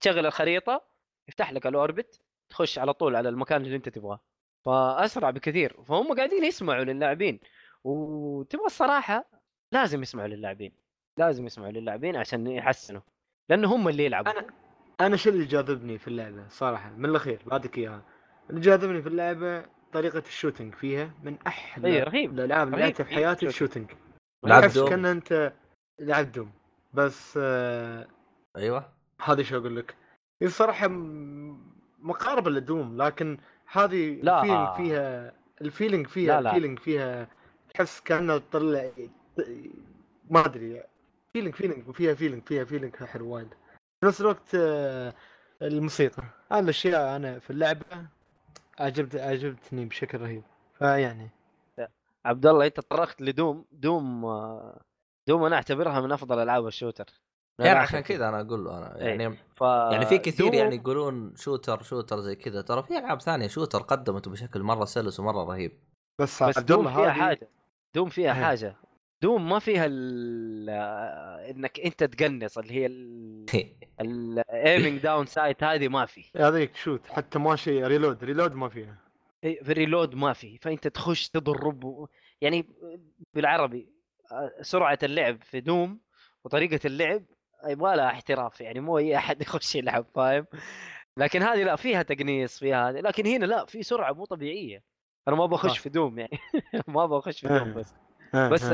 [0.00, 0.84] تشغل الخريطة
[1.28, 2.20] يفتح لك ال orbit
[2.50, 4.20] تخش على طول على المكان اللي أنت تبغاه.
[4.64, 5.82] فأسرع بكثير.
[5.82, 7.40] فهم قاعدين يسمعوا للاعبين.
[7.84, 9.30] وتبغى الصراحة
[9.72, 10.72] لازم يسمعوا للاعبين.
[11.18, 13.00] لازم يسمعوا للاعبين عشان يحسنوا.
[13.48, 14.32] لأنه هم اللي يلعبوا.
[14.32, 14.46] أنا
[15.00, 18.02] أنا شو اللي جاذبني في اللعبة صراحة؟ من الأخير بعطيك إياها.
[18.50, 22.32] اللي جاذبني في اللعبة طريقة ال shooting فيها من أحلى اي رهيب.
[22.32, 23.46] الألعاب اللي لعبتها في حياتي.
[23.46, 23.90] ال shooting
[24.44, 24.78] لعبت تحس.
[24.78, 25.52] كأن أنت
[26.00, 26.50] لعبت دوم
[26.94, 28.06] بس آه
[28.56, 28.92] أيوه.
[29.24, 29.94] هذه شو أقول لك.
[30.42, 30.88] هي الصراحه
[31.98, 33.38] مقاربة لدوم لكن
[33.72, 34.42] هذه لا.
[34.42, 36.50] ال feeling فيها ال feeling فيها لا، لا.
[36.50, 37.28] ال feeling فيها
[37.74, 38.90] تحس كأنه تطلع
[40.30, 40.82] ما أدري
[41.32, 43.48] feeling feeling وفيها feeling فيها feeling حلو وايد.
[44.00, 45.14] في نفس الوقت آه،
[45.62, 46.22] الموسيقى.
[46.52, 47.84] هذه الأشياء أنا في اللعبة
[48.80, 50.42] عجبت عجبتني بشكل رهيب.
[50.78, 51.30] فيعني.
[52.24, 54.80] عبد الله أنت تطرقت لدوم دوم آه،
[55.28, 57.06] دوم أنا أعتبرها من أفضل ألعاب ال shooter.
[57.58, 59.06] يعني عشان كذا أنا أقول له أنا إيه.
[59.06, 59.60] يعني ف...
[59.60, 63.82] يعني في كثير دوم- يعني يقولون shooter shooter زي كذا ترى في ألعاب ثانية shooter
[63.82, 65.72] قدمت بشكل مرة سلس ومرة رهيب.
[66.20, 67.48] بس, بس دوم فيها هذه حاجة
[67.94, 68.44] دوم فيها إيه.
[68.44, 68.76] حاجة.
[69.22, 70.70] دوم ما فيها ال...
[70.70, 72.86] آه، إنك أنت تقنص اللي هي
[74.00, 76.24] ال aiming down sight هذه ما في.
[76.36, 78.98] هذيك shoot حتى ماشي reload reload ما فيها.
[79.44, 80.58] إيه، في ال reload ما في.
[80.58, 82.08] فأنت تخش تضرب و...
[82.40, 82.66] يعني
[83.34, 83.95] بالعربي
[84.62, 86.00] سرعة اللعب في دوم
[86.44, 87.22] وطريقة اللعب
[87.68, 90.46] يبغى لها احتراف يعني مو أي أحد يخش يلعب فاهم؟
[91.16, 94.82] لكن هذه لا فيها تقنيص فيها هذه لكن هنا لا في سرعة مو طبيعية.
[95.28, 95.78] أنا ما بخش.
[95.78, 96.38] في دوم يعني
[96.88, 97.72] ما بخش في دوم آه.
[97.74, 97.94] بس.
[98.34, 98.64] آه، بس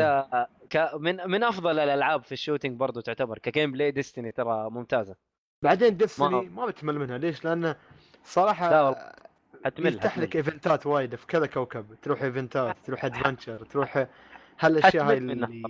[0.71, 0.91] ك...
[0.95, 5.17] من من أفضل الألعاب في ال shooting برضو تعتبر ك gameplay ديستني ترى ممتازة.
[5.63, 7.77] بعدين ديستني ما- ما بتمل منها ليش؟ لأنه
[8.25, 9.13] صراحة لا والله،
[9.65, 14.07] حتمل يفتح لك event ات وايد في كذا كوكب تروح event ات تروح adventure تروح
[14.61, 15.63] هالاشياء هاي اللي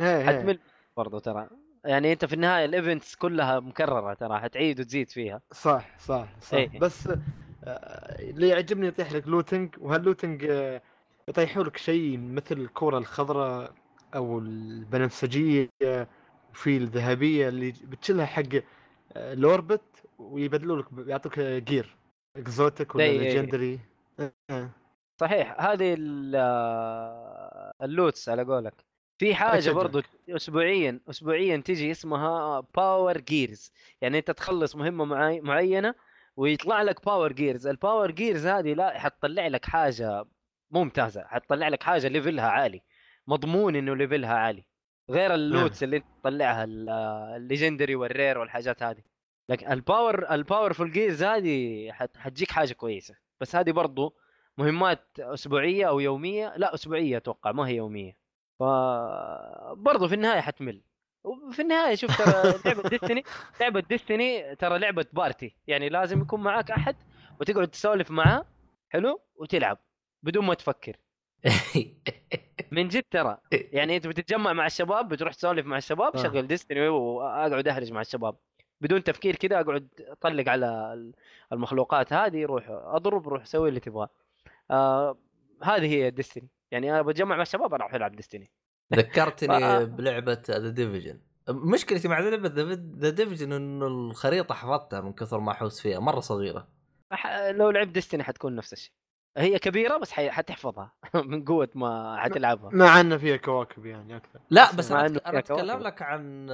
[0.00, 0.26] إيه، إيه.
[0.26, 0.58] حتمل
[0.96, 1.48] برضو ترى.
[1.84, 5.40] يعني أنت في النهاية ال events كلها مكررة ترى حتعيد وتزيد فيها.
[5.52, 6.54] صح صح صح.
[6.54, 6.78] إيه.
[6.78, 7.08] بس
[7.64, 10.82] آه، اللي يعجبني يطيح لك looting وهال looting آه،
[11.28, 13.72] يطيحوا لك شيء مثل الكرة الخضراء
[14.14, 15.68] أو البنفسجية
[16.52, 18.42] وفي الذهبية اللي بتشيلها حق
[19.16, 19.82] آه، ال orbit
[20.18, 21.96] ويبدلوا لك يعطوك gear
[22.36, 23.78] exotic ولا legendary
[25.20, 25.60] صحيح.
[25.60, 27.29] هذه ال- آه،
[27.82, 28.84] ال loots على قولك.
[29.18, 29.70] في حاجة.
[29.70, 35.94] برضو اسبوعيا اسبوعيا تجي اسمها power gears يعني أنت تخلص مهمة معي معينة
[36.36, 40.24] ويطلع لك power gears ال power gears هذه لا حتطلع لك حاجة
[40.70, 41.24] ممتازة.
[41.26, 42.82] حتطلع لك حاجة level ها عالي.
[43.26, 44.64] مضمون إنه level ها عالي.
[45.10, 46.88] غير ال loots اللي أنت تطلعها ال-
[47.36, 49.02] legendary وال rare والحاجات هذه.
[49.48, 53.14] لكن ال power ال powerful gears هذه حت- حتجيك حاجة كويسة.
[53.40, 54.16] بس هذه برضو
[54.60, 58.16] مهمات أسبوعية أو يومية؟ لا أسبوعية أتوقع ما هي يومية.
[58.58, 58.62] ف
[59.72, 60.82] برضو في النهاية حتمل.
[61.24, 63.24] وفي النهاية شوف ترى لعبة ديستني
[63.60, 65.56] لعبة ديستني ترى لعبة party.
[65.66, 66.96] يعني لازم يكون معاك أحد
[67.40, 68.44] وتقعد تسولف معاه
[68.88, 69.78] حلو؟ وتلعب
[70.22, 70.96] بدون ما تفكر.
[72.72, 73.38] من جد ترى.
[73.52, 76.22] يعني أنت بتتجمع مع الشباب بتروح تسولف مع الشباب آه.
[76.22, 78.36] شغل ديستني وأقعد أهرج مع الشباب.
[78.80, 80.96] بدون تفكير كذا أقعد أطلق على
[81.52, 84.08] المخلوقات هذه روح أضرب روح سوي اللي تبغاه.
[84.70, 85.18] آه
[85.62, 88.50] هذه هي ديستني يعني أنا بتجمع مع الشباب أروح ألعب ديستني
[88.94, 89.84] ذكرتني آه.
[89.84, 92.48] بلعبة ذا ديفيجن مشكلتي مع لعبه
[92.98, 96.68] ذا ديفيجن إنه الخريطة حفظتها من كثر ما أحوس فيها مرة صغيرة.
[97.50, 98.92] لو لعبت ديستني حتكون نفس الشيء.
[99.36, 102.70] هي كبيرة بس حي- حتحفظها من قوة ما حتلعبها.
[102.72, 104.40] مع إنه فيها كواكب يعني أكثر.
[104.50, 105.78] لا بس أنا فيها أتكلم.
[105.78, 106.46] لك عن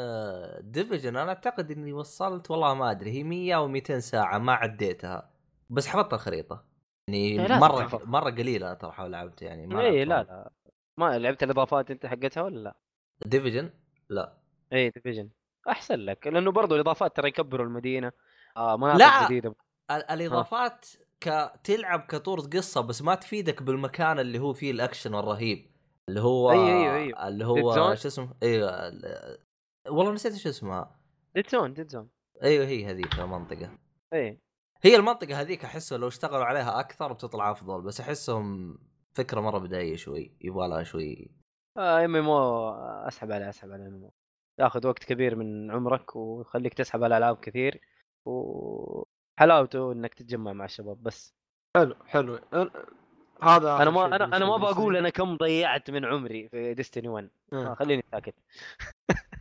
[0.60, 5.30] ديفيجن أنا أعتقد إني وصلت والله ما أدري هي 100 أو 200 ساعة ما عديتها
[5.70, 6.64] بس حفظت الخريطة.
[7.08, 8.02] يعني إيه، مرة تحفظ.
[8.08, 10.50] مرة قليلة ترى لعبت يعني ما اي لا لا.
[10.98, 12.76] ما لعبت الإضافات أنت حقتها ولا لا؟
[13.26, 13.70] ديفيجن
[14.08, 14.36] لا.
[14.72, 15.28] اي ديفيجن
[15.68, 18.12] أحسن لك لأنه برضو الإضافات ترى يكبروا المدينة.
[18.56, 19.24] آه مناطق لا.
[19.26, 19.54] جديدة.
[19.90, 20.86] ال- الإضافات
[21.20, 25.70] ك تلعب كطور قصة بس ما تفيدك بالمكان اللي هو فيه الأكشن الرهيب.
[26.08, 27.28] اللي هو أيوة، أيوة، أيوة.
[27.28, 29.38] اللي هو؟ شو اسمه؟ أيوه ال-
[29.88, 30.96] والله نسيت شو اسمها.
[31.34, 32.08] dead zone dead zone
[32.42, 33.78] أيوه هي هذيك المنطقة
[34.12, 34.38] اي
[34.82, 38.78] هي المنطقة هذيك احسه لو اشتغلوا عليها أكثر بتطلع أفضل بس أحسهم
[39.14, 41.30] فكرة مرة بدائية شوي يبغى لها شوي.
[41.78, 42.68] MMO
[43.08, 44.10] أسحب عليه أسحب عليه إم
[44.58, 47.80] ياخذ وقت كبير من عمرك ويخليك تسحب على ألعاب كثير
[48.24, 51.34] وحلاوته إنك تتجمع مع الشباب بس.
[51.76, 52.36] حلو حلو.
[52.38, 52.70] أنا-
[53.42, 54.96] هذا أنا ما أنا أنا ما بقول.
[54.96, 57.56] أنا كم ضيعت من عمري في ديستني 1 آه.
[57.70, 58.34] آه، خليني ساكت.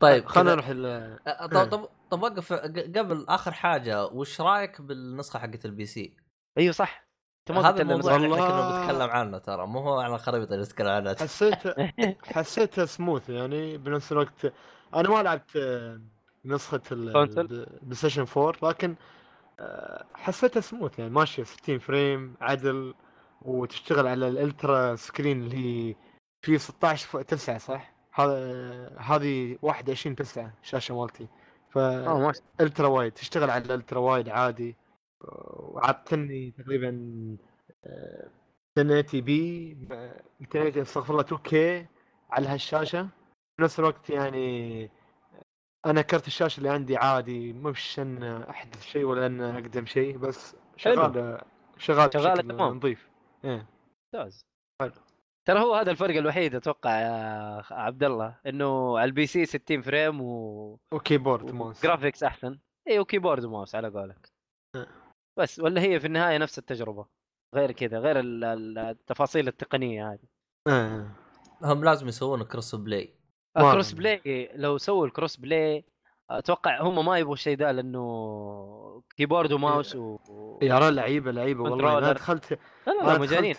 [0.00, 0.86] طيب خلينا نروح ال-
[1.26, 6.16] أه، طب طب طب وقف قبل آخر حاجة وش رأيك بالنسخة حقت ال PC؟
[6.58, 7.06] أيوه صح
[7.50, 8.80] هذا الموضوع اللي إحنا كنا.
[8.86, 11.58] بنتكلم عنه ترى مو هو عن الخريطة اللي نتكلم عنها حسيت
[12.34, 14.52] حسيتها سموث يعني بنفس الوقت
[14.94, 16.00] أنا ما لعبت آه،
[16.44, 18.94] نسخة console؟ البلاي ستيشن 4 لكن
[19.60, 22.94] آه، حسيتها سموث يعني ماشية 60 frame عدل
[23.42, 25.94] وتشتغل على ال ultra screen اللي هي
[26.42, 31.26] في 16 ف- 9 صح؟ هذا هذه 21 9 الشاشة مالتي.
[31.70, 31.78] ف
[32.60, 34.76] ultra wide تشتغل على ال ultra wide عادي.
[35.20, 36.90] وعطني تقريبا
[37.84, 38.30] آه،
[38.78, 39.74] 1080 p
[40.40, 41.86] 280 استغفر الله 2 K
[42.30, 43.08] على هالشاشة.
[43.56, 44.90] في نفس الوقت يعني
[45.86, 50.56] أنا كرت الشاشة اللي عندي عادي مش ان احدث شيء ولا أن أقدم شيء بس
[50.76, 51.40] شغال
[51.78, 52.76] شغال بشكل تمام.
[52.76, 53.08] نظيف.
[53.44, 53.66] إيه.
[54.14, 54.46] ممتاز.
[54.82, 54.92] حلو.
[55.48, 60.20] ترى هو هذا الفرق الوحيد أتوقع يا عبد الله إنه على ال PC 60 frame
[60.20, 61.82] و و keyboard mouse.
[61.82, 62.58] graphics أحسن.
[62.88, 64.32] اي و keyboard و mouse على قولك.
[64.76, 64.86] أه.
[65.38, 67.06] بس ولا هي في النهاية نفس التجربة.
[67.54, 70.26] غير كذا غير ال- ال- التفاصيل التقنية هذه.
[70.68, 71.16] إيه
[71.62, 73.14] هم لازم يسوون cross play
[73.56, 73.96] أظن.
[73.98, 75.84] play لو سووا ال cross play
[76.30, 80.18] أتوقع هم ما يبغوا الشيء ده لأنه keyboard و mouse و
[80.62, 81.98] يا رجل لعيبة لعيبة والله.
[81.98, 82.12] أنا.
[82.12, 83.54] دخلت لا لا, مجانين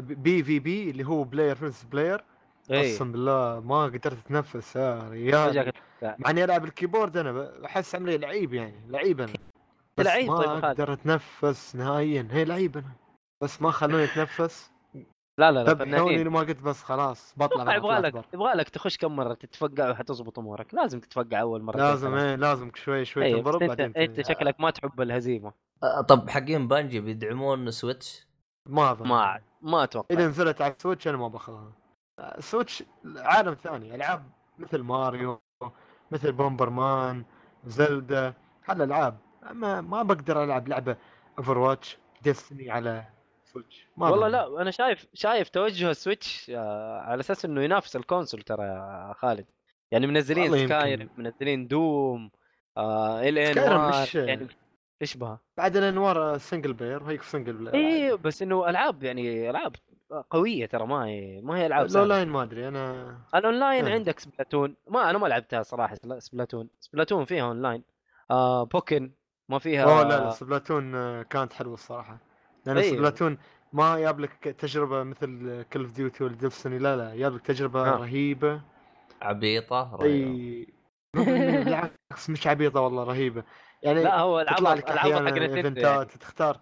[0.00, 2.24] PvP اللي هو player versus player
[2.70, 5.50] اي قسم بالله ما قدرت أتنفس يا ريال.
[5.50, 9.32] فجأة مع إني ألعب ال keyboard أنا أحس عمري لعيب يعني لعيب أنا.
[9.96, 10.64] بس لعيب ما طيب.
[10.64, 12.28] أقدر أتنفس نهائيا.
[12.30, 12.92] هي لعيب أنا
[13.40, 14.70] بس ما خلوني أتنفس.
[15.38, 16.28] لا لا لا فنانين.
[16.28, 18.24] ما قلت بس خلاص بطلع يبغى لك.
[18.34, 20.74] يبغى لك تخش كم مرة تتفقع وحتظبط أمورك.
[20.74, 24.60] لازم تتفقع أول مرة لازم إيه لازم شوي شوي إيه تنضرب انت, بعدين انت شكلك
[24.60, 25.52] ما تحب الهزيمة.
[26.08, 28.26] طب حقين بانجي بيدعمون سويتش؟
[28.68, 29.08] ما أظن.
[29.08, 30.06] ما ما أتوقع.
[30.10, 31.72] إذا نزلت على السويتش أنا ما باخذها
[32.20, 32.84] السويتش
[33.16, 35.40] عالم ثاني ألعاب مثل ماريو
[36.10, 37.24] مثل بومبر مان
[37.64, 38.34] زلدا
[38.68, 39.18] هالالعاب
[39.52, 40.96] ما ما بقدر ألعب لعبة
[41.38, 43.04] اوفر واتش ديستني على
[43.56, 44.28] سويتش ما والله.
[44.28, 49.46] لا أنا شايف شايف توجه السويتش آه، على أساس إنه ينافس الكونسول ترى يا خالد
[49.90, 50.66] يعني منزلين.
[50.66, 52.30] سكاير منزلين دوم
[52.76, 54.46] آه ال ان مش- يعني
[55.00, 59.76] تشبه بعد الانوار سنجل بلاير هيك سنجل بلاير اي بس إنه ألعاب يعني ألعاب
[60.30, 62.06] قوية ترى ما هي ما هي ألعاب لو سهلة.
[62.06, 63.94] لاين ما أدري أنا الأونلاين إيه.
[63.94, 67.82] عندك سبلاتون ما أنا ما لعبتها صراحة سبلاتون سبلاتون فيها اونلاين
[68.30, 69.12] آه بوكن
[69.48, 72.18] ما فيها أوه لا لا سبلاتون آه، كانت حلوة الصراحة
[72.66, 72.96] لأن أيوه.
[72.96, 73.38] سبلاتون
[73.72, 76.34] ما جاب لك تجربة مثل كل اوف ديوتي ولا
[76.78, 77.96] لا لا جاب لك تجربة آه.
[77.96, 78.60] رهيبة
[79.22, 80.06] عبيطة رهيبة.
[80.06, 80.66] إي
[81.64, 83.44] بالعكس مش عبيطة والله رهيبة
[83.82, 85.56] يعني لا هو تطلع لك أحيانا نتندو يعني.
[85.56, 86.60] إيفنتات تختار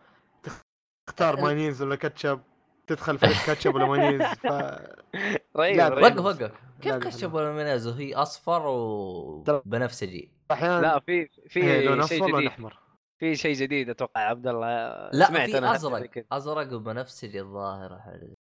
[1.07, 2.41] تختار مايونيز ولا كاتشب
[2.87, 4.47] تدخل فريق كاتشب ولا مايونيز ف.
[5.55, 12.03] وقف وقف كيف لا، لا، كشف المنازل وهي أصفر وبنفسجي أحيانا لا في إيه، لون
[12.03, 12.84] في أصفر شيء جديد أحمر
[13.25, 14.67] في شيء جديد أتوقع يا عبد الله
[15.13, 16.25] لا سمعت في أنا أزرق.
[16.33, 18.35] أزرق وبنفسجي الظاهر حاجة.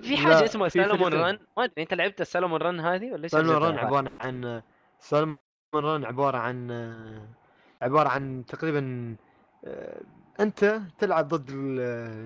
[0.00, 1.12] في حاجة اسمها سالمون.
[1.14, 4.62] رن ما أدري أنت لعبت السالمون رن هذه ولا إيش سالمون يا عبارة عن
[4.98, 5.36] سالمون
[5.74, 6.70] ران عبارة عن
[7.82, 9.16] عبارة عن تقريبا
[9.64, 10.00] آه،
[10.40, 11.50] أنت تلعب ضد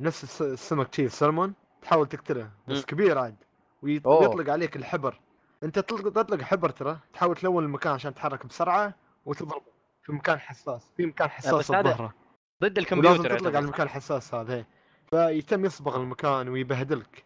[0.03, 2.85] نفس الس- السمك شي السلمون تحاول تقتله بس.
[2.85, 3.37] كبير عاد.
[3.83, 5.21] ويطلق عليك الحبر
[5.63, 8.95] أنت تطلق تطلق حبر ترى تحاول تلون المكان عشان تتحرك بسرعة
[9.27, 9.63] وتضرب
[10.07, 12.15] في مكان حساس في مكان حساس بظهره
[12.63, 13.57] ضد الكمبيوتر تطلق يعتبر.
[13.57, 14.65] على المكان الحساس هذا هي.
[15.11, 17.25] فيتم يصبغ المكان ويبهدلك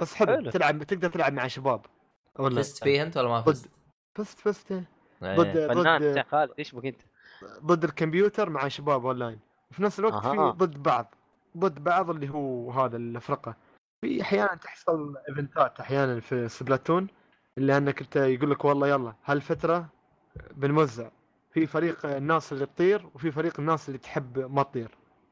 [0.00, 0.50] بس حلو.
[0.50, 1.86] تلعب تقدر تلعب مع شباب
[2.38, 3.70] ولا فزت فيه أنت ولا ما ضد فزت؟
[4.14, 4.86] فزت فزت إيه.
[5.22, 7.02] ضد فنان يا ضد خالد إيش بك أنت؟
[7.64, 9.38] ضد الكمبيوتر مع شباب أونلاين
[9.70, 10.52] في نفس الوقت أها.
[10.52, 11.14] في ضد بعض
[11.56, 13.56] ضد بعض اللي هو هذا الفرقه
[14.00, 17.06] في أحيانا تحصل إيفنتات أحيانا في سبلاتون
[17.58, 19.86] اللي أنك أنت يقول لك والله يلا هالفترة
[20.50, 21.08] بنوزع
[21.52, 24.90] في فريق الناس اللي تطير وفي فريق الناس اللي تحب ما تطير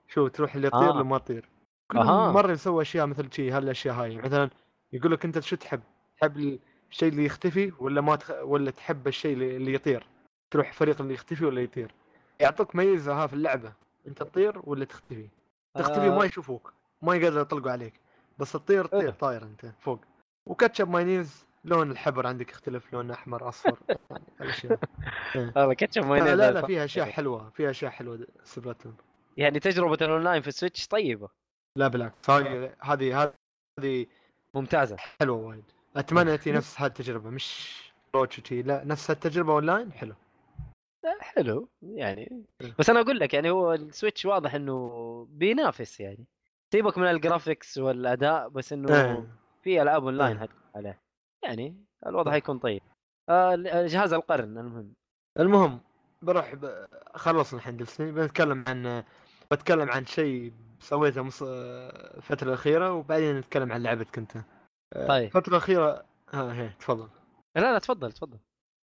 [0.09, 1.03] شو تروح اللي يطير آه.
[1.03, 1.49] ما تطير
[1.91, 2.33] كل أها.
[2.33, 4.51] مرة يسوي أشياء مثل شيء هالأشياء هاي مثلا
[4.93, 5.81] يقول لك أنت شو تحب؟
[6.21, 6.59] تحب
[6.91, 8.31] الشيء اللي يختفي ولا ما تخ...
[8.43, 10.07] ولا تحب الشيء اللي يطير؟
[10.51, 11.95] تروح فريق اللي يختفي ولا يطير؟
[12.41, 13.73] يعطوك ميزة ها في اللعبة
[14.07, 15.29] أنت تطير ولا تختفي؟
[15.75, 16.19] تختفي آه.
[16.19, 16.73] ما يشوفوك
[17.03, 18.01] ما يقدروا يطلقوا عليك
[18.39, 19.11] بس تطير تطير حلو.
[19.11, 20.01] طاير أنت فوق
[20.47, 24.79] وكاتشب مايونيز لون الحبر عندك يختلف لون أحمر أصفر يعني هالاشياء
[25.57, 28.97] والله كاتشب لا مايونيز لا, لا فيها أشياء حلوة فيها أشياء حلوة سبلاتون
[29.37, 31.29] يعني تجربة الأونلاين في السويتش طيبة.
[31.77, 32.31] لا بالعكس.
[32.31, 33.33] هذه هذه
[33.79, 34.07] هذه
[34.55, 34.97] ممتازة.
[34.97, 35.65] حلوة وايد.
[35.97, 37.81] أتمنى تي نفس هالتجربة مش
[38.15, 40.15] روتش وشي لا نفس هالتجربة أونلاين حلو.
[41.21, 42.47] حلو يعني.
[42.61, 42.75] إيه.
[42.79, 46.27] بس أنا أقول لك يعني هو السويتش واضح إنه بينافس يعني.
[46.73, 49.37] سيبك من الجرافيكس والأداء بس إنه إيه.
[49.63, 50.49] في ألعاب أونلاين إيه.
[50.75, 51.01] عليه.
[51.51, 52.83] يعني الوضع حيكون طيب
[53.29, 53.57] آه
[53.87, 54.95] جهاز القرن المهم
[55.39, 55.81] المهم
[56.23, 56.87] بروح ب...
[57.15, 59.05] خلصنا الحين بنتكلم عن
[59.51, 61.43] بتكلم عن شيء سويته مص...
[61.43, 64.37] الفترة الأخيرة وبعدين نتكلم عن لعبتك أنت.
[64.93, 65.25] آه، طيب.
[65.27, 67.09] الفترة الأخيرة ها هي تفضل.
[67.57, 68.39] لا لا تفضل تفضل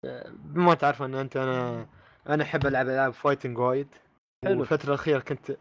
[0.05, 1.87] آه، بما تعرف أن أنت أنا
[2.29, 3.87] أنا أحب ألعب ألعاب fighting وايد.
[4.45, 4.59] حلو.
[4.59, 5.57] والفترة الأخيرة كنت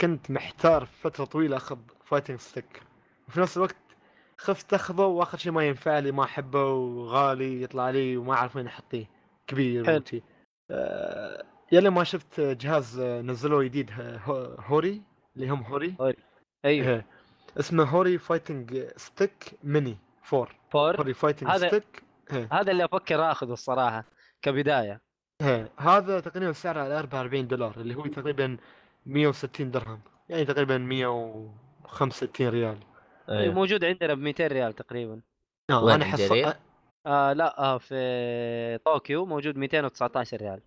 [0.00, 2.82] كنت محتار فترة طويلة أخذ fighting stick.
[3.28, 3.76] وفي نفس الوقت
[4.38, 8.66] خفت أخذه وآخر شيء ما ينفع لي ما أحبه وغالي يطلع لي وما أعرف وين
[8.66, 9.06] أحطيه.
[9.46, 10.02] كبير حلو.
[10.70, 13.90] آه، يلي ما شفت جهاز نزلوه جديد
[14.68, 15.02] هوري؟
[15.36, 15.94] اللي هم هوري؟
[16.64, 16.88] أيوه.
[16.88, 17.06] إيه.
[17.58, 20.54] اسمه هوري fighting stick mini four.
[20.70, 22.02] four؟ هوري fighting هذا- stick.
[22.32, 22.48] إيه.
[22.52, 24.04] هذا اللي أفكر آخذه الصراحة
[24.42, 25.00] كبداية.
[25.42, 25.68] إيه.
[25.78, 28.56] هذا تقريبا سعره على 44 دولار اللي هو تقريبا
[29.06, 30.00] 160 درهم.
[30.28, 32.78] يعني تقريبا 165 ريال.
[33.28, 33.54] أيوه.
[33.54, 35.20] موجود عندنا ب 200 ريال تقريبا
[35.70, 36.58] آه أنا عند جرير؟ حصل
[37.06, 40.60] آه لا آه في طوكيو موجود 219 ريال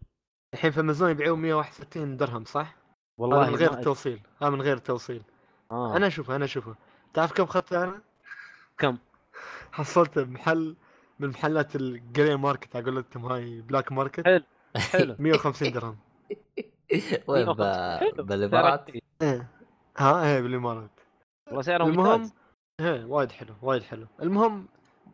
[0.54, 2.76] الحين في امازون يبيعوه 161 درهم صح؟
[3.20, 5.22] والله من غير التوصيل هذا من غير التوصيل
[5.72, 5.98] آه.
[5.98, 6.76] أنا أشوفه أنا أشوفه
[7.14, 8.02] تعرف كم اخذت أنا؟
[8.78, 8.98] كم؟
[9.72, 10.76] حصلته بمحل
[11.20, 14.44] من محلات ال grey market أقول لكم هاي black market حلو.
[14.76, 15.98] حلو 150 درهم
[17.28, 17.62] وين ب...
[17.62, 18.24] 150 حلو.
[18.24, 18.90] بالإمارات؟
[19.22, 19.48] إيه
[19.98, 20.90] ها إيه بالإمارات
[21.48, 22.34] والله سعره المهم ممتاز
[22.80, 24.08] إيه وايد حلو وايد حلو.
[24.22, 24.68] المهم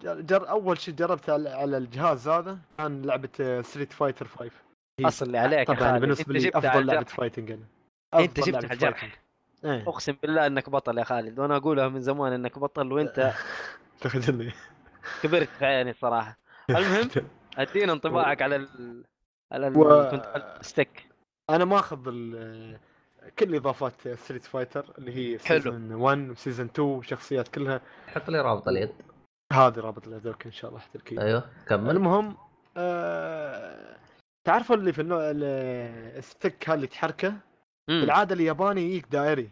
[0.03, 0.49] جر...
[0.49, 1.49] أول شيء جربت على...
[1.49, 4.51] على الجهاز هذا كان لعبة Street Fighter 5
[4.99, 7.05] هي اصل اللي عليك طبعا بالنسبة أنت لي أفضل لعبة.
[7.05, 7.63] fighting أنا.
[8.13, 9.19] أنت أفضل جبت على الجرح.
[9.65, 9.83] إيه.
[9.89, 11.39] أقسم بالله إنك بطل يا خالد.
[11.39, 13.33] وأنا أقولها من زمان إنك بطل وأنت
[14.01, 14.51] تخجلني
[15.23, 16.37] كبرت في عيني الصراحه
[16.69, 17.09] المهم
[17.57, 19.03] أدينا انطباعك على ال...
[19.51, 19.77] على ال...
[19.77, 21.09] و- كنت stick.
[21.49, 22.77] أنا ماخذ ال...
[23.39, 25.37] كل إضافات Street Fighter اللي هي.
[25.37, 27.81] season 1 و season 2 شخصيات كلها.
[28.07, 28.89] حط لي رابط اليد.
[29.53, 31.89] هذه رابط الادوك إن شاء الله احتركي أيوه كمل.
[31.89, 32.37] المهم
[32.77, 33.97] آه...
[34.43, 35.43] تعرفوا اللي في النوع ال-
[36.17, 37.33] ال stick هذا اللي تحركه.
[37.87, 39.49] بالعادة الياباني يجيك دائري.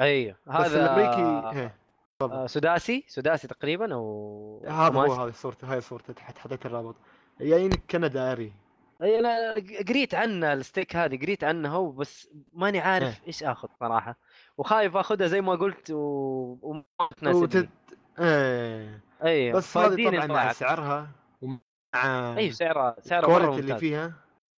[0.00, 1.74] أيوه هذا الامريكي إيه،
[2.22, 5.12] آه، سداسي؟ سداسي تقريبا أو هذا هو.
[5.12, 6.94] هذه صورته هاي صورته تحت حطيت الرابط.
[7.40, 8.52] جايينك كان دائري.
[9.04, 9.54] إي أنا
[9.88, 13.26] قريت عنها ال stick هذه قريت عنها هو بس ماني عارف إيه.
[13.26, 14.16] إيش آخذ صراحة.
[14.58, 15.98] وخايف آخذها زي ما قلت و...
[16.62, 16.84] وما
[17.16, 17.42] تناسبني.
[17.42, 17.68] وتت...
[18.18, 19.00] إيه.
[19.24, 20.52] إي بس هذه طبعا مع.
[20.52, 21.08] سعرها
[21.42, 24.12] ومع إي سعرها سعرها مرة ال quality اللي فيها.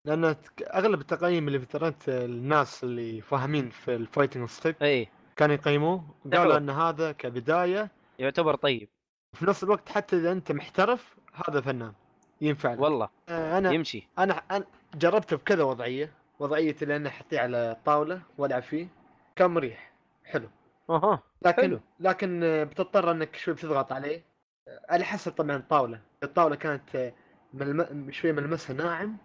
[0.04, 0.36] لأن
[0.74, 5.08] أغلب التقييم اللي في الإنترنت الناس اللي فاهمين في ال fighting stick إي.
[5.36, 6.14] كانوا يقيموه.
[6.32, 8.88] قالوا إن هذا كبداية يعتبر طيب.
[9.32, 11.16] وفي نفس الوقت حتى إذا أنت محترف
[11.48, 11.92] هذا فنان.
[12.40, 12.80] ينفع لك.
[12.80, 13.08] والله.
[13.28, 14.08] آه، أنا يمشي.
[14.18, 14.64] أنا أنا
[14.94, 16.12] جربته بكذا وضعية.
[16.38, 18.88] وضعيه اللي أنا احطيه على طاولة وألعب فيه.
[19.36, 19.92] كان مريح.
[20.24, 20.48] حلو.
[20.90, 21.80] أها لكن حلو.
[22.00, 24.22] لكن آه، بتضطر إنك شوي بتضغط عليه.
[24.68, 26.00] آه، على حسب طبعا الطاولة.
[26.22, 27.12] الطاولة كانت
[27.54, 28.10] ملم...
[28.10, 29.16] شوي ملمسها ناعم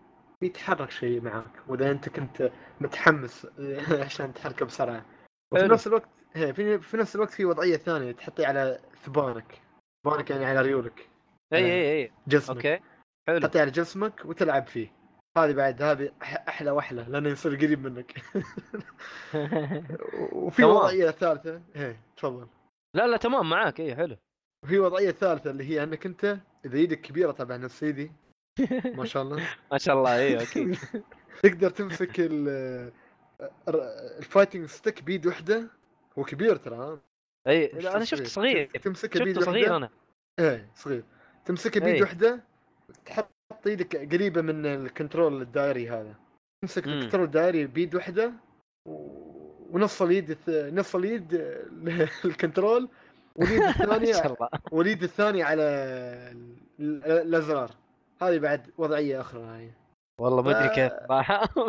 [0.41, 1.51] بيتحرك شيء معاك.
[1.67, 2.51] وإذا أنت كنت
[2.81, 3.47] متحمس
[4.05, 5.05] عشان تحركه بسرعة.
[5.51, 5.67] وفي.
[5.67, 9.61] نفس الوقت في في نفس الوقت في وضعية ثانية تحطيه على ثبانك.
[10.05, 11.09] ثبانك يعني على ريولك.
[11.53, 12.11] أي أي أي.
[12.27, 12.65] جسمك.
[12.65, 12.83] okay.
[13.27, 13.39] حلو.
[13.39, 14.93] تحطيه على جسمك وتلعب فيه.
[15.37, 18.13] هذه بعد هذه أحلى وأحلى لأنه يصير قريب منك.
[20.33, 20.63] وفي.
[20.63, 21.61] وضعية ثالثة.
[21.75, 22.47] إيه تفضل.
[22.95, 23.79] لا لا تمام معاك.
[23.79, 24.17] اي حلو.
[24.65, 28.11] وفي وضعية ثالثة اللي هي أنك أنت إذا إيدك كبيرة طبعا نفس ايدي
[28.85, 29.47] ما شاء الله.
[29.71, 30.17] ما شاء الله.
[30.17, 30.77] اي أكيد
[31.43, 32.91] تقدر تمسك ال-
[34.19, 35.67] الـ fighting stick بيد واحدة
[36.19, 36.99] هو كبير ترى؟
[37.47, 38.65] اي أنا شفت صغير.
[38.65, 39.89] تمسكه بيد صغير أنا.
[40.39, 41.03] إيه صغير.
[41.45, 42.43] تمسكه بيد إيه.
[43.05, 43.27] تحط
[43.67, 46.15] إيدك قريبة من ال control الدائري هذا.
[46.61, 46.87] تمسك.
[46.87, 48.31] ال control الدائري بيد واحدة
[49.71, 51.33] ونص اليد نص اليد
[52.25, 52.89] ال control
[53.35, 54.35] واليد الثانية
[54.71, 56.55] واليد الثانية على ال-
[57.05, 57.71] ال- الأزرار.
[58.21, 59.71] هذه بعد وضعية أخرى هاي.
[60.19, 60.75] والله ما أدري آه.
[60.89, 61.49] كيف صراحة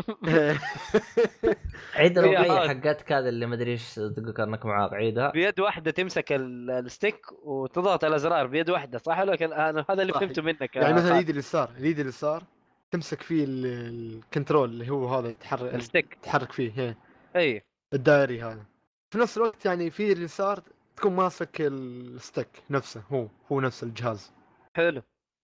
[1.94, 2.68] عيد الوضعيه.
[2.68, 7.20] حقتك هذا اللي مدري إيش تقول كأنك معاق عيدها بيد واحدة تمسك ال- ال stick
[7.44, 10.12] وتضغط على الازرار بيد واحدة صح ولا أنا هذا اللي.
[10.12, 11.14] فهمته منك يعني مثلا خالد.
[11.16, 12.42] اليد اليسار اليد اليسار
[12.90, 16.94] تمسك فيه ال- ال control اللي هو هذا تحرك ال stick تحرك فيه هي.
[17.36, 17.62] إي
[17.94, 18.62] الدائري هذا
[19.10, 20.62] في نفس الوقت يعني في اليسار
[20.96, 24.32] تكون ماسك ال stick نفسه هو هو نفس الجهاز
[24.76, 25.02] حلو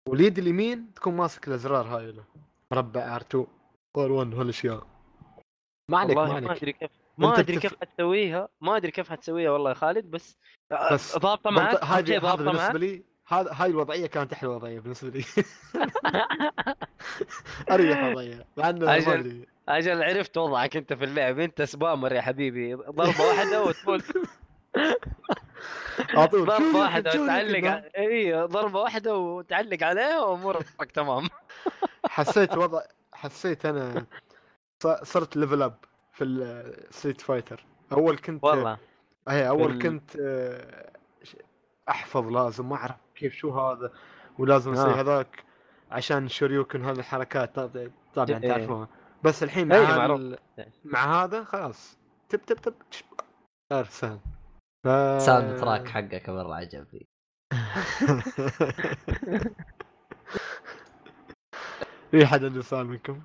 [0.09, 2.25] واليد اليمين تكون ماسك الأزرار هاي له
[2.73, 3.47] مربع R2
[3.99, 4.87] R1 هالاشياء
[5.91, 9.75] ما عليك ما أدري كيف ما أدري كيف حتسويها ما أدري كيف حتسويها والله يا
[9.75, 10.39] خالد بس
[10.93, 12.75] بس ضابطة معك هذه بالنسبة معك.
[12.75, 15.25] لي هذا هاي الوضعية كانت أحلى وضعية بالنسبة لي.
[17.71, 18.97] أريح وضعية مع انه
[19.69, 21.39] أجل عرفت وضعك أنت في اللعب.
[21.39, 24.03] أنت spammer يا حبيبي ضربة واحدة وتقول
[26.15, 26.47] على طول.
[26.47, 31.29] ضربة واحدة وتعلق اي ضربة واحدة وتعلق عليها وامورك تمام.
[32.09, 32.81] حسيت وضع
[33.15, 34.07] حسيت أنا
[35.03, 35.75] صرت level up
[36.13, 38.79] في ال Street Fighter أول كنت والله.
[39.31, 40.91] اي أول ال- كنت آه،
[41.89, 43.93] أحفظ لازم ما أعرف كيف شو هذا
[44.39, 45.01] ولازم أسوي آه.
[45.01, 45.45] هذاك
[45.91, 47.55] عشان Shoryuken هذه الحركات.
[47.57, 48.49] طب- طبعا إيه.
[48.49, 48.89] تعرفوها.
[49.23, 50.15] بس الحين مع إيه،.
[50.17, 50.39] ال-
[50.85, 51.99] مع هذا خلاص.
[52.29, 52.75] تب تب تب.
[53.73, 54.19] صار سهل.
[54.85, 54.89] ف...
[55.23, 57.09] soundtrack حقك مره عجبني
[62.11, 63.23] في حد عنده سؤال منكم؟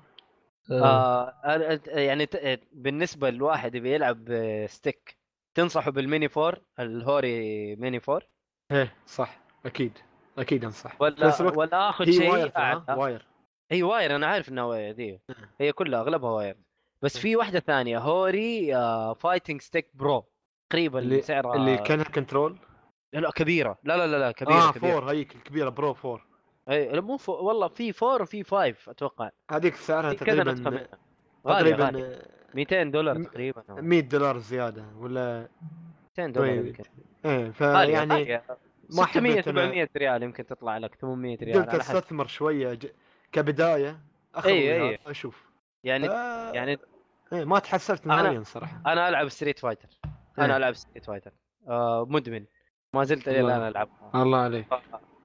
[0.70, 1.30] آه.
[1.44, 2.28] أنت- يعني
[2.72, 5.18] بالنسبة لواحد يبي يلعب آه، stick
[5.54, 8.24] تنصحه بال Mini Four ال Hori Mini Four
[8.72, 9.40] إيه صح.
[9.66, 9.98] أكيد.
[10.38, 11.00] أكيد أنصح.
[11.00, 12.52] ولا ولا اخذ شيء wire؟
[12.88, 13.26] wire.
[13.70, 15.20] هي wire أنا عارف إنها wire دي
[15.60, 16.56] هي كلها أغلبها واير.
[17.02, 20.28] بس في واحدة ثانية هوري آه فايتنج ستيك برو
[20.74, 22.56] تقريبا اللي سعرها اللي كانها كنترول
[23.12, 23.78] لا لا كبيرة.
[23.84, 24.92] لا لا لا, لا كبيرة آه كبيرة.
[24.92, 26.26] فور هيك الكبيره برو فور
[26.70, 27.32] اي مو فو...
[27.32, 29.30] والله في فور وفي فايف أتوقع.
[29.50, 30.88] هذيك سعرها تقريبا غالية
[31.44, 32.22] تقريبا غالية.
[32.54, 35.48] 200 دولار تقريبا أو 100 دولار زيادة ولا
[36.18, 36.84] 200 دولار طيب، يمكن.
[37.24, 38.42] إيه فيعني.
[38.90, 42.86] ما 600 حبيت أنا 700 ريال يمكن تطلع لك 800 ريال قلت أستثمر شوية ج...
[43.32, 43.98] كبداية
[44.34, 44.98] اخذ وياه إي.
[45.06, 45.44] أشوف.
[45.84, 46.78] يعني آه، يعني
[47.32, 48.82] إيه ما تحسرت نهائيا صراحة.
[48.86, 49.88] أنا ألعب Street Fighter
[50.38, 50.56] أنا إيه.
[50.56, 51.32] العب Street Fighter
[51.68, 52.44] آه مدمن.
[52.94, 53.40] ما زلت إلى.
[53.40, 54.10] الآن ألعبها.
[54.14, 54.66] الله عليك.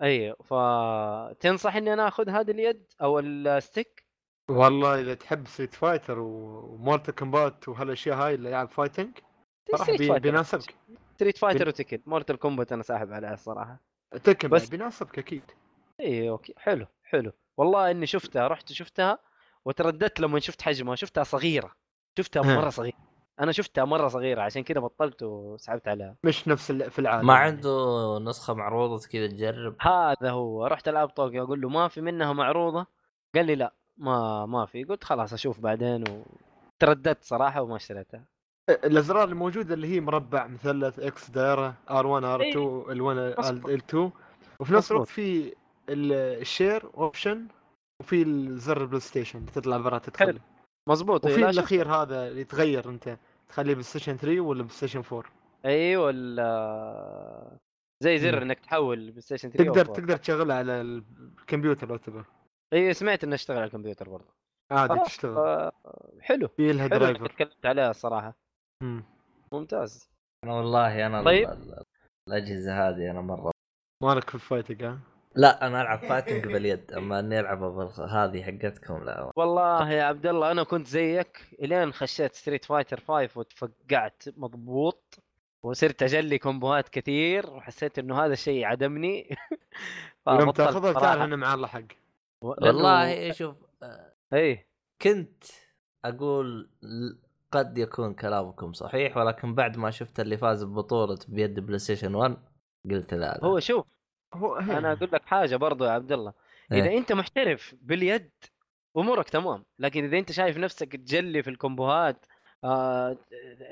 [0.03, 4.05] اي فتنصح إني أنا آخذ هذه اليد أو ال stick؟
[4.49, 9.17] والله إذا تحب Street Fighter و Mortal Kombat وهالأشياء هاي اللي العاب fighting
[9.71, 10.19] صراحة بي...
[10.19, 10.75] بيناسبك.
[11.15, 13.79] Street Fighter بن- وتكن Mortal Kombat أنا ساحب عليها الصراحة.
[14.23, 15.43] تكن بس- بيناسبك أكيد.
[15.99, 16.53] اي okay.
[16.57, 17.31] حلو حلو.
[17.57, 19.19] والله إني شفتها رحت شفتها
[19.65, 20.95] وترددت لما شفت حجمها.
[20.95, 21.71] شفتها صغيرة.
[22.17, 22.55] شفتها ها.
[22.61, 23.08] مرة صغيرة.
[23.39, 26.15] أنا شفتها مرة صغيرة عشان كذا بطلت وسحبت عليها.
[26.23, 27.45] مش نفس في العادة ما يعني.
[27.45, 29.75] عنده نسخة معروضة كذا تجرب.
[29.81, 30.65] هذا هو.
[30.67, 32.85] رحت ألعب طوكيو أقول له ما في منها معروضة؟
[33.35, 34.83] قال لي لا ما ما في.
[34.83, 36.03] قلت خلاص أشوف بعدين
[36.77, 38.23] وترددت صراحة وما اشتريتها.
[38.69, 42.57] الأزرار الموجودة اللي هي مربع مثلث إكس دائره R1 R2
[42.89, 43.71] L1 مظبوط.
[43.71, 43.95] L2
[44.59, 44.91] وفي نفس.
[44.91, 45.53] الوقت في
[45.89, 47.47] ال- ال share option
[47.99, 50.39] وفي الزر البلاي ستيشن تطلع برا تدخل.
[50.89, 51.25] مظبوط.
[51.25, 51.49] وفي.
[51.49, 53.17] الأخير هذا اللي يتغير أنت.
[53.49, 55.23] تخليه بلاي ستيشن 3 ولا بلاي ستيشن 4
[55.65, 57.57] أيوه ال-
[58.03, 58.41] زي زر مم.
[58.41, 59.93] إنك تحول بلاي ستيشن 3 تقدر أو 4.
[59.95, 62.25] تقدر تشغلها على الكمبيوتر لو تبغى
[62.73, 64.33] إي سمعت انه اشتغل على الكمبيوتر برضه.
[64.71, 65.37] عادي خلاص، تشتغل.
[65.37, 65.71] آه،
[66.21, 66.47] حلو.
[66.47, 68.33] في لها driver تكلمت عليها الصراحه
[68.83, 69.03] مم.
[69.53, 70.09] ممتاز.
[70.45, 71.49] أنا والله أنا طيب.
[71.49, 71.83] ال- ال-
[72.29, 73.51] الأجهزة هذه أنا مرة
[74.03, 74.99] مالك في ال fighting ها؟
[75.39, 76.91] لا أنا ألعب fighting باليد.
[76.91, 77.63] أما إني ألعب
[77.99, 79.31] هذه حقتكم لا.
[79.35, 81.47] والله يا عبد الله أنا كنت زيك.
[81.59, 85.19] إلين خشيت ستريت فايتر 5 وتفقعت مضبوط
[85.63, 89.37] وصرت أجلي كومبوهات كثير وحسيت إنه هذا الشيء عدمني.
[90.27, 90.93] يوم تاخذها.
[90.93, 91.81] تعرف إنه مع الله حق.
[92.41, 93.55] والله شوف
[94.33, 94.69] إيه.
[95.01, 95.43] كنت
[96.05, 96.69] أقول
[97.51, 102.37] قد يكون كلامكم صحيح ولكن بعد ما شفت اللي فاز ببطولة بيد بلاي ستيشن 1
[102.91, 103.45] قلت لا, لا.
[103.45, 103.85] هو شوف
[104.33, 106.33] هو أنا أقول لك حاجة برضو يا عبد الله.
[106.71, 106.97] إذا إيه.
[106.97, 108.29] أنت محترف باليد
[108.97, 109.65] أمورك تمام.
[109.79, 112.25] لكن إذا أنت شايف نفسك تجلي في الكومبوهات
[112.63, 113.17] آه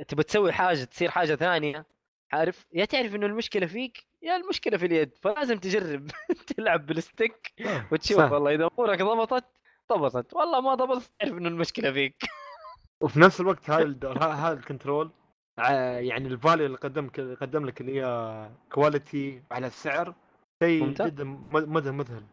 [0.08, 1.86] تبى تسوي حاجة تصير حاجة ثانية
[2.32, 5.18] عارف؟ يا تعرف إنه المشكلة فيك يا المشكلة في اليد.
[5.22, 6.12] فلازم تجرب
[6.58, 7.54] تلعب بال stick
[7.92, 8.32] وتشوف صح.
[8.32, 9.46] والله إذا أمورك ضبطت
[9.92, 10.34] ضبطت.
[10.34, 12.16] والله ما ضبطت تعرف إنه المشكلة فيك.
[13.02, 15.12] وفي نفس الوقت هذا هذا ال control
[15.58, 20.16] ع- يعني ال value اللي قدمك قدم لك اللي هي quality على السعر
[20.64, 20.90] شيء.
[20.94, 22.24] جدا مذهل مذهل.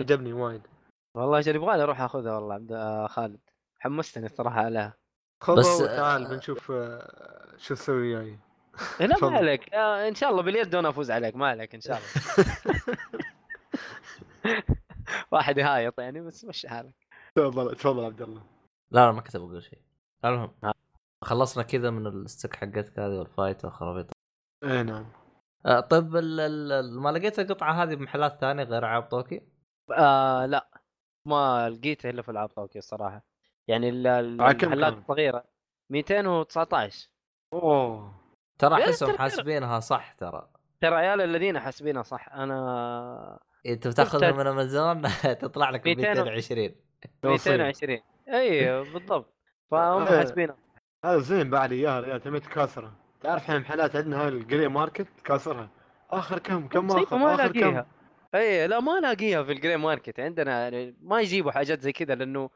[0.00, 0.62] عجبني وايد.
[1.14, 3.40] والله أجل يبغالي أروح اخذها والله عبد آه خالد.
[3.78, 4.94] حمستني الصراحة عليها.
[5.42, 8.38] خذها بس- وتعال بنشوف آه، شو تسوي وياي.
[9.00, 9.36] لا ما.
[9.36, 9.74] عليك.
[9.74, 12.08] آه إن شاء الله باليد وأنا أفوز عليك ما عليك إن شاء الله.
[15.32, 16.94] واحد يهايط يعني بس مش حالك.
[17.34, 18.42] تفضل تفضل عبد الله.
[18.90, 19.78] لا لا ما كنت بقول شيء.
[20.24, 20.50] المهم.
[21.24, 24.06] خلصنا كذا من ال stick حقتك هذه وال fight والخرابيط.
[24.64, 25.06] اي نعم.
[25.66, 29.40] آه، طيب ال- ال- ال- ما لقيت القطعة هذه بمحلات ثانية غير العاب طوكيو؟
[29.98, 30.68] آه لا
[31.24, 33.24] ما لقيتها إلا في العاب طوكيو الصراحة
[33.68, 35.44] يعني المحلات؟ الصغيرة
[35.90, 37.08] 219
[37.52, 38.14] أوه
[38.58, 40.48] ترى احسهم حاسبينها صح ترى
[40.80, 44.32] ترى عيال الذين حاسبينها صح أنا انت بتاخذها.
[44.32, 45.02] من أمازون
[45.42, 46.74] تطلع لك ب 200 220
[47.22, 47.52] توصيل.
[47.52, 49.34] 220 اي بالضبط
[49.70, 50.06] فهم.
[50.06, 50.56] حاسبينها
[51.04, 55.70] هذا زين بعد اياه ريال تبي تكاسره تعرف إحنا محلات عندنا هاي الجري ماركت؟ تكاسرها
[56.10, 57.84] آخر كم؟ كم آخر؟ ما آخر كم؟
[58.34, 60.62] اي لا ما الاقيها في الجري ماركت عندنا.
[60.62, 62.50] يعني ما يجيبوا حاجات زي كذا لأنه ما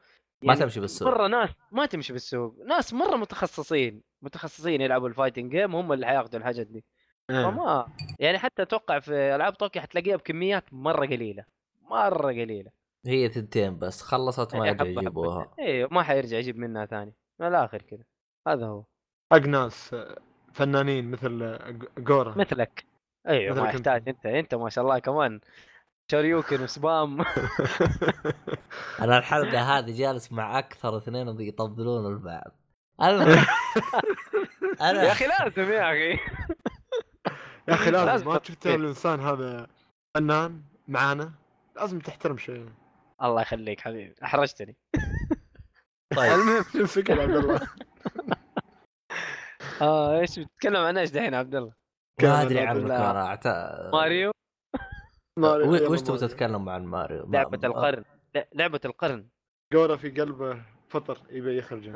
[0.53, 1.07] يعني تمشي بالسوق.
[1.07, 2.55] مرة ناس ما تمشي بالسوق.
[2.65, 6.83] ناس مرة متخصصين متخصصين يلعبوا الفايتنج جيم هم اللي حياخذوا الحاجات دي.
[7.29, 7.43] إيه.
[7.43, 7.87] فما
[8.19, 11.45] يعني حتى أتوقع في ألعاب طوكيو حتلاقيها بكميات مرة قليلة.
[11.81, 12.71] مرة قليلة.
[13.05, 15.53] هي ثنتين بس خلصت ما يرجع حبة يجيبوها.
[15.59, 17.13] اي ما حيرجع يجيب منها ثاني.
[17.39, 18.03] من الآخر كذا.
[18.47, 18.83] هذا هو.
[19.31, 19.93] حق ناس.
[19.93, 20.21] آه،
[20.53, 22.85] فنانين مثل آه، جورا مثلك.
[23.27, 23.87] أيوه ما مثلك أنت.
[23.87, 25.39] يحتاج أنت أنت ما شاء الله كمان.
[26.11, 27.21] شوريوكن وسبام.
[29.01, 32.51] أنا الحلقة هذه جالس مع أكثر اثنين يطبلون البعض.
[33.01, 33.23] أنا
[34.89, 36.11] أنا يا أخي لازم يا أخي.
[37.67, 38.39] يا أخي لازم ما.
[38.43, 39.67] شفت الإنسان هذا
[40.15, 41.31] فنان معانا.
[41.75, 42.69] لازم تحترم شيء.
[43.23, 44.15] الله يخليك حبيبي.
[44.23, 44.75] أحرجتني.
[46.15, 46.31] طيب.
[46.33, 47.67] المهم شو الفكرة يا عبد الله.
[49.81, 51.73] آه إيش بتتكلم عن إيش دحين عبد الله؟
[52.23, 53.47] ما أدري أعت...
[53.93, 54.31] ماريو؟
[55.39, 56.27] ماريو، و- يلا وش تبغى ماريو.
[56.27, 58.03] تتكلم عن ماريو؟ ما- لعبة القرن.
[58.35, 59.27] ل- لعبة القرن.
[59.73, 61.89] جورا في قلبه فطر يبي يخرج.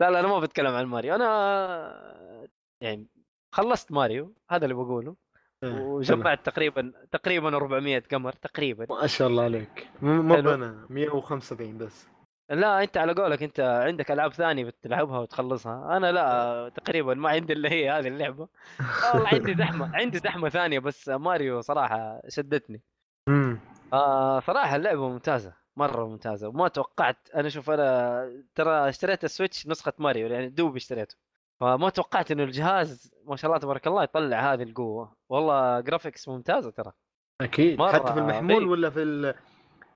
[0.00, 1.14] لا لا أنا ما بتكلم عن ماريو.
[1.14, 2.48] أنا
[2.82, 3.06] يعني
[3.54, 5.16] خلصت ماريو هذا اللي بقوله.
[5.64, 8.86] إيه، وجمعت تقريبا تقريبا 400 قمر تقريبا.
[8.90, 9.88] ما شاء الله عليك.
[10.02, 10.34] مو.
[10.34, 12.08] أنا 175 بس.
[12.52, 15.96] لا أنت على قولك أنت عندك ألعاب ثانية بتلعبها وتخلصها.
[15.96, 18.48] أنا لا تقريبا ما عندي الا هي هذه اللعبة.
[18.80, 22.80] آه، والله عندي زحمة عندي زحمة ثانية بس ماريو صراحة شدتني.
[23.28, 23.58] امم
[23.92, 26.48] آه صراحة اللعبة ممتازة مرة ممتازة.
[26.48, 31.16] وما توقعت أنا شوف أنا ترى اشتريت السويتش نسخة ماريو يعني دوب اشتريته.
[31.60, 35.12] فما توقعت إنه الجهاز ما شاء الله تبارك الله يطلع هذه القوة.
[35.28, 36.92] والله graphics ممتازة ترى.
[37.40, 38.68] أكيد حتى في المحمول إيه.
[38.70, 39.34] ولا في ال-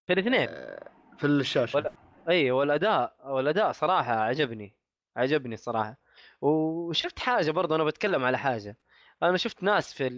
[0.06, 0.46] في الاثنين.
[1.16, 1.92] في الشاشة؟ ولا-
[2.28, 4.76] إي والأداء والأداء صراحة عجبني
[5.16, 5.96] عجبني الصراحه
[6.40, 8.78] وشفت حاجة برضه أنا بتكلم على حاجة.
[9.22, 10.08] أنا شفت ناس في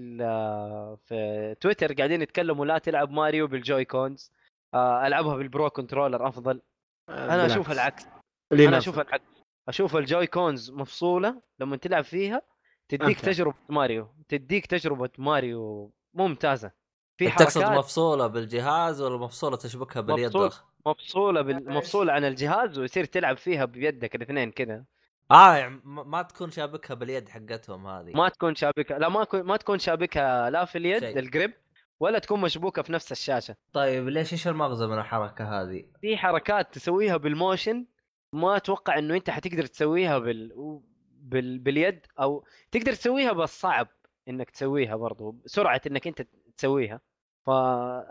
[1.07, 4.33] في تويتر قاعدين يتكلموا لا تلعب ماريو بال Joy-Cons
[4.75, 6.63] آه، ألعبها بال Pro Controller أفضل.
[7.09, 8.07] أنا أشوف العكس.
[8.53, 8.79] أنا.
[8.79, 9.25] أشوف العكس.
[9.69, 12.43] أشوف ال Joy-Cons مفصولة لما تلعب فيها
[12.89, 13.21] تديك.
[13.21, 16.73] تجربة ماريو تديك تجربة ماريو ممتازة.
[17.19, 20.68] في تقصد حركات مفصولة بالجهاز ولا مفصولة تشبكها باليد مفصول.
[20.87, 21.71] مفصولة بال...
[21.71, 24.85] مفصولة عن الجهاز ويصير تلعب فيها بيدك الاثنين كذا
[25.31, 29.27] آه يعني ما ما تكون شابكها باليد حقتهم هذه ما تكون شابكه لا ما.
[29.33, 31.19] ما تكون شابكه لا في اليد شيء.
[31.19, 31.53] ال grip
[32.01, 36.75] ولا تكون مشبوكة في نفس الشاشة طيب ليش إيش المغزى من الحركة هذه؟ في حركات
[36.75, 37.87] تسويها بال motion
[38.33, 40.81] ما أتوقع إنه أنت حتقدر تسويها بال...
[41.21, 41.59] بال...
[41.59, 43.89] باليد أو تقدر تسويها بس صعب
[44.29, 46.27] إنك تسويها برضو سرعه إنك أنت
[46.57, 47.01] تسويها
[47.49, 47.51] ف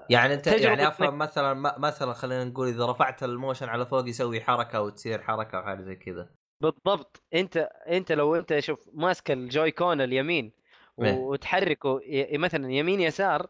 [0.09, 4.09] يعني انت يعني إنك- أفهم مثلا مثلا خلينا نقول إذا رفعت ال motion على فوق
[4.09, 6.29] يسوي حركة وتصير حركة وحاجه زي كذا
[6.63, 7.57] بالضبط انت
[7.87, 10.53] أنت لو أنت شوف ماسك ال Joy-Con اليمين
[11.01, 11.13] إيه.
[11.13, 12.01] وتحركه
[12.33, 13.47] مثلا يمين يسار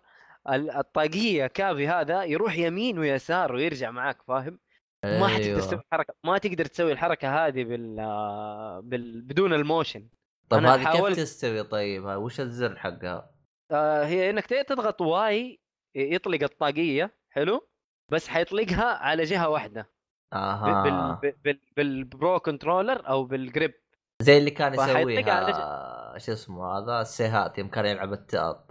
[0.50, 4.60] ال- الطاقية كابي هذا يروح يمين ويسار ويرجع معاك فاهم؟
[5.06, 5.60] ما حتقدر أيوه.
[5.60, 7.96] تسوي حركه ما تقدر تسوي الحركة هذه بال,
[8.84, 9.22] بال...
[9.22, 10.08] بدون ال motion
[10.50, 13.32] طيب هذه كيف تستوي طيب؟ وش الزر حقها؟
[13.72, 15.60] آه هي إنك تضغط Y
[15.98, 17.68] يطلق الطاقية حلو؟
[18.12, 19.90] بس حيطلقها على جهة واحدة.
[20.34, 21.20] أها.
[21.22, 21.34] بال...
[21.44, 21.60] بال...
[21.78, 23.74] بال Pro Controller أو بال grip.
[24.22, 28.14] زي اللي كان يسويها شو اسمه هذا السيهات يوم كان يلعب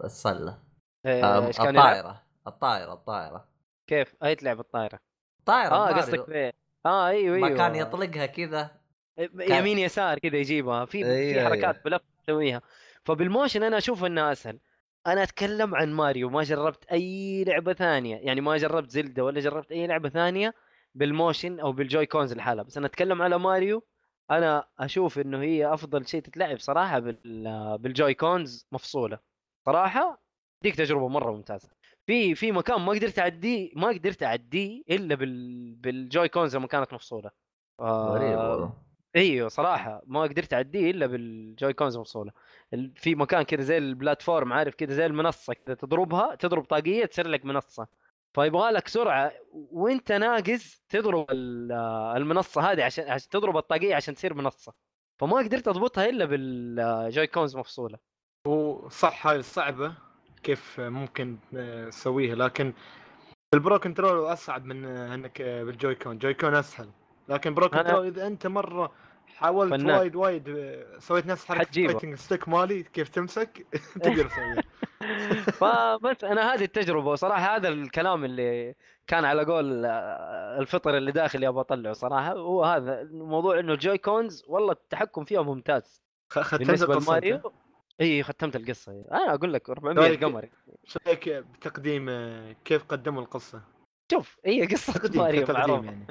[0.04, 0.58] السلة.
[1.06, 2.22] آه، آه، إيش كان يلعب؟ الطائرة.
[2.46, 3.48] الطائرة الطائرة.
[3.86, 4.98] كيف؟ أي تلعب الطايره
[5.46, 5.92] طائره آه.
[5.92, 6.54] قصدك
[6.86, 7.48] آه أيوه أيوه.
[7.48, 8.70] ما كان يطلقها كذا.
[9.34, 10.84] يمين يسار كذا يجيبها.
[10.84, 11.84] في في أيوه، حركات أيوه.
[11.84, 12.62] بلف تسويها.
[13.04, 14.58] فبال motion أنا أشوف انها أسهل.
[15.06, 18.16] أنا أتكلم عن ماريو ما جربت أي لعبة ثانية.
[18.16, 20.54] يعني ما جربت زلدة ولا جربت أي لعبة ثانية
[20.94, 22.64] بال motion أو بال Joy-Cons لحالها.
[22.64, 23.86] بس أنا أتكلم على ماريو.
[24.30, 29.18] أنا أشوف إنه هي أفضل شيء تتلعب صراحة بال بال Joy-Cons مفصولة.
[29.66, 30.22] صراحة
[30.62, 31.68] ديك تجربة مرة ممتازة.
[32.06, 36.92] في في مكان ما قدرت أعديه ما قدرت أعديه إلا بال بال Joy-Cons لما كانت
[36.94, 37.30] مفصولة.
[37.80, 38.85] آه، غريب والله.
[39.16, 42.32] إيوه صراحة ما قدرت أعديه إلا بال Joy-Cons مفصوله
[42.94, 47.28] في مكان كذا زي ال platform عارف كذا زي المنصة كذا تضربها تضرب طاقية تصير
[47.28, 47.86] لك منصة.
[48.34, 51.72] فيبغى لك سرعة وأنت ناقز تضرب ال-
[52.16, 54.72] المنصة هذه عشان عشان تضرب الطاقية عشان تصير منصة.
[55.18, 57.98] فما قدرت أضبطها إلا بال Joy-Cons مفصوله
[58.46, 59.94] وصح هاي صعبة
[60.42, 61.36] كيف ممكن
[61.88, 62.72] تسويها لكن
[63.54, 66.18] ال Pro control اصعب من إنك بال Joy-Con.
[66.18, 66.90] Joy-Con أسهل.
[67.28, 68.92] لكن Pro أنا- اذا أنت مرة
[69.36, 69.98] حاولت فنان.
[69.98, 71.86] وايد وايد سويت نفس حركة.
[71.86, 73.66] fighting stick مالي كيف تمسك
[74.02, 74.62] تقدر تسويها
[75.60, 78.74] فبس أنا هذه التجربة وصراحة هذا الكلام اللي
[79.06, 83.98] كان على قول آه، الفطر اللي داخل أبغى اطلعه صراحة هو هذا الموضوع إنه الجوي
[83.98, 86.02] كونز والله التحكم فيها ممتاز
[86.52, 87.52] بالنسبة؟ لماريو
[88.00, 90.24] إي ختمت القصة أنا أقول لك 400 طيب.
[90.24, 90.48] قمر
[90.84, 93.60] شو رأيك بتقديم آه، كيف قدموا القصة؟
[94.12, 95.84] شوف هي قصة تقديم ماريو معروفة.
[95.84, 96.06] يعني.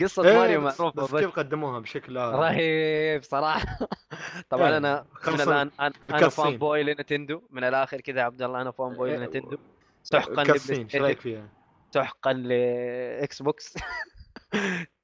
[0.00, 3.78] قصة إيه، ماريو بس, معروفة بس بس كيف قدموها بشكل رهيب صراحة.
[4.50, 6.28] طبعا إيه، أنا من الآن أنا, أنا.
[6.28, 9.58] فان بوي لنتندو من الآخر كذا عبد الله أنا فان بوي إيه، لنتندو.
[10.02, 11.48] سحقا كاسين لبلاي رأيك فيها؟
[11.94, 13.74] سحقا لاكس بوكس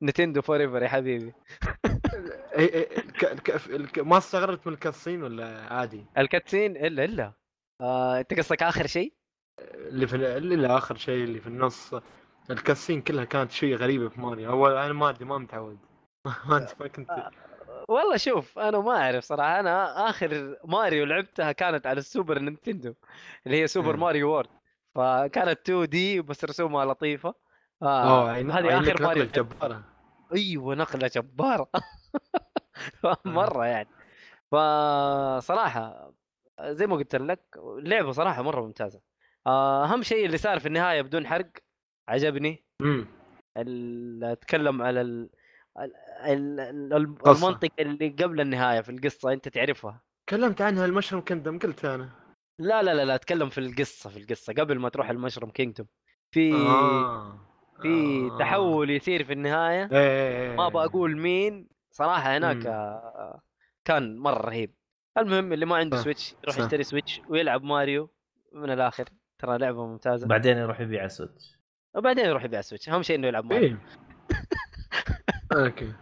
[0.03, 1.33] نتندو فور ايفر يا حبيبي.
[2.59, 7.33] إيه، إيه، ما استغربت من الكاسين ولا عادي؟ الكاتسين إلا إلا.
[7.81, 9.18] آه، أنت قصدك آخر شيء؟
[9.59, 11.95] اللي في اللي آخر شيء اللي في النص.
[12.51, 15.79] الكاسين كلها كانت شيء غريبة في ماريو اول أنا ما أدري ما متعود.
[16.81, 17.31] ما كنت.
[17.89, 19.61] والله شوف أنا ما أعرف صراحة.
[19.61, 22.95] أنا آخر ماريو لعبتها كانت على السوبر نينتندو
[23.47, 24.01] اللي هي سوبر مم.
[24.01, 24.49] ماريو World.
[24.95, 27.35] فكانت 2D بس رسومها لطيفة.
[27.83, 29.83] آه هذه عينك آخر ماريو نقلة جبارة.
[30.35, 31.69] أيوه نقلة جبارة.
[33.25, 33.89] مرة يعني.
[34.51, 36.13] فصراحة
[36.61, 37.41] زي ما قلت لك
[37.79, 38.99] اللعبه صراحة مرة ممتازة.
[38.99, 39.08] آه،
[39.49, 41.51] أهم شيء اللي صار في النهاية بدون حرق
[42.09, 42.65] عجبني.
[42.83, 43.07] امم
[44.23, 45.31] أتكلم على ال...
[45.79, 46.61] ال...
[46.61, 47.17] ال...
[47.27, 50.03] المنطقة اللي قبل النهاية في القصة أنت تعرفها.
[50.27, 52.11] تكلمت عنها ال Mushroom Kingdom قلت أنا.
[52.61, 55.87] لا لا لا لا أتكلم في القصة في القصة قبل ما تروح ال Mushroom Kingdom.
[56.35, 57.39] في آه.
[57.83, 57.89] في
[58.33, 58.39] آه.
[58.39, 59.89] تحول يصير في النهاية.
[59.93, 62.67] إيه ما بقول مين صراحة هناك مم.
[62.67, 63.41] آه،
[63.85, 64.75] كان مرة رهيب.
[65.19, 66.59] المهم اللي ما عنده صح، سويتش يروح.
[66.59, 68.11] يشتري سويتش ويلعب ماريو
[68.53, 69.09] من الآخر.
[69.39, 70.27] ترى لعبة ممتازة.
[70.27, 71.59] بعدين يروح يبيع سويتش
[71.95, 73.79] وبعدين يروح يبيع سويتش اهم شيء إنه يلعب ماريو إيه.
[75.65, 75.93] أوكي.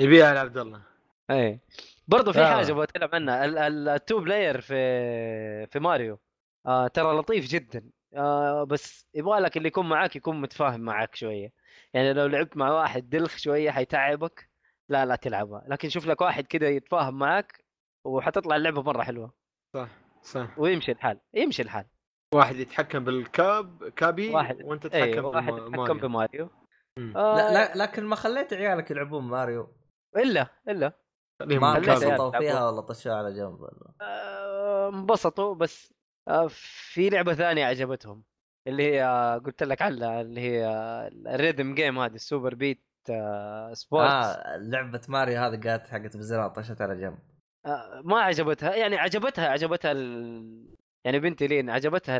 [0.00, 0.82] يبيع على عبد الله.
[1.30, 1.60] إيه.
[2.08, 2.54] برضه في آه.
[2.54, 3.44] حاجة أبغى أتكلم عنها.
[3.44, 6.18] ال- ال- ال two player في في ماريو.
[6.66, 7.90] آه ترى لطيف جدا.
[8.14, 11.52] آه بس يبغى لك اللي يكون معاك يكون متفاهم معاك شوية.
[11.94, 14.50] يعني لو لعبت مع واحد دلخ شوية حيتعبك.
[14.88, 15.64] لا لا تلعبها.
[15.68, 17.64] لكن شوف لك واحد كذا يتفاهم معاك
[18.04, 19.32] وحتطلع اللعبة مرة حلوة.
[19.74, 19.88] صح.
[20.22, 21.84] صح ويمشي الحال يمشي الحال
[22.34, 26.08] واحد يتحكم بال cap Cappy واحد وانت اي تتحكم واحد بما- يتحكم ماريو.
[26.08, 26.50] بماريو.
[27.16, 29.68] آه لا, لا لكن ما خليت عيالك يلعبون ماريو
[30.16, 30.92] إلا إلا
[31.40, 31.76] خليهم ما.
[31.76, 32.38] انبسطوا.
[32.38, 35.94] فيها ولا طشوها على جنب ولا آه، انبسطوا بس
[36.28, 38.22] آه، في لعبة ثانية عجبتهم
[38.66, 42.54] اللي هي آه، قلت لك عنها اللي هي آه، ال rhythm game هذه ال Super
[42.54, 47.18] Beat آه، Sports آه لعبة ماريو هذه قالت حقت بزرار طشت على جنب
[47.66, 50.76] آه، ما عجبتها يعني عجبتها عجبتها ال...
[51.04, 52.18] يعني بنتي لين عجبتها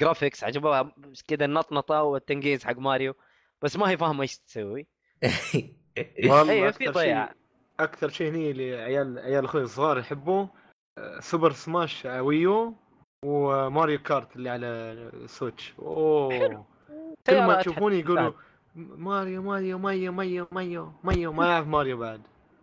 [0.00, 0.94] ال graphics عجبها
[1.28, 3.14] كذا النطنطة والتنقيز حق ماريو
[3.62, 4.86] بس ما هي فاهمة إيش تسوي.
[6.24, 7.26] والله أيوه في أكثر ضياع.
[7.26, 7.36] شيء
[7.80, 10.50] أكثر شيء هني اللي عيال عيال أخوي الصغار يحبوه
[10.98, 12.74] آه، Super Smash ويو
[13.24, 16.66] وماريو Kart اللي على السويتش أوه.
[17.26, 18.32] كل ما تشوفوني يقولوا
[18.74, 22.20] ماريو ماريو مايو مايو مايو مايو ما يعرف ماريو بعد.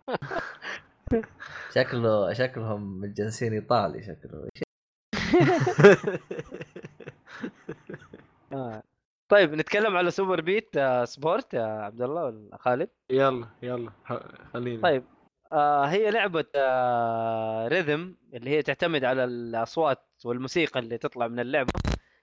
[1.74, 4.48] شكله شكلهم متجنسين إيطالي شكله.
[8.52, 8.82] آه.
[9.28, 13.90] طيب نتكلم على Super Beat آه، Sport يا عبد الله ولا خالد؟ يلا يلا
[14.52, 15.04] خلينا طيب
[15.52, 21.72] آه هي لعبة آه rhythm اللي هي تعتمد على الأصوات والموسيقى اللي تطلع من اللعبة.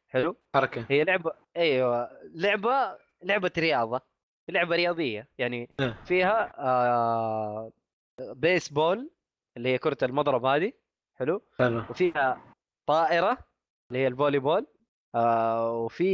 [0.08, 0.86] حلو؟ حركة.
[0.90, 4.02] هي لعبة أيوه لعبة لعبة رياضة
[4.50, 5.28] لعبة رياضية.
[5.38, 5.94] يعني نعم.
[6.06, 7.72] فيها آه
[8.22, 9.10] بيسبول
[9.58, 10.74] اللي هي كرة المضرب هذه
[11.16, 11.84] حلو؟ حلو.
[11.90, 12.42] وفيها
[12.90, 13.38] طائرة
[13.90, 14.68] اللي هي ال volleyball
[15.16, 16.10] آه وفي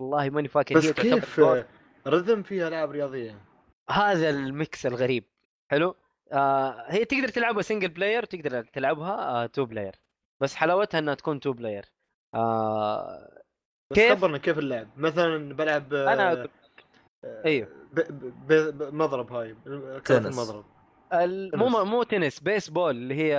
[0.00, 1.40] والله ماني فاكر بس كيف
[2.06, 3.38] rhythm فيها العاب رياضية؟
[3.90, 5.24] هذا ال mix الغريب
[5.70, 5.96] حلو؟
[6.32, 9.94] آه هي تقدر تلعبها single player وتقدر تلعبها آه two player
[10.40, 11.84] بس حلاوتها إنها تكون two player
[12.34, 13.42] آه
[13.94, 14.88] كيف؟ خبرنا كيف اللعب.
[14.96, 16.48] مثلا بلعب آه، أنا
[17.44, 17.68] أيوه.
[18.92, 19.56] مضرب هاي
[20.06, 20.38] كرة تنس.
[20.38, 20.64] المضرب.
[21.12, 21.84] ال- مو.
[21.84, 23.36] مو تنس بيس بول اللي هي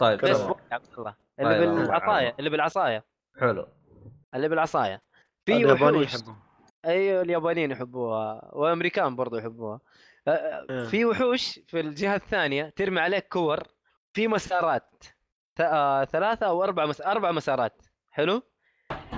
[0.00, 0.48] طيب، base تمام.
[0.52, 1.14] ball يا عبد الله.
[1.40, 2.34] اللي طيب، بالعصاية.
[2.38, 3.04] اللي بالعصاية.
[3.40, 3.66] حلو.
[4.34, 5.02] اللي بالعصاية.
[5.46, 6.14] في الياباني وحوش.
[6.14, 6.34] يحبوا
[6.84, 8.50] أيوه اليابانيين يحبوها.
[8.52, 9.80] والامريكان برضو يحبوها.
[10.28, 10.84] إيه.
[10.84, 13.62] في وحوش في الجهة الثانية ترمي عليك كور.
[14.12, 15.04] في مسارات.
[15.60, 17.00] آه، ثلاثة أو أربع مس...
[17.00, 17.82] أربع مسارات.
[18.10, 18.42] حلو؟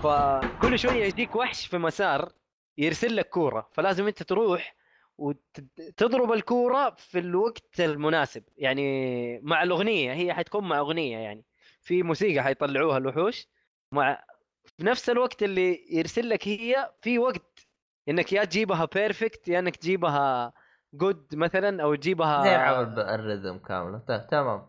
[0.02, 2.32] فكل شوية يجيك وحش في مسار.
[2.78, 4.76] يرسل لك كورة فلازم أنت تروح
[5.18, 8.42] وتضرب الكورة في الوقت المناسب.
[8.56, 11.44] يعني مع الأغنية هي حتكون مع أغنية يعني.
[11.80, 13.48] في موسيقى حيطلعوها الوحوش.
[13.92, 14.24] مع
[14.64, 17.66] في نفس الوقت اللي يرسل لك هي في وقت
[18.08, 20.52] إنك يا تجيبها perfect يا إنك تجيبها
[20.94, 23.98] good مثلا أو تجيبها زي العاب ال rhythm كاملة.
[24.30, 24.66] تمام.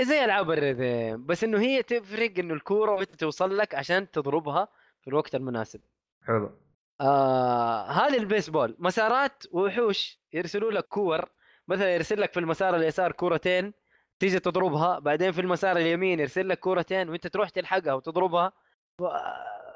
[0.00, 1.26] زي ألعاب ال rhythm.
[1.26, 4.68] بس إنه هي تفرق إنه الكورة متى توصل لك عشان تضربها
[5.00, 5.80] في الوقت المناسب.
[6.26, 6.65] حلو.
[7.00, 8.76] آه هذه البيسبول.
[8.78, 11.24] مسارات وحوش يرسلوا لك كور.
[11.68, 13.72] مثلا يرسل لك في المسار اليسار كورتين
[14.18, 14.98] تيجي تضربها.
[14.98, 18.52] بعدين في المسار اليمين يرسل لك كورتين وانت تروح تلحقها وتضربها.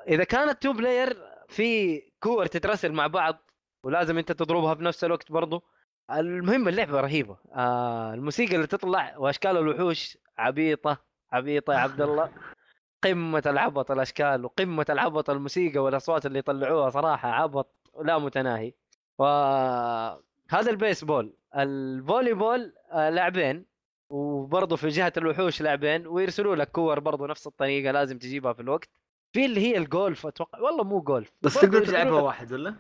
[0.09, 1.17] إذا كانت two player
[1.49, 3.51] في كور تترسل مع بعض
[3.85, 5.63] ولازم انت تضربها في نفس الوقت برضو.
[6.11, 7.37] المهم اللعبة رهيبة.
[7.55, 10.99] آه الموسيقى اللي تطلع وأشكال الوحوش عبيطة
[11.33, 12.31] عبيطة يا عبد الله.
[13.05, 17.75] قمة العبط الأشكال وقمة العبط الموسيقى والأصوات اللي يطلعوها صراحة عبط
[18.05, 18.73] لا متناهي.
[19.19, 21.35] وهذا البيسبول.
[21.57, 23.67] ال volleyball آه، لاعبين
[24.11, 28.89] وبرضه في جهة الوحوش لاعبين ويرسلوا لك كور برضه نفس الطريقة لازم تجيبها في الوقت.
[29.33, 30.59] في اللي هي الجولف أتوقع.
[30.61, 31.33] والله مو جولف.
[31.43, 32.75] بس تقدر تلعبها واحد ولا؟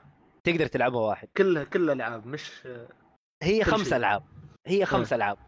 [0.44, 1.28] تقدر تلعبها واحد.
[1.36, 2.66] كلها كلها ألعاب مش
[3.42, 3.92] هي خمس.
[3.92, 4.22] ألعاب.
[4.66, 5.38] هي خمس ألعاب.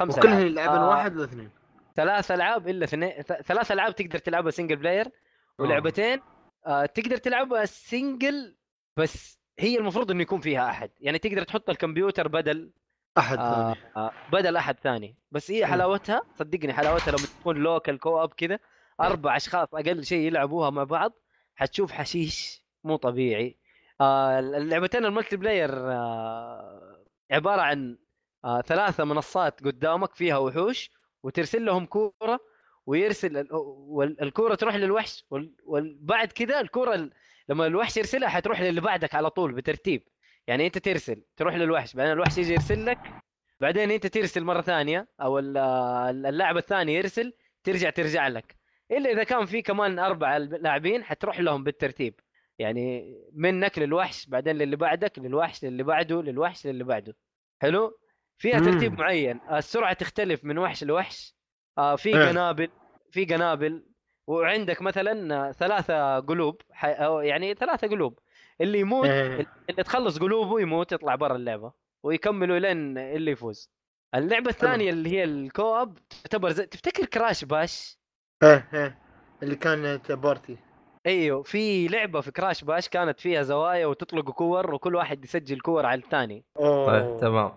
[0.00, 0.46] خمس وكلها ألعاب.
[0.46, 1.50] يلعبن آه، واحد ولا اثنين؟
[2.00, 5.08] ثلاث ألعاب إلا اثنين ثلاث ألعاب تقدر تلعبها single player
[5.58, 6.20] ولعبتين
[6.66, 8.56] آه تقدر تلعبها single
[8.96, 10.90] بس هي المفروض إنه يكون فيها أحد.
[11.00, 12.72] يعني تقدر تحط الكمبيوتر بدل
[13.18, 13.92] أحد آه ثاني.
[13.96, 15.16] آه بدل أحد ثاني.
[15.30, 15.66] بس هي مم.
[15.66, 18.58] حلاوتها صدقني حلاوتها لما تكون local co-op كذا
[19.00, 21.12] أربع أشخاص أقل شيء يلعبوها مع بعض
[21.54, 23.58] حتشوف حشيش مو طبيعي.
[24.00, 27.98] آه اللعبتين ال multiplayer آه عبارة عن
[28.44, 30.90] آه ثلاثة منصات قدامك فيها وحوش
[31.22, 32.40] وترسل لهم كورة
[32.86, 35.24] ويرسل ال- والكوره تروح للوحش
[35.64, 37.12] وبعد كذا الكورة ال-
[37.48, 40.08] لما الوحش يرسلها حتروح للي بعدك على طول بترتيب.
[40.46, 42.98] يعني انت ترسل تروح للوحش بعدين الوحش يجي يرسل لك
[43.60, 45.56] بعدين انت ترسل مرة ثانية أو ال-
[46.26, 47.32] اللاعب الثاني يرسل
[47.64, 48.56] ترجع ترجع لك.
[48.90, 52.20] إلا إذا كان في كمان أربع لاعبين حتروح لهم بالترتيب.
[52.58, 57.16] يعني منك للوحش بعدين للي بعدك للوحش للي بعده للوحش للي بعده.
[57.62, 57.98] حلو؟
[58.40, 58.64] فيها مم.
[58.64, 59.40] ترتيب معين.
[59.52, 61.34] السرعة تختلف من وحش لوحش.
[61.78, 62.28] آه، في إيه.
[62.28, 62.70] قنابل
[63.10, 63.84] في قنابل
[64.26, 66.60] وعندك مثلا ثلاثة قلوب
[67.22, 68.18] يعني ثلاثة قلوب.
[68.60, 69.46] اللي يموت إيه.
[69.70, 71.72] اللي تخلص قلوبه يموت يطلع برا اللعبة
[72.02, 73.70] ويكملوا لين اللي يفوز.
[74.14, 77.98] اللعبة الثانية اللي هي الكوب تعتبر زي تفتكر كراش باش؟
[78.42, 78.98] إيه إيه.
[79.42, 80.56] اللي كانت party.
[81.06, 85.86] أيوه في لعبة في كراش باش كانت فيها زوايا وتطلق كور وكل واحد يسجل كور
[85.86, 86.44] على الثاني.
[86.58, 86.86] أوه.
[86.86, 87.52] طيب تمام.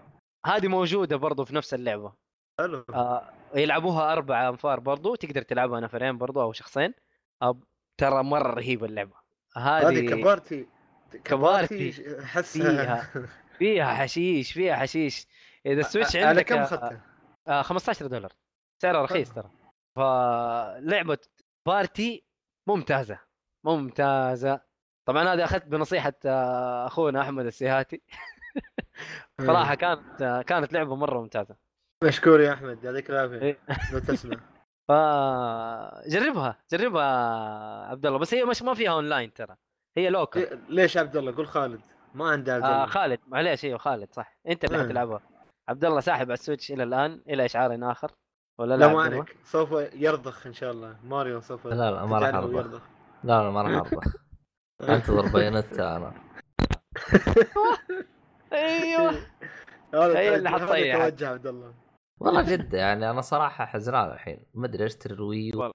[0.46, 2.14] هذه موجودة برضو في نفس اللعبة.
[2.60, 2.86] حلو.
[2.94, 6.94] آه يلعبوها أربع أنفار برضو تقدر تلعبها نفرين برضو أو شخصين.
[7.42, 7.60] آه
[7.98, 9.16] ترى مرة رهيبة اللعبة.
[9.58, 10.68] هذه هذه ك party
[11.24, 13.28] ك party احسها فيها
[13.60, 15.28] فيها حشيش فيها حشيش.
[15.66, 17.02] إذا السويتش عندك على كم آه، اخذته؟
[17.48, 18.34] آه 15 دولار.
[18.82, 19.52] سعرها رخيص ترى.
[19.96, 21.18] فلعبة
[21.66, 22.24] party
[22.68, 23.20] ممتازة
[23.64, 24.62] ممتازة.
[25.06, 28.02] طبعا هذه أخذت بنصيحة آه، أخونا أحمد السيهاتي.
[29.48, 31.56] صراحة كانت آه، كانت لعبة مرة ممتازة.
[32.04, 33.42] مشكور يا أحمد يعطيك العافية.
[33.42, 33.58] إيه.
[33.94, 34.38] لو تسمع.
[34.90, 37.06] فجربها جربها
[37.88, 38.20] عبد الله.
[38.20, 39.56] بس هي مش ما فيها اونلاين ترى.
[39.98, 41.82] هي local ليش عبد الله؟ قول خالد.
[42.14, 42.86] ما عنده عبد آه الله.
[42.86, 43.20] خالد.
[43.28, 44.38] معليش إيوه خالد صح.
[44.48, 44.84] أنت اللي آه.
[44.84, 45.22] حتلعبها
[45.70, 47.22] عبد الله ساحب على السويتش إلى الآن.
[47.30, 48.12] إلى إشعار آخر.
[48.60, 49.36] ولا لا ما؟ عليك.
[49.46, 50.96] سوف يرضخ إن شاء الله.
[51.04, 52.34] ماريو سوف لا، لا، ما راح.
[52.36, 52.82] يرضخ.
[53.24, 54.12] لا لا ما راح ارضى
[54.96, 56.14] أنتظر بايونيتا أنا.
[58.54, 59.12] أيوه.
[59.94, 61.08] هذا هي اللي هذا حتطيح.
[61.08, 61.74] توجه عبد الله.
[62.20, 64.40] والله جد يعني أنا صراحة حزنان الحين.
[64.54, 65.72] ما أدري اشتري والله.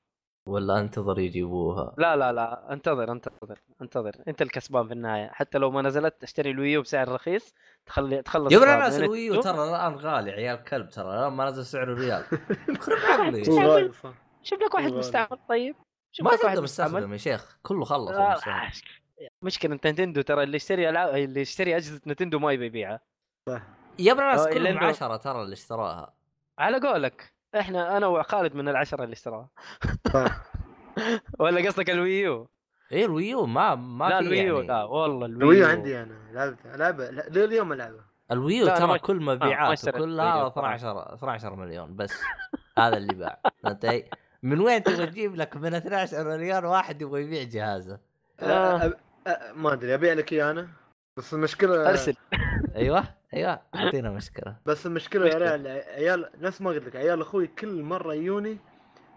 [0.48, 1.94] ولا أنتظر يجيبوها.
[1.98, 2.72] لا لا لا.
[2.72, 4.12] أنتظر أنتظر أنتظر.
[4.28, 5.28] أنت الكسبان في النهاية.
[5.32, 7.54] حتى لو ما نزلت أشتري الويو بسعر رخيص
[7.86, 9.40] تخلي تخلص يا الناس بين الويو.
[9.40, 10.88] ترى الآن غالي عيال كلب.
[10.88, 12.24] ترى الآن ما نزل سعره ريال
[13.08, 13.44] عقلي
[14.42, 14.92] شوف لك واحد.
[14.92, 15.76] مستعمل طيب.
[16.12, 17.12] شوف ما لك واحد مستعمل.
[17.12, 17.58] يا شيخ.
[17.62, 18.10] كله خلص
[19.20, 19.28] آه،.
[19.42, 23.00] مشكلة نتندو ترى اللي يشتري العاب اللي يشتري أجهزة نتندو ما يبي يبيعها.
[23.98, 26.14] يا ابن الناس آه، كلهم إنه- عشرة ترى اللي اشتراها.
[26.58, 29.48] على قولك إحنا أنا وخالد من العشرة اللي اشتراها.
[30.12, 30.42] صح.
[31.40, 32.48] ولا قصدك الويو
[32.92, 34.68] إيه الويو ما ما لا في الويو يعني.
[34.68, 39.90] لا والله الويو الويو عندي أنا لعبته لعبة لليوم العبها الويو ترى كل ما مبيعاته
[39.90, 42.20] كلها الويو 12 12 مليون بس.
[42.78, 43.40] هذا اللي باع.
[43.62, 44.04] فهمت
[44.42, 47.98] من وين تبغى تجيب لك من 12 مليون واحد يبغى يبيع جهازه؟
[48.40, 48.92] آه.
[49.56, 50.68] ما أدري أبيع لك اياه أنا
[51.18, 52.14] بس المشكلة أرسل
[52.76, 55.34] أيوه أيوه أعطينا مشكلة بس المشكلة يا.
[55.38, 58.58] ريال عيال نفس ما قلت لك عيال أخوي كل مرة يجوني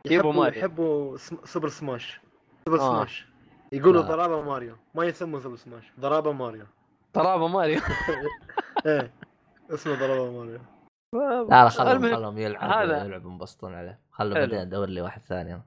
[0.05, 0.59] يحبوا ماريو.
[0.59, 2.21] يحبوا سوبر سماش
[2.65, 2.89] سوبر آه.
[2.95, 3.27] سماش
[3.71, 4.07] يقولوا لا.
[4.07, 6.65] ضرابة ماريو ما يسموا سوبر سماش ضرابة ماريو
[7.13, 7.81] ضرابة ماريو
[8.85, 9.11] إيه
[9.71, 10.59] اسمه ضرابة ماريو
[11.15, 14.33] لا لا خلهم خلهم يلعبوا يلعبوا ينبسطون عليه خلهم.
[14.33, 15.61] بعدين أدور لي واحد ثاني.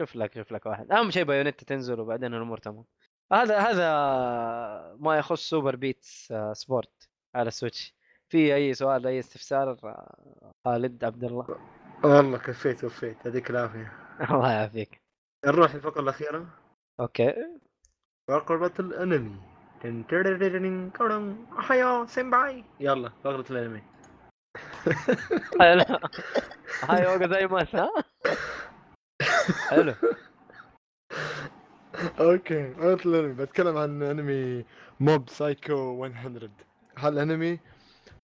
[0.00, 2.84] شوف لك شوف لك واحد أهم شيء بايونيتا تنزل وبعدين الأمور تمام
[3.32, 7.94] هذا هذا ما يخص سوبر بيت سبورتس على السويتش
[8.28, 11.58] في أي سؤال أي استفسار آه، خالد عبد الله؟
[12.04, 13.26] والله كفيت وفيت.
[13.26, 13.92] يعطيك العافية.
[14.30, 15.00] الله يعافيك.
[15.46, 16.46] نروح الفقرة الأخيرة.
[17.00, 17.34] أوكي.
[18.28, 19.36] فقرة الأنمي.
[21.70, 22.64] هيا سينباي.
[22.80, 23.82] يلا فقرة الأنمي.
[25.60, 25.84] حلو
[26.82, 27.64] هاي اوغا زي ما
[29.70, 29.94] حلو.
[32.20, 34.64] أوكي فقره الأنمي بتكلم عن أنمي
[35.00, 36.50] موب سايكو 100
[36.98, 37.58] هالانمي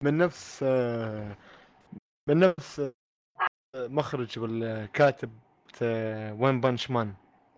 [0.03, 0.63] من نفس
[2.29, 2.91] من نفس
[3.77, 5.31] مخرج والكاتب
[6.41, 7.15] ون بانش مان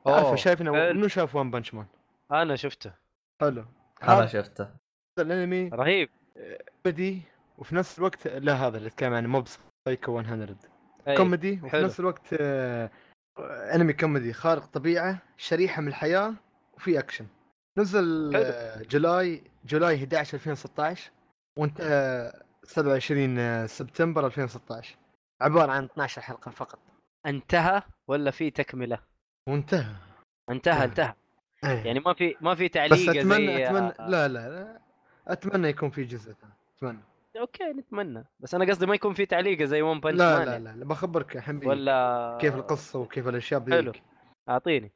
[0.06, 0.94] عارفه أوه، شايف إنه حلو.
[0.94, 1.86] منو شاف وين بانش مان
[2.32, 2.92] أنا شفته.
[3.40, 3.64] حلو.
[4.02, 4.68] أنا هذا شفته.
[5.18, 6.08] الأنمي رهيب.
[6.84, 7.22] كوميدي
[7.58, 9.44] وفي نفس الوقت لا هذا اللي اتكلم عن موب
[9.88, 10.56] سايكو 100
[11.08, 11.16] أي.
[11.16, 11.82] كوميدي وفي.
[11.82, 12.90] نفس الوقت آه،
[13.40, 16.34] انمي كوميدي خارق طبيعة شريحة من الحياة
[16.74, 17.26] وفي اكشن
[17.78, 18.42] نزل حلو.
[18.44, 21.10] آه، July July 11 2016
[21.58, 22.32] وانتهى
[22.64, 24.96] 27 سبتمبر 2016
[25.40, 26.78] عبارة عن 12 حلقة فقط
[27.26, 28.98] انتهى ولا في تكملة؟
[29.48, 29.94] وانتهى
[30.50, 30.84] انتهى آه.
[30.84, 31.14] انتهى.
[31.62, 34.80] يعني ما في ما في بس تعليقه أتمنى زي أتمنى آه، لا لا لا
[35.28, 37.02] أتمنى يكون في جزء ثاني أتمنى
[37.40, 38.24] أوكي نتمنى.
[38.40, 41.34] بس أنا قصدي ما يكون في تعليقه زي ون بنش لا لا لا, لا بخبرك
[41.34, 43.90] يا حمدي ولا كيف القصة وكيف الأشياء حلو.
[43.92, 44.02] بذيك
[44.48, 44.92] أعطيني.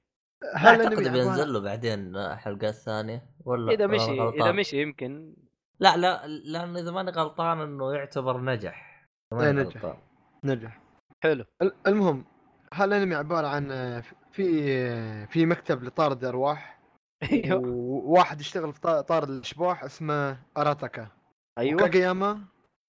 [0.54, 5.34] هل أعتقد بينزل له بعدين حلقات ثانية ولا إذا مشي إذا غلطان؟ مشي يمكن.
[5.80, 9.06] لا لا لأنه إذا ماني غلطان إنه يعتبر نجح.
[9.32, 9.76] إيه، نجح.
[9.84, 9.96] غلطان.
[10.44, 10.80] نجح.
[11.22, 11.44] حلو.
[11.62, 12.24] ال- المهم
[12.72, 14.02] هل الأنمي عبارة عن آه،
[14.32, 16.78] في آه، في مكتب لطارد أرواح؟
[17.32, 17.60] أيوه.
[17.68, 21.08] وواحد يشتغل في طا- طارد الأشباح اسمه أراتاكا.
[21.58, 21.82] أيوه.
[21.82, 22.40] وكاغياما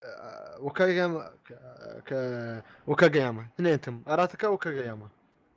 [0.04, 1.32] آه، وكاغياما
[2.08, 5.08] ك- وكاغياما اثنينهم أراتاكا وكاغياما.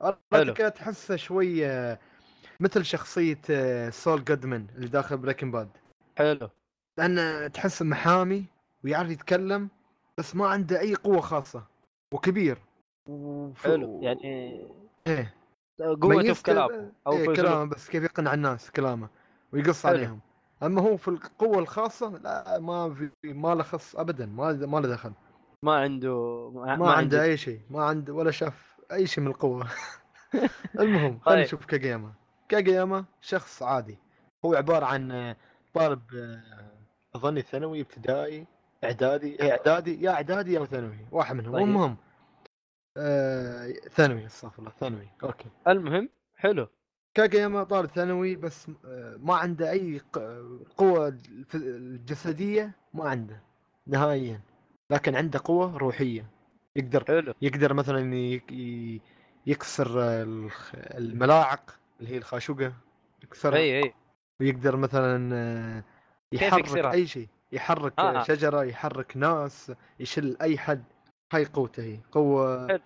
[0.01, 1.99] أراتاكا تحسه شوي آه،
[2.59, 5.69] مثل شخصية آه، سول جودمان اللي داخل بريكن باد.
[6.17, 6.49] حلو.
[6.97, 8.45] لأنه تحسه محامي
[8.83, 9.69] ويعرف يتكلم
[10.17, 11.63] بس ما عنده أي قوة خاصة
[12.13, 12.57] وكبير.
[13.09, 13.99] وف- حلو.
[14.03, 14.23] يعني
[15.07, 15.33] إيه.
[16.01, 19.09] قوته في كلامه أو إيه كلامه بس كيف يقنع الناس كلامه
[19.53, 19.95] ويقص حلو.
[19.97, 20.19] عليهم.
[20.63, 24.87] أما هو في القوة الخاصة لا ما في ما له خص ابدا ما ما له
[24.87, 25.13] دخل.
[25.63, 29.67] ما عنده ما, ما, عنده أي شيء ما عنده ولا شاف أي شيء من القوة.
[30.79, 31.39] المهم خلينا طيب.
[31.39, 32.13] نشوف كاغياما
[32.49, 33.97] كاغياما شخص عادي.
[34.45, 35.35] هو عبارة عن آه،
[35.73, 36.41] طالب آه،
[37.15, 38.45] أظني ثانوي ابتدائي
[38.83, 41.53] إعدادي إيه، إعدادي يا إعدادي أو ثانوي واحد منهم.
[41.53, 41.63] طيب.
[41.63, 41.97] المهم
[42.97, 45.49] آه، ثانوي استغفر الله ثانوي أوكي.
[45.67, 46.67] المهم حلو.
[47.17, 50.01] كاغياما طالب ثانوي بس آه، ما عنده أي
[50.77, 51.17] قوة
[51.55, 53.41] الجسدية ما عنده
[53.87, 54.41] نهائيا
[54.89, 56.25] لكن عنده قوة روحية
[56.75, 58.13] يقدر حلو يقدر مثلا
[59.47, 59.87] يكسر
[60.73, 62.73] الملاعق اللي هي الخاشوقة
[63.23, 63.93] يكسرها إي إي
[64.39, 65.83] ويقدر مثلا آه،
[66.31, 68.19] يحرك؟ أي شيء يحرك آه.
[68.19, 68.23] آه.
[68.23, 70.83] شجرة يحرك ناس يشل أي حد
[71.33, 72.79] هاي قوته هي قوة حلو.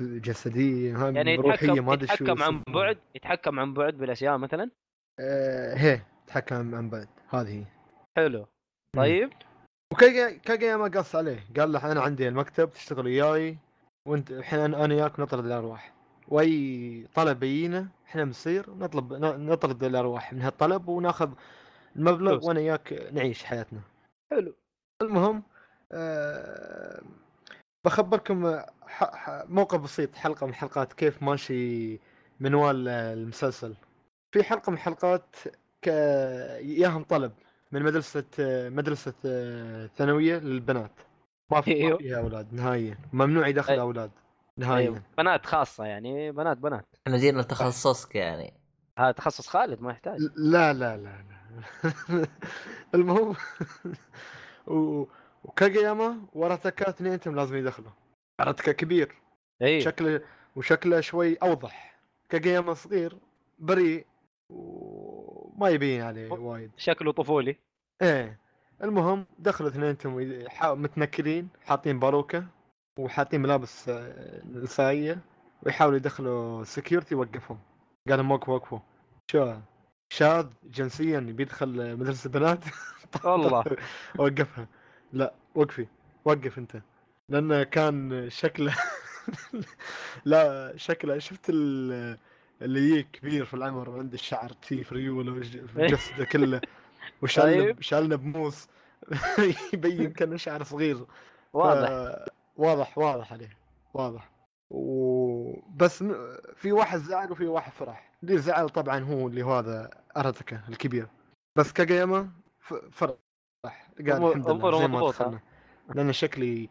[0.00, 2.62] جسدية يعني روحية يتحكم ما أدري شو يتحكم عن.
[2.68, 4.70] بعد يتحكم عن بعد بالأشياء مثلا؟
[5.20, 7.64] آه هي تحكم عن بعد هذه هي.
[8.16, 8.46] حلو.
[8.96, 9.32] طيب.
[9.92, 11.46] وكاغياما قص عليه.
[11.56, 13.58] قال له أنا عندي المكتب تشتغل وياي
[14.08, 15.92] وأنت الحين أنا وياك نطرد الأرواح.
[16.28, 21.32] وأي طلب يجينا إحنا بنصير نطلب نطرد الأرواح من هالطلب وناخذ
[21.96, 22.46] المبلغ.
[22.46, 23.80] وأنا وياك نعيش حياتنا.
[24.30, 24.54] حلو.
[25.02, 25.42] المهم
[25.92, 27.02] آه
[27.86, 28.62] بخبركم
[29.48, 32.00] موقع بسيط حلقة من حلقات كيف ماشي
[32.40, 33.74] منوال المسلسل.
[34.32, 35.36] في حلقة من حلقات
[35.82, 35.86] ك...
[36.62, 37.32] ياهم طلب
[37.72, 38.24] من مدرسة
[38.68, 40.92] مدرسة آه، ثانوية للبنات.
[41.50, 41.98] ما في أيوه.
[41.98, 42.98] فيها أولاد نهائيا.
[43.12, 43.80] ممنوع يدخل أي.
[43.80, 44.10] أولاد
[44.58, 44.88] نهائيا.
[44.88, 45.02] أيوة.
[45.18, 46.86] بنات خاصة يعني بنات بنات.
[47.06, 48.54] إحنا جينا لتخصصك يعني.
[48.98, 50.20] هذا تخصص خالد ما يحتاج.
[50.36, 51.26] لا لا لا لا.
[52.94, 53.34] المهم
[54.66, 55.04] و...
[55.44, 57.90] وكاغياما وراتاكا اثنينهم لازم يدخلوا.
[58.40, 59.14] راتاكا كبير
[59.62, 60.20] اي شكله
[60.56, 61.96] وشكله شوي أوضح.
[62.28, 63.18] كاغياما صغير
[63.58, 64.06] بريء
[64.50, 66.70] وما يبين عليه وايد.
[66.76, 67.56] شكله طفولي.
[68.02, 68.38] إيه.
[68.82, 72.46] المهم دخلوا اثنينهم يح- متنكرين حاطين باروكة
[72.98, 75.18] وحاطين ملابس آه، نسائية
[75.62, 77.58] ويحاولوا يدخلوا سكيورتي يوقفهم.
[78.08, 78.78] قال لهم وقفوا وقفوا.
[79.30, 79.54] شو؟
[80.12, 82.64] شاذ جنسيا بيدخل مدرسة بنات
[83.24, 83.64] والله.
[84.18, 84.68] وقفها.
[85.12, 85.86] لا وقفي.
[86.24, 86.76] وقف أنت.
[87.28, 88.74] لأنه كان شكله
[90.24, 92.18] لا شكله شفت ال-
[92.62, 96.60] اللي يجيك كبير في العمر وعنده الشعر تي في ريوله في جسده كله
[97.22, 97.80] وشالنا طيب.
[97.82, 98.68] شالنا بموس
[99.74, 101.06] يبين كأنه شعر صغير.
[101.52, 102.24] واضح.
[102.56, 103.58] واضح واضح عليه
[103.94, 104.30] واضح.
[104.70, 106.04] وبس
[106.56, 108.12] في واحد زعل وفي واحد فرح.
[108.22, 111.06] اللي زعل طبعا هو اللي هو هذا اراتاكا الكبير.
[111.56, 112.30] بس كاغياما
[112.60, 113.14] ف- فرح.
[113.98, 115.24] قال الحمد لله أموره زي ما مضبوطة.
[115.24, 115.40] دخلنا.
[115.94, 116.68] لأن شكلي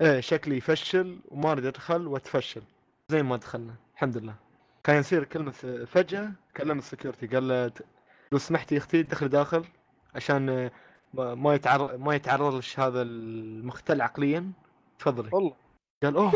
[0.00, 2.62] إيه شكلي يفشل وما اريد ادخل واتفشل.
[3.08, 4.34] زي ما دخلنا الحمد لله.
[4.84, 5.50] كان يصير كلمة
[5.86, 7.72] فجأة كلم السكيورتي قال له
[8.32, 9.64] لو سمحتي يا أختي دخل داخل
[10.14, 14.52] عشان آه، ما يتعرض ما يتعرض لش هذا المختل عقليا.
[14.98, 15.30] تفضلي.
[15.32, 15.56] والله.
[16.02, 16.32] قال أوه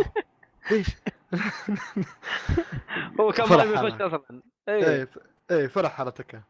[0.71, 0.87] ليش؟
[3.21, 4.01] هو كان فرح ما يخش.
[4.01, 4.43] أصلا.
[4.69, 5.09] اي إيه
[5.51, 6.43] إيه فرح حرتك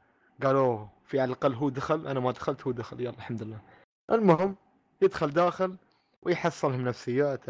[0.42, 3.00] قال أوه في على الأقل هو دخل أنا ما دخلت هو دخل.
[3.00, 3.60] يلا الحمد لله.
[4.12, 4.56] المهم
[5.02, 5.76] يدخل داخل
[6.26, 7.40] ويحصلهم نفسيات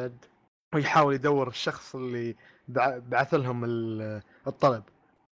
[0.74, 2.32] ويحاول يدور الشخص اللي
[2.72, 4.82] بع- بعث لهم ال- الطلب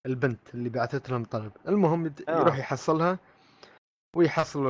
[0.06, 2.40] البنت اللي بعثت لهم الطلب المهم يد- آه.
[2.40, 3.20] يروح يحصلها
[4.15, 4.68] ويحصل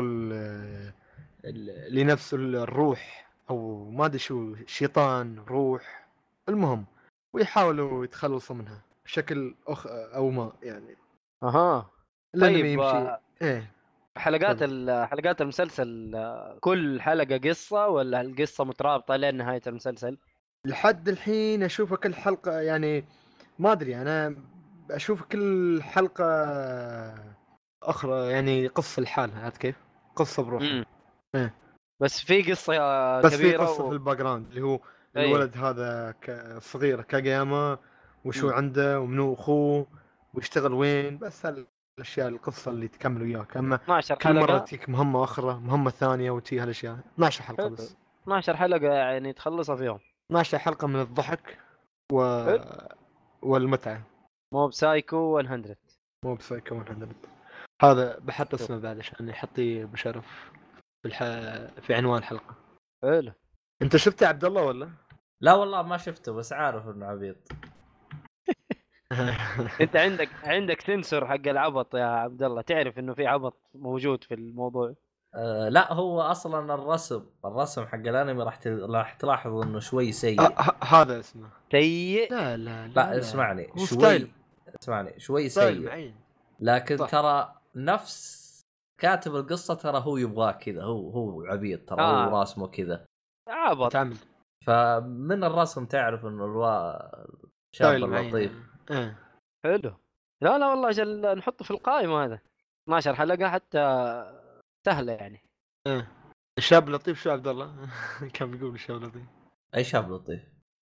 [1.89, 6.07] لنفسه الروح أو ما أدري شو شيطان روح.
[6.49, 6.85] المهم
[7.33, 10.95] ويحاولوا يتخلصوا منها بشكل أخ أو ما يعني.
[11.43, 11.89] أها.
[12.41, 12.85] طيب يمشي.
[12.85, 13.71] آه، إيه.
[14.17, 14.63] حلقات
[15.09, 16.17] حلقات المسلسل
[16.59, 20.17] كل حلقة قصة ولا القصة مترابطة لين نهاية المسلسل؟
[20.67, 23.05] لحد الحين أشوف كل حلقة يعني
[23.59, 24.35] ما أدري أنا
[24.91, 26.23] أشوف كل حلقة
[27.83, 29.75] أخرى يعني قصة لحالها عرفت كيف؟
[30.15, 30.85] قصة بروحها
[31.35, 31.53] إيه.
[32.01, 33.87] بس في قصة بس في كبيرة قصة و...
[33.89, 34.79] في ال background اللي هو.
[35.17, 37.77] الولد هذا ك- صغير كاجاما
[38.25, 38.49] وشو.
[38.49, 39.87] عنده ومنو أخوه
[40.33, 41.45] ويشتغل وين بس
[41.99, 43.57] هالاشياء القصة اللي تكمل وياك.
[43.57, 46.99] أما 12 كل مرة تجيك مهمة أخرى مهمة ثانية وتجي هالأشياء.
[47.13, 47.75] 12 حلقة حلو.
[47.75, 47.95] بس.
[48.23, 49.99] 12 حلقة يعني تخلصها في يوم.
[50.31, 51.59] 12 حلقة من الضحك
[52.11, 52.45] و...
[52.45, 52.89] حلو.
[53.41, 54.03] والمتعة.
[54.53, 55.75] مو بسايكو 100
[56.25, 57.07] مو بسايكو 100
[57.81, 60.51] هذا بحط اسمه بعد عشان يحطي بشرف
[61.01, 61.23] في الح...
[61.81, 62.55] في عنوان الحلقة.
[63.03, 63.31] حلو.
[63.81, 64.89] أنت شفته يا عبد الله ولا؟
[65.41, 67.37] لا والله ما شفته بس عارف إنه عبيط.
[69.81, 72.61] انت عندك عندك سنسور حق العبط يا عبد الله.
[72.61, 74.93] تعرف إنه في عبط موجود في الموضوع؟
[75.35, 80.41] آه لا هو أصلا الرسم الرسم حق الأنمي راح راح تلاحظ إنه شوي سيء.
[80.41, 81.49] ه- ه- هذا اسمه.
[81.71, 84.31] سيء؟ لا لا لا اسمعني هو شوي ستايل.
[84.81, 85.85] اسمعني شوي سيء.
[85.85, 86.15] معين.
[86.59, 87.09] لكن صح.
[87.09, 88.43] ترى نفس
[89.01, 92.25] كاتب القصة ترى هو يبغاه كذا هو هو عبيط ترى آه.
[92.25, 93.05] هو راسمه كذا.
[93.49, 93.97] عبط.
[94.67, 96.93] فمن الرسم تعرف إنه الوا
[97.75, 98.51] شاب لطيف.
[98.91, 99.19] إيه.
[99.63, 99.97] حلو.
[100.41, 102.39] لا لا والله أجل نحطه في القائمة هذا.
[102.83, 103.79] 12 حلقة حتى
[104.85, 105.41] سهلة يعني.
[105.87, 106.11] إيه.
[106.57, 107.89] الشاب لطيف شو عبد الله؟
[108.35, 109.25] كان بيقول الشاب لطيف.
[109.75, 110.41] أي شاب لطيف؟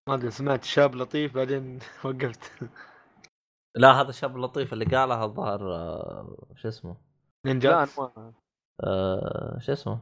[0.10, 2.70] ما أدري سمعت شاب لطيف بعدين وقفت.
[3.76, 8.34] لا هذا الشاب اللطيف اللي قالها الظاهر آه، شو اسمه؟ لا نينجا أنا ما
[8.84, 10.02] آه، شو اسمه؟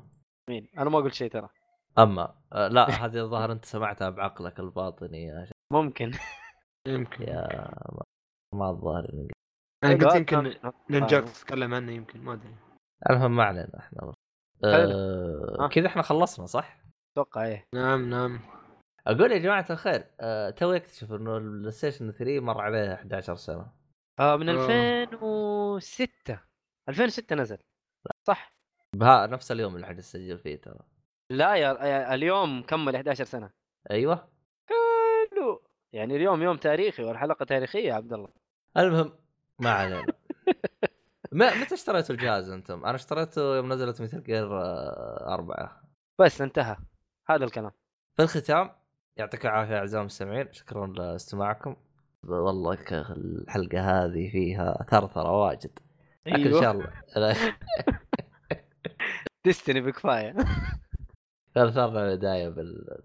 [0.49, 1.49] مين؟ أنا ما قلت شيء ترى.
[1.97, 6.11] أما آه، لا هذه الظاهر أنت سمعتها بعقلك الباطني يا ممكن.
[6.88, 7.23] يمكن.
[7.23, 7.47] يا
[7.91, 8.03] ما-
[8.53, 9.10] ما الظاهر
[9.84, 10.53] أنا قلت يمكن.
[10.89, 12.56] نينجا تتكلم عنه يمكن ما أدري.
[13.10, 14.14] المهم ما علينا إحنا.
[14.64, 15.68] آه ها.
[15.68, 16.84] كذا إحنا خلصنا صح؟
[17.14, 17.65] أتوقع إيه.
[17.76, 18.39] نعم نعم.
[19.07, 23.72] أقول يا جماعة الخير آه توي أكتشف إنه البلاي ستيشن 3 مر عليه 11 سنة.
[24.19, 24.53] آه من آه.
[24.53, 26.39] 2006
[26.89, 27.57] 2006 نزل.
[28.27, 28.53] صح.
[28.95, 30.80] بها نفس اليوم اللي حنسجل فيه ترى.
[31.31, 33.49] لا يا يا- اليوم كمل 11 سنة.
[33.91, 34.30] أيوه.
[35.94, 38.30] يعني اليوم يوم تاريخي والحلقة تاريخية يا عبد الله.
[38.78, 39.14] المهم
[39.60, 40.06] ما علينا.
[41.32, 44.48] ما متى اشتريتوا الجهاز أنتم؟ أنا اشتريته يوم نزلت مثل جير
[45.28, 45.82] أربعة.
[46.20, 46.78] بس انتهى.
[47.30, 47.72] هذا الكلام.
[48.16, 48.72] في الختام
[49.18, 50.53] يعطيكم العافية أعزائي المستمعين.
[50.53, 51.76] شكرا لاستماعكم.
[52.24, 55.80] والله الحلقة هذه فيها ثرثرة واجد.
[56.26, 56.91] لكن إن شاء الله.
[59.45, 60.36] ديستني بكفاية.
[61.56, 62.56] ثرثرنا البدايه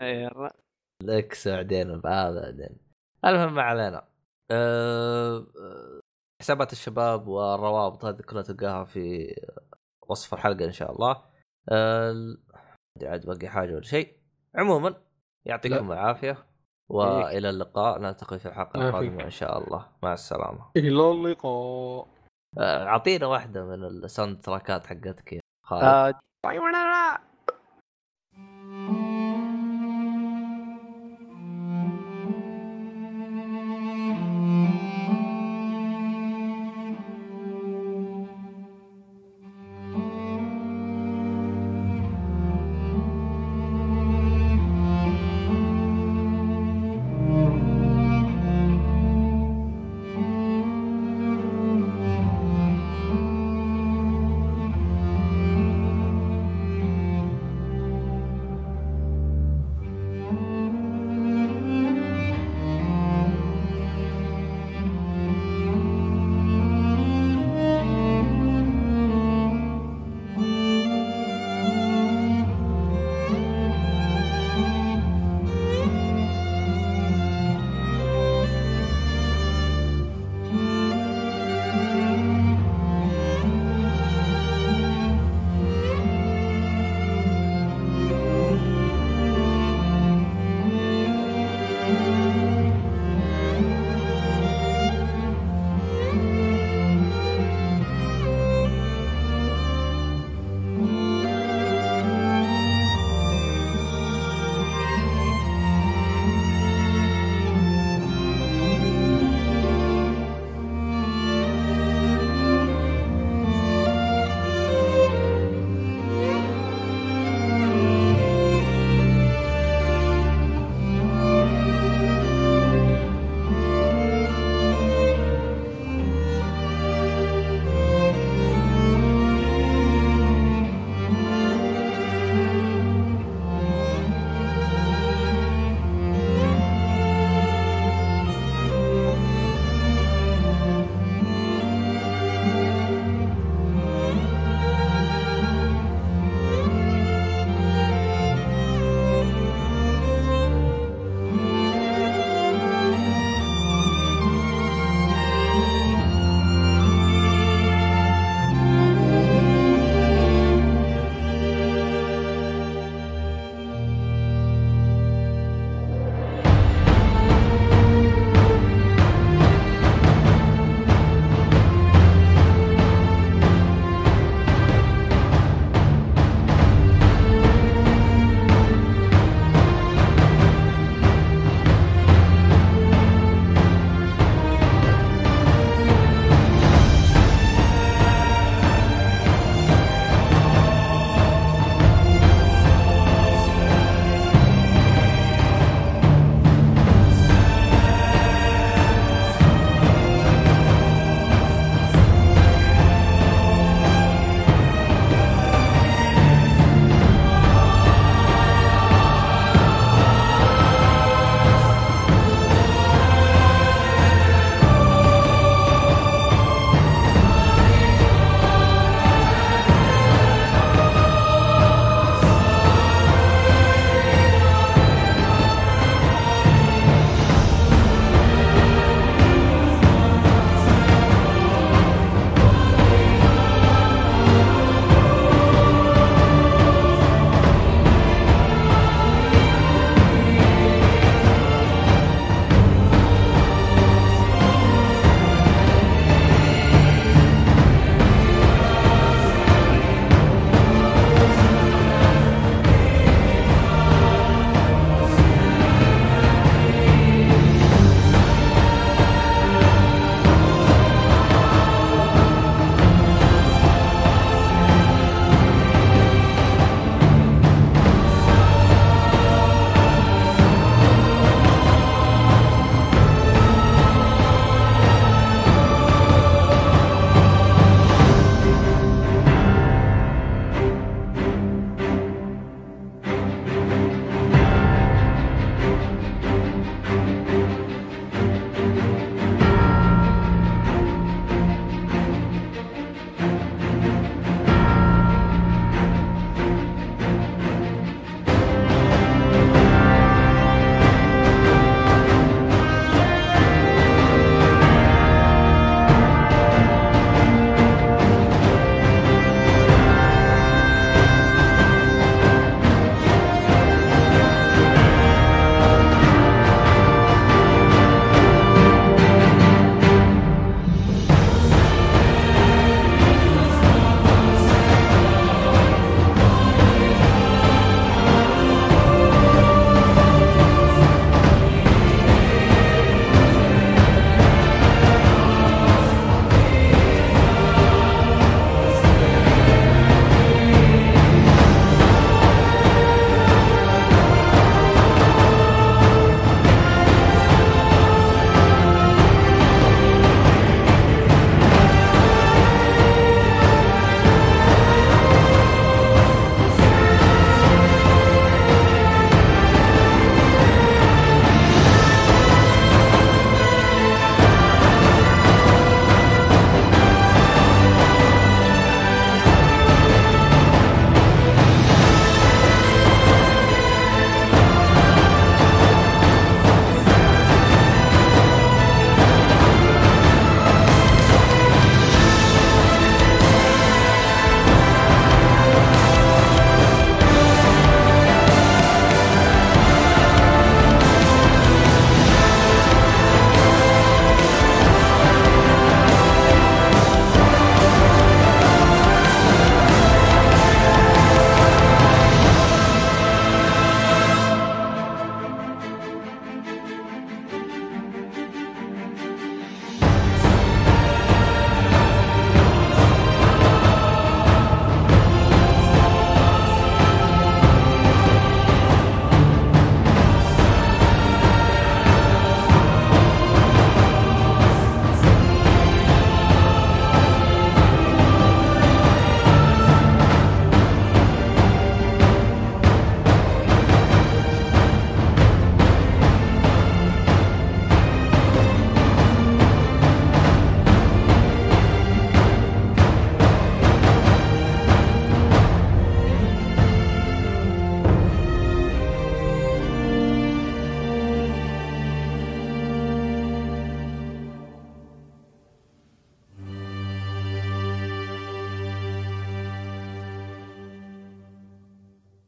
[0.03, 0.64] أيوة.
[1.05, 2.79] بالاكس بعدين بهذا بعدين.
[3.25, 4.09] المهم ما علينا.
[4.51, 5.37] أه...
[5.37, 6.01] آه،
[6.43, 9.35] حسابات الشباب والروابط هذه كلها تلقاها في
[10.09, 11.23] وصف الحلقة إن شاء الله.
[11.69, 12.37] أه...
[13.03, 14.17] عاد باقي حاجة ولا شيء.
[14.55, 14.95] عموما
[15.47, 16.47] يعطيكم العافية
[16.91, 17.99] وإلى اللقاء.
[17.99, 19.25] نلتقي في الحلقة القادمة.
[19.25, 19.89] إن شاء الله.
[20.03, 20.71] مع السلامة.
[20.77, 22.09] إلى اللقاء.
[22.59, 26.15] أعطينا واحدة من الساوند تراكات حقتك يا خالد.
[26.45, 26.63] طيب